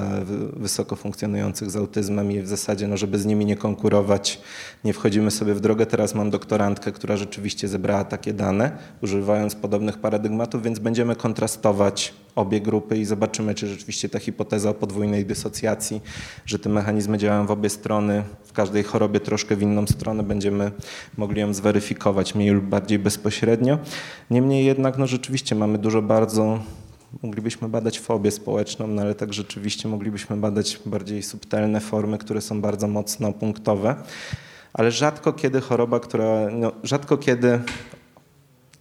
wysoko 0.56 0.96
funkcjonujących 0.96 1.70
z 1.70 1.76
autyzmem 1.76 2.32
i 2.32 2.40
w 2.40 2.48
zasadzie, 2.48 2.88
no, 2.88 2.96
żeby 2.96 3.18
z 3.18 3.26
nimi 3.26 3.46
nie 3.46 3.56
konkurować, 3.56 4.40
nie 4.84 4.92
wchodzimy 4.92 5.30
sobie 5.30 5.54
w 5.54 5.60
drogę. 5.60 5.86
Teraz 5.86 6.14
mam 6.14 6.30
doktorantkę, 6.30 6.92
która 6.92 7.16
rzeczywiście 7.16 7.68
zebrała 7.68 8.04
takie 8.04 8.32
dane, 8.32 8.78
używając 9.02 9.54
podobnych 9.54 9.98
paradygmatów, 9.98 10.62
więc 10.62 10.78
będziemy 10.78 11.16
kontrastować 11.16 12.14
obie 12.36 12.60
grupy 12.60 12.98
i 12.98 13.04
zobaczymy, 13.04 13.54
czy 13.54 13.68
rzeczywiście 13.68 14.08
ta 14.08 14.18
hipoteza 14.18 14.70
o 14.70 14.74
podwójnej 14.74 15.26
dysocjacji, 15.26 16.00
że 16.46 16.58
te 16.58 16.68
mechanizmy 16.68 17.18
działają 17.18 17.46
w 17.46 17.50
obie 17.50 17.70
strony, 17.70 18.22
w 18.44 18.52
każdej 18.52 18.82
chorobie 18.82 19.20
troszkę 19.20 19.56
w 19.56 19.62
inną 19.62 19.86
stronę, 19.86 20.22
będziemy 20.22 20.72
mogli 21.16 21.40
ją 21.40 21.54
zweryfikować 21.54 22.34
mniej 22.34 22.50
lub 22.50 22.64
bardziej 22.64 22.98
bezpośrednio. 22.98 23.78
Niemniej 24.30 24.64
jednak 24.64 24.98
no 24.98 25.06
rzeczywiście 25.06 25.54
mamy 25.54 25.78
dużo 25.78 26.02
bardzo 26.02 26.58
moglibyśmy 27.22 27.68
badać 27.68 28.00
fobię 28.00 28.30
społeczną, 28.30 28.86
no 28.86 29.02
ale 29.02 29.14
tak 29.14 29.32
rzeczywiście 29.34 29.88
moglibyśmy 29.88 30.36
badać 30.36 30.80
bardziej 30.86 31.22
subtelne 31.22 31.80
formy, 31.80 32.18
które 32.18 32.40
są 32.40 32.60
bardzo 32.60 32.88
mocno 32.88 33.32
punktowe. 33.32 33.94
Ale 34.72 34.90
rzadko 34.90 35.32
kiedy 35.32 35.60
choroba, 35.60 36.00
która, 36.00 36.50
no, 36.52 36.72
rzadko 36.82 37.16
kiedy 37.16 37.60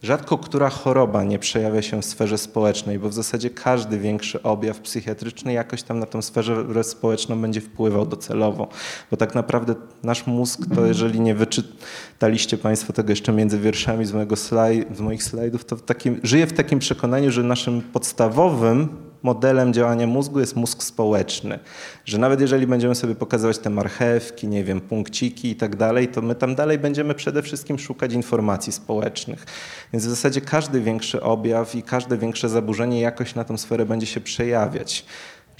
Rzadko 0.02 0.38
która 0.38 0.70
choroba 0.70 1.24
nie 1.24 1.38
przejawia 1.38 1.82
się 1.82 2.02
w 2.02 2.04
sferze 2.04 2.38
społecznej, 2.38 2.98
bo 2.98 3.08
w 3.08 3.12
zasadzie 3.12 3.50
każdy 3.50 3.98
większy 3.98 4.42
objaw 4.42 4.80
psychiatryczny 4.80 5.52
jakoś 5.52 5.82
tam 5.82 5.98
na 5.98 6.06
tą 6.06 6.22
sferę 6.22 6.84
społeczną 6.84 7.40
będzie 7.40 7.60
wpływał 7.60 8.06
docelowo. 8.06 8.68
Bo 9.10 9.16
tak 9.16 9.34
naprawdę 9.34 9.74
nasz 10.02 10.26
mózg 10.26 10.60
to, 10.74 10.86
jeżeli 10.86 11.20
nie 11.20 11.34
wyczytaliście 11.34 12.58
Państwo 12.58 12.92
tego 12.92 13.10
jeszcze 13.10 13.32
między 13.32 13.58
wierszami 13.58 14.04
z, 14.04 14.12
mojego 14.12 14.36
slajd, 14.36 14.96
z 14.96 15.00
moich 15.00 15.22
slajdów, 15.22 15.64
to 15.64 15.76
w 15.76 15.82
takim, 15.82 16.20
żyje 16.22 16.46
w 16.46 16.52
takim 16.52 16.78
przekonaniu, 16.78 17.30
że 17.30 17.42
naszym 17.42 17.82
podstawowym 17.82 19.09
modelem 19.22 19.72
działania 19.72 20.06
mózgu 20.06 20.40
jest 20.40 20.56
mózg 20.56 20.82
społeczny. 20.82 21.58
Że 22.04 22.18
nawet 22.18 22.40
jeżeli 22.40 22.66
będziemy 22.66 22.94
sobie 22.94 23.14
pokazywać 23.14 23.58
te 23.58 23.70
marchewki, 23.70 24.48
nie 24.48 24.64
wiem, 24.64 24.80
punkciki 24.80 25.50
i 25.50 25.56
tak 25.56 25.76
dalej, 25.76 26.08
to 26.08 26.22
my 26.22 26.34
tam 26.34 26.54
dalej 26.54 26.78
będziemy 26.78 27.14
przede 27.14 27.42
wszystkim 27.42 27.78
szukać 27.78 28.12
informacji 28.12 28.72
społecznych. 28.72 29.46
Więc 29.92 30.06
w 30.06 30.10
zasadzie 30.10 30.40
każdy 30.40 30.80
większy 30.80 31.22
objaw 31.22 31.74
i 31.74 31.82
każde 31.82 32.18
większe 32.18 32.48
zaburzenie 32.48 33.00
jakoś 33.00 33.34
na 33.34 33.44
tą 33.44 33.58
sferę 33.58 33.86
będzie 33.86 34.06
się 34.06 34.20
przejawiać. 34.20 35.04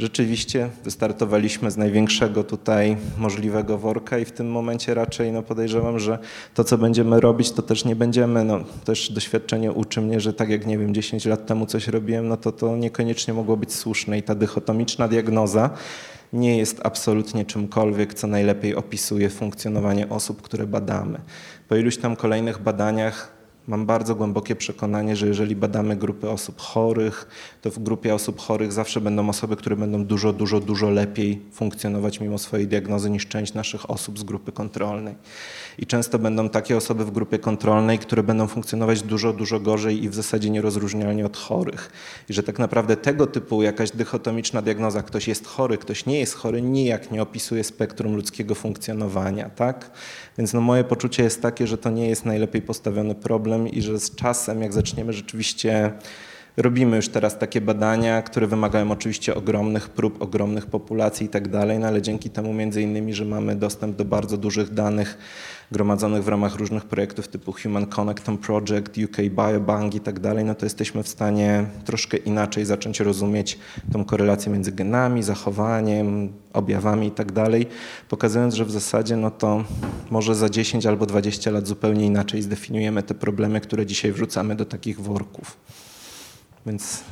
Rzeczywiście 0.00 0.70
wystartowaliśmy 0.84 1.70
z 1.70 1.76
największego 1.76 2.44
tutaj 2.44 2.96
możliwego 3.18 3.78
worka 3.78 4.18
i 4.18 4.24
w 4.24 4.32
tym 4.32 4.50
momencie 4.50 4.94
raczej 4.94 5.32
no 5.32 5.42
podejrzewam, 5.42 5.98
że 5.98 6.18
to 6.54 6.64
co 6.64 6.78
będziemy 6.78 7.20
robić 7.20 7.50
to 7.50 7.62
też 7.62 7.84
nie 7.84 7.96
będziemy, 7.96 8.44
no 8.44 8.60
też 8.84 9.12
doświadczenie 9.12 9.72
uczy 9.72 10.00
mnie, 10.00 10.20
że 10.20 10.32
tak 10.32 10.48
jak 10.48 10.66
nie 10.66 10.78
wiem 10.78 10.94
10 10.94 11.26
lat 11.26 11.46
temu 11.46 11.66
coś 11.66 11.88
robiłem, 11.88 12.28
no 12.28 12.36
to 12.36 12.52
to 12.52 12.76
niekoniecznie 12.76 13.34
mogło 13.34 13.56
być 13.56 13.74
słuszne 13.74 14.18
i 14.18 14.22
ta 14.22 14.34
dychotomiczna 14.34 15.08
diagnoza 15.08 15.70
nie 16.32 16.58
jest 16.58 16.80
absolutnie 16.84 17.44
czymkolwiek, 17.44 18.14
co 18.14 18.26
najlepiej 18.26 18.74
opisuje 18.74 19.30
funkcjonowanie 19.30 20.08
osób, 20.08 20.42
które 20.42 20.66
badamy. 20.66 21.20
Po 21.68 21.76
iluś 21.76 21.96
tam 21.96 22.16
kolejnych 22.16 22.62
badaniach 22.62 23.39
Mam 23.68 23.86
bardzo 23.86 24.14
głębokie 24.14 24.56
przekonanie, 24.56 25.16
że 25.16 25.26
jeżeli 25.26 25.56
badamy 25.56 25.96
grupy 25.96 26.30
osób 26.30 26.60
chorych, 26.60 27.28
to 27.62 27.70
w 27.70 27.78
grupie 27.78 28.14
osób 28.14 28.40
chorych 28.40 28.72
zawsze 28.72 29.00
będą 29.00 29.28
osoby, 29.28 29.56
które 29.56 29.76
będą 29.76 30.04
dużo, 30.04 30.32
dużo, 30.32 30.60
dużo 30.60 30.90
lepiej 30.90 31.42
funkcjonować 31.52 32.20
mimo 32.20 32.38
swojej 32.38 32.66
diagnozy 32.66 33.10
niż 33.10 33.26
część 33.26 33.54
naszych 33.54 33.90
osób 33.90 34.18
z 34.18 34.22
grupy 34.22 34.52
kontrolnej. 34.52 35.14
I 35.78 35.86
często 35.86 36.18
będą 36.18 36.48
takie 36.48 36.76
osoby 36.76 37.04
w 37.04 37.10
grupie 37.10 37.38
kontrolnej, 37.38 37.98
które 37.98 38.22
będą 38.22 38.46
funkcjonować 38.46 39.02
dużo, 39.02 39.32
dużo 39.32 39.60
gorzej 39.60 40.04
i 40.04 40.08
w 40.08 40.14
zasadzie 40.14 40.50
nierozróżnialnie 40.50 41.26
od 41.26 41.36
chorych. 41.36 41.90
I 42.28 42.32
że 42.32 42.42
tak 42.42 42.58
naprawdę 42.58 42.96
tego 42.96 43.26
typu 43.26 43.62
jakaś 43.62 43.90
dychotomiczna 43.90 44.62
diagnoza, 44.62 45.02
ktoś 45.02 45.28
jest 45.28 45.46
chory, 45.46 45.78
ktoś 45.78 46.06
nie 46.06 46.18
jest 46.18 46.34
chory, 46.34 46.62
nijak 46.62 47.10
nie 47.10 47.22
opisuje 47.22 47.64
spektrum 47.64 48.16
ludzkiego 48.16 48.54
funkcjonowania. 48.54 49.50
Tak? 49.50 49.90
Więc 50.38 50.52
no 50.52 50.60
moje 50.60 50.84
poczucie 50.84 51.22
jest 51.22 51.42
takie, 51.42 51.66
że 51.66 51.78
to 51.78 51.90
nie 51.90 52.08
jest 52.08 52.24
najlepiej 52.24 52.62
postawiony 52.62 53.14
problem 53.14 53.49
i 53.58 53.82
że 53.82 54.00
z 54.00 54.14
czasem, 54.14 54.62
jak 54.62 54.72
zaczniemy 54.72 55.12
rzeczywiście 55.12 55.92
Robimy 56.56 56.96
już 56.96 57.08
teraz 57.08 57.38
takie 57.38 57.60
badania, 57.60 58.22
które 58.22 58.46
wymagają 58.46 58.90
oczywiście 58.90 59.34
ogromnych 59.34 59.88
prób, 59.88 60.22
ogromnych 60.22 60.66
populacji 60.66 61.26
i 61.26 61.28
tak 61.28 61.48
dalej, 61.48 61.78
no 61.78 61.86
ale 61.86 62.02
dzięki 62.02 62.30
temu 62.30 62.52
między 62.52 62.82
innymi, 62.82 63.14
że 63.14 63.24
mamy 63.24 63.56
dostęp 63.56 63.96
do 63.96 64.04
bardzo 64.04 64.36
dużych 64.36 64.74
danych 64.74 65.18
gromadzonych 65.72 66.24
w 66.24 66.28
ramach 66.28 66.54
różnych 66.54 66.84
projektów 66.84 67.28
typu 67.28 67.52
Human 67.52 67.86
Connectome 67.86 68.38
Project, 68.38 68.98
UK 69.04 69.16
Biobank 69.16 69.94
i 69.94 70.00
tak 70.00 70.20
dalej, 70.20 70.44
no 70.44 70.54
to 70.54 70.66
jesteśmy 70.66 71.02
w 71.02 71.08
stanie 71.08 71.66
troszkę 71.84 72.16
inaczej 72.16 72.64
zacząć 72.64 73.00
rozumieć 73.00 73.58
tą 73.92 74.04
korelację 74.04 74.52
między 74.52 74.72
genami, 74.72 75.22
zachowaniem, 75.22 76.32
objawami 76.52 77.06
i 77.06 77.10
tak 77.10 77.32
dalej, 77.32 77.66
pokazując, 78.08 78.54
że 78.54 78.64
w 78.64 78.70
zasadzie 78.70 79.16
no 79.16 79.30
to 79.30 79.64
może 80.10 80.34
za 80.34 80.50
10 80.50 80.86
albo 80.86 81.06
20 81.06 81.50
lat 81.50 81.66
zupełnie 81.66 82.06
inaczej 82.06 82.42
zdefiniujemy 82.42 83.02
te 83.02 83.14
problemy, 83.14 83.60
które 83.60 83.86
dzisiaj 83.86 84.12
wrzucamy 84.12 84.54
do 84.54 84.64
takich 84.64 85.00
worków. 85.00 85.56
Więc 86.66 87.04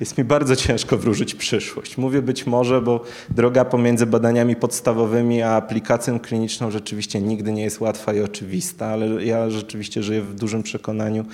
jest 0.00 0.18
mi 0.18 0.24
bardzo 0.24 0.56
ciężko 0.56 0.98
wróżyć 0.98 1.34
przyszłość. 1.34 1.98
Mówię 1.98 2.22
być 2.22 2.46
może, 2.46 2.82
bo 2.82 3.04
droga 3.30 3.64
pomiędzy 3.64 4.06
badaniami 4.06 4.56
podstawowymi 4.56 5.42
a 5.42 5.50
aplikacją 5.50 6.20
kliniczną 6.20 6.70
rzeczywiście 6.70 7.20
nigdy 7.20 7.52
nie 7.52 7.62
jest 7.62 7.80
łatwa 7.80 8.12
i 8.12 8.20
oczywista, 8.20 8.86
ale 8.86 9.24
ja 9.24 9.50
rzeczywiście 9.50 10.02
żyję 10.02 10.22
w 10.22 10.34
dużym 10.34 10.62
przekonaniu, 10.62 11.24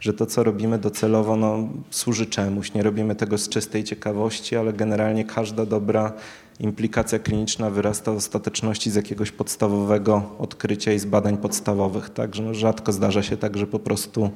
że 0.00 0.12
to, 0.12 0.26
co 0.26 0.44
robimy 0.44 0.78
docelowo, 0.78 1.36
no, 1.36 1.68
służy 1.90 2.26
czemuś. 2.26 2.74
Nie 2.74 2.82
robimy 2.82 3.14
tego 3.14 3.38
z 3.38 3.48
czystej 3.48 3.84
ciekawości, 3.84 4.56
ale 4.56 4.72
generalnie 4.72 5.24
każda 5.24 5.66
dobra 5.66 6.12
implikacja 6.60 7.18
kliniczna 7.18 7.70
wyrasta 7.70 8.12
w 8.12 8.16
ostateczności 8.16 8.90
z 8.90 8.94
jakiegoś 8.94 9.30
podstawowego 9.30 10.22
odkrycia 10.38 10.92
i 10.92 10.98
z 10.98 11.04
badań 11.04 11.36
podstawowych. 11.36 12.10
Także 12.10 12.42
no 12.42 12.54
rzadko 12.54 12.92
zdarza 12.92 13.22
się 13.22 13.36
tak, 13.36 13.56
że 13.56 13.66
po 13.66 13.78
prostu 13.78 14.30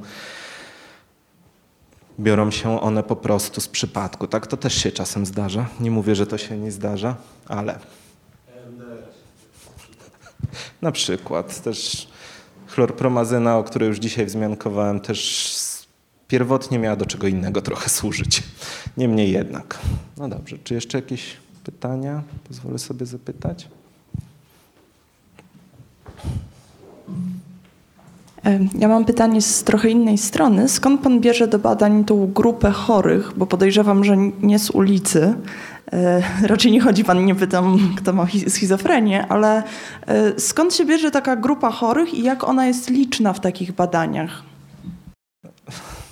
biorą 2.20 2.50
się 2.50 2.80
one 2.80 3.02
po 3.02 3.16
prostu 3.16 3.60
z 3.60 3.68
przypadku. 3.68 4.26
Tak 4.26 4.46
to 4.46 4.56
też 4.56 4.74
się 4.74 4.92
czasem 4.92 5.26
zdarza. 5.26 5.68
Nie 5.80 5.90
mówię, 5.90 6.14
że 6.14 6.26
to 6.26 6.38
się 6.38 6.58
nie 6.58 6.72
zdarza, 6.72 7.16
ale 7.48 7.78
na 10.82 10.92
przykład 10.92 11.62
też 11.62 12.08
chlorpromazyna, 12.66 13.58
o 13.58 13.64
której 13.64 13.88
już 13.88 13.98
dzisiaj 13.98 14.26
wzmiankowałem, 14.26 15.00
też 15.00 15.62
pierwotnie 16.28 16.78
miała 16.78 16.96
do 16.96 17.06
czego 17.06 17.26
innego 17.26 17.62
trochę 17.62 17.88
służyć. 17.88 18.42
Niemniej 18.96 19.32
jednak. 19.32 19.78
No 20.16 20.28
dobrze, 20.28 20.58
czy 20.64 20.74
jeszcze 20.74 20.98
jakieś 20.98 21.36
pytania? 21.64 22.22
Pozwolę 22.48 22.78
sobie 22.78 23.06
zapytać. 23.06 23.68
Ja 28.78 28.88
mam 28.88 29.04
pytanie 29.04 29.42
z 29.42 29.64
trochę 29.64 29.88
innej 29.88 30.18
strony. 30.18 30.68
Skąd 30.68 31.00
pan 31.00 31.20
bierze 31.20 31.48
do 31.48 31.58
badań 31.58 32.04
tą 32.04 32.26
grupę 32.26 32.70
chorych? 32.70 33.32
Bo 33.36 33.46
podejrzewam, 33.46 34.04
że 34.04 34.16
nie 34.42 34.58
z 34.58 34.70
ulicy. 34.70 35.34
E, 35.92 36.22
raczej 36.52 36.72
nie 36.72 36.80
chodzi 36.80 37.04
pan, 37.04 37.24
nie 37.24 37.34
pytam, 37.34 37.94
kto 37.96 38.12
ma 38.12 38.26
schizofrenię, 38.48 39.26
ale 39.28 39.62
e, 40.06 40.40
skąd 40.40 40.74
się 40.74 40.84
bierze 40.84 41.10
taka 41.10 41.36
grupa 41.36 41.70
chorych 41.70 42.14
i 42.14 42.22
jak 42.22 42.44
ona 42.44 42.66
jest 42.66 42.90
liczna 42.90 43.32
w 43.32 43.40
takich 43.40 43.72
badaniach? 43.72 44.42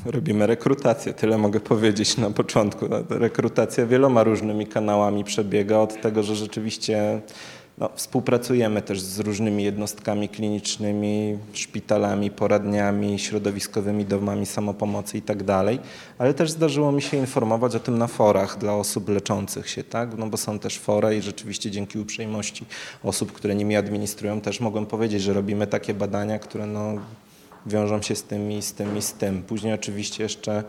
robimy 0.07 0.47
rekrutację. 0.47 1.12
Tyle 1.12 1.39
mogę 1.39 1.61
powiedzieć 1.61 2.16
na 2.16 2.31
początku. 2.31 2.86
Rekrutacja 3.09 3.86
wieloma 3.86 4.24
różnymi 4.24 4.66
kanałami 4.66 5.24
przebiega 5.24 5.78
od 5.78 6.01
tego, 6.01 6.23
że 6.23 6.36
rzeczywiście 6.36 7.20
no, 7.81 7.90
współpracujemy 7.94 8.82
też 8.82 9.01
z 9.01 9.19
różnymi 9.19 9.65
jednostkami 9.65 10.28
klinicznymi, 10.28 11.39
szpitalami, 11.52 12.31
poradniami, 12.31 13.19
środowiskowymi 13.19 14.05
domami 14.05 14.47
samopomocy 14.47 15.19
i 15.19 15.23
tak 15.23 15.43
ale 16.19 16.35
też 16.35 16.51
zdarzyło 16.51 16.93
mi 16.93 17.02
się 17.02 17.16
informować 17.16 17.74
o 17.74 17.81
tym 17.81 17.98
na 17.98 18.07
forach 18.07 18.59
dla 18.59 18.74
osób 18.74 19.09
leczących 19.09 19.69
się, 19.69 19.85
tak? 19.85 20.19
No 20.19 20.27
bo 20.27 20.36
są 20.36 20.59
też 20.59 20.78
fora 20.78 21.12
i 21.12 21.23
rzeczywiście 21.23 21.70
dzięki 21.70 21.98
uprzejmości 21.98 22.65
osób, 23.02 23.32
które 23.32 23.55
nimi 23.55 23.77
administrują, 23.77 24.40
też 24.40 24.61
mogłem 24.61 24.86
powiedzieć, 24.86 25.23
że 25.23 25.32
robimy 25.32 25.66
takie 25.66 25.94
badania, 25.94 26.39
które 26.39 26.66
no, 26.66 26.94
wiążą 27.66 28.02
się 28.02 28.16
z 28.16 28.23
tym 28.23 28.52
i 28.52 28.62
z 28.62 28.73
tym 28.73 28.98
i 28.98 29.02
z 29.02 29.12
tym. 29.12 29.43
Później 29.43 29.74
oczywiście 29.74 30.23
jeszcze 30.23 30.65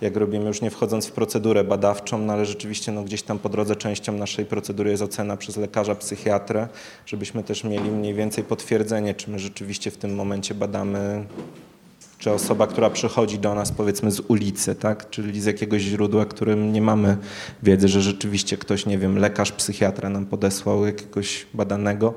jak 0.00 0.16
robimy, 0.16 0.46
już 0.46 0.62
nie 0.62 0.70
wchodząc 0.70 1.06
w 1.06 1.12
procedurę 1.12 1.64
badawczą, 1.64 2.18
no 2.18 2.32
ale 2.32 2.46
rzeczywiście 2.46 2.92
no, 2.92 3.02
gdzieś 3.02 3.22
tam 3.22 3.38
po 3.38 3.48
drodze 3.48 3.76
częścią 3.76 4.12
naszej 4.12 4.44
procedury 4.44 4.90
jest 4.90 5.02
ocena 5.02 5.36
przez 5.36 5.56
lekarza, 5.56 5.94
psychiatrę, 5.94 6.68
żebyśmy 7.06 7.42
też 7.42 7.64
mieli 7.64 7.90
mniej 7.90 8.14
więcej 8.14 8.44
potwierdzenie, 8.44 9.14
czy 9.14 9.30
my 9.30 9.38
rzeczywiście 9.38 9.90
w 9.90 9.96
tym 9.96 10.14
momencie 10.14 10.54
badamy, 10.54 11.24
czy 12.18 12.30
osoba, 12.30 12.66
która 12.66 12.90
przychodzi 12.90 13.38
do 13.38 13.54
nas 13.54 13.72
powiedzmy 13.72 14.10
z 14.10 14.20
ulicy, 14.20 14.74
tak, 14.74 15.10
czyli 15.10 15.40
z 15.40 15.44
jakiegoś 15.44 15.82
źródła, 15.82 16.24
którym 16.24 16.72
nie 16.72 16.82
mamy 16.82 17.16
wiedzy, 17.62 17.88
że 17.88 18.02
rzeczywiście 18.02 18.56
ktoś, 18.56 18.86
nie 18.86 18.98
wiem, 18.98 19.18
lekarz, 19.18 19.52
psychiatra 19.52 20.08
nam 20.08 20.26
podesłał 20.26 20.86
jakiegoś 20.86 21.46
badanego, 21.54 22.14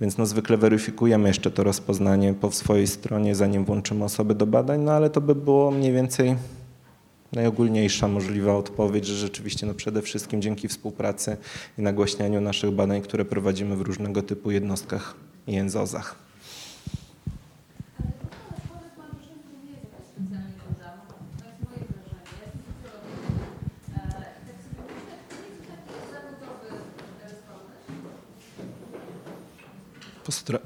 więc 0.00 0.18
no 0.18 0.26
zwykle 0.26 0.56
weryfikujemy 0.56 1.28
jeszcze 1.28 1.50
to 1.50 1.64
rozpoznanie 1.64 2.34
po 2.34 2.50
swojej 2.50 2.86
stronie, 2.86 3.34
zanim 3.34 3.64
włączymy 3.64 4.04
osoby 4.04 4.34
do 4.34 4.46
badań, 4.46 4.80
no 4.80 4.92
ale 4.92 5.10
to 5.10 5.20
by 5.20 5.34
było 5.34 5.70
mniej 5.70 5.92
więcej 5.92 6.36
najogólniejsza 7.34 8.08
możliwa 8.08 8.56
odpowiedź, 8.56 9.06
że 9.06 9.16
rzeczywiście 9.16 9.66
no 9.66 9.74
przede 9.74 10.02
wszystkim 10.02 10.42
dzięki 10.42 10.68
współpracy 10.68 11.36
i 11.78 11.82
nagłaśnianiu 11.82 12.40
naszych 12.40 12.70
badań, 12.70 13.02
które 13.02 13.24
prowadzimy 13.24 13.76
w 13.76 13.80
różnego 13.80 14.22
typu 14.22 14.50
jednostkach 14.50 15.14
i 15.46 15.52
jęzozach. 15.52 16.24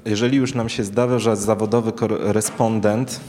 Jeżeli 0.05 0.37
już 0.37 0.53
nam 0.53 0.69
się 0.69 0.83
że 1.19 1.35
zawodowy 1.35 1.91
respondent, 2.09 3.19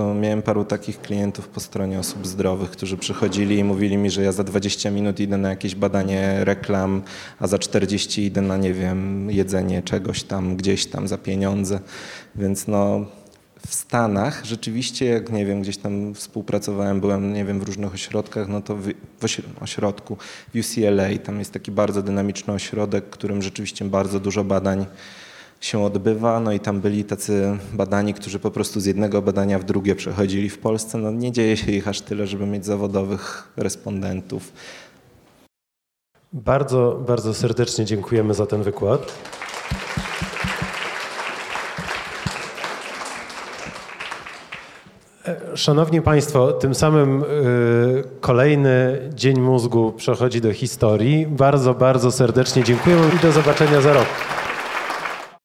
to 0.00 0.14
miałem 0.14 0.42
paru 0.42 0.64
takich 0.64 1.00
klientów 1.00 1.48
po 1.48 1.60
stronie 1.60 1.98
osób 1.98 2.26
zdrowych, 2.26 2.70
którzy 2.70 2.96
przychodzili 2.96 3.58
i 3.58 3.64
mówili 3.64 3.96
mi, 3.96 4.10
że 4.10 4.22
ja 4.22 4.32
za 4.32 4.44
20 4.44 4.90
minut 4.90 5.20
idę 5.20 5.36
na 5.36 5.50
jakieś 5.50 5.74
badanie 5.74 6.44
reklam, 6.44 7.02
a 7.38 7.46
za 7.46 7.58
40 7.58 8.24
idę 8.24 8.40
na, 8.40 8.56
nie 8.56 8.74
wiem, 8.74 9.30
jedzenie 9.30 9.82
czegoś 9.82 10.22
tam, 10.22 10.56
gdzieś 10.56 10.86
tam 10.86 11.08
za 11.08 11.18
pieniądze. 11.18 11.80
Więc 12.34 12.68
no, 12.68 13.06
w 13.66 13.74
Stanach 13.74 14.44
rzeczywiście, 14.44 15.06
jak 15.06 15.32
nie 15.32 15.46
wiem, 15.46 15.62
gdzieś 15.62 15.76
tam 15.76 16.14
współpracowałem, 16.14 17.00
byłem, 17.00 17.32
nie 17.32 17.44
wiem, 17.44 17.60
w 17.60 17.62
różnych 17.62 17.94
ośrodkach, 17.94 18.48
no 18.48 18.60
to 18.60 18.76
w, 18.76 18.92
ośrodku 19.60 20.16
w 20.54 20.58
UCLA, 20.58 21.18
tam 21.24 21.38
jest 21.38 21.52
taki 21.52 21.70
bardzo 21.70 22.02
dynamiczny 22.02 22.52
ośrodek, 22.52 23.10
którym 23.10 23.42
rzeczywiście 23.42 23.84
bardzo 23.84 24.20
dużo 24.20 24.44
badań 24.44 24.86
się 25.60 25.84
odbywa. 25.84 26.40
No 26.40 26.52
i 26.52 26.60
tam 26.60 26.80
byli 26.80 27.04
tacy 27.04 27.58
badani, 27.72 28.14
którzy 28.14 28.38
po 28.38 28.50
prostu 28.50 28.80
z 28.80 28.86
jednego 28.86 29.22
badania 29.22 29.58
w 29.58 29.64
drugie 29.64 29.94
przechodzili 29.94 30.48
w 30.48 30.58
Polsce. 30.58 30.98
No 30.98 31.10
nie 31.10 31.32
dzieje 31.32 31.56
się 31.56 31.72
ich 31.72 31.88
aż 31.88 32.00
tyle, 32.00 32.26
żeby 32.26 32.46
mieć 32.46 32.66
zawodowych 32.66 33.52
respondentów. 33.56 34.52
Bardzo, 36.32 37.02
bardzo 37.06 37.34
serdecznie 37.34 37.84
dziękujemy 37.84 38.34
za 38.34 38.46
ten 38.46 38.62
wykład. 38.62 39.12
Szanowni 45.54 46.02
Państwo, 46.02 46.52
tym 46.52 46.74
samym 46.74 47.22
y, 47.22 48.04
kolejny 48.20 48.98
Dzień 49.14 49.40
Mózgu 49.40 49.92
przechodzi 49.92 50.40
do 50.40 50.52
historii. 50.52 51.26
Bardzo, 51.26 51.74
bardzo 51.74 52.12
serdecznie 52.12 52.64
dziękuję 52.64 52.96
i 53.16 53.22
do 53.22 53.32
zobaczenia 53.32 53.80
za 53.80 53.92
rok. 53.92 54.06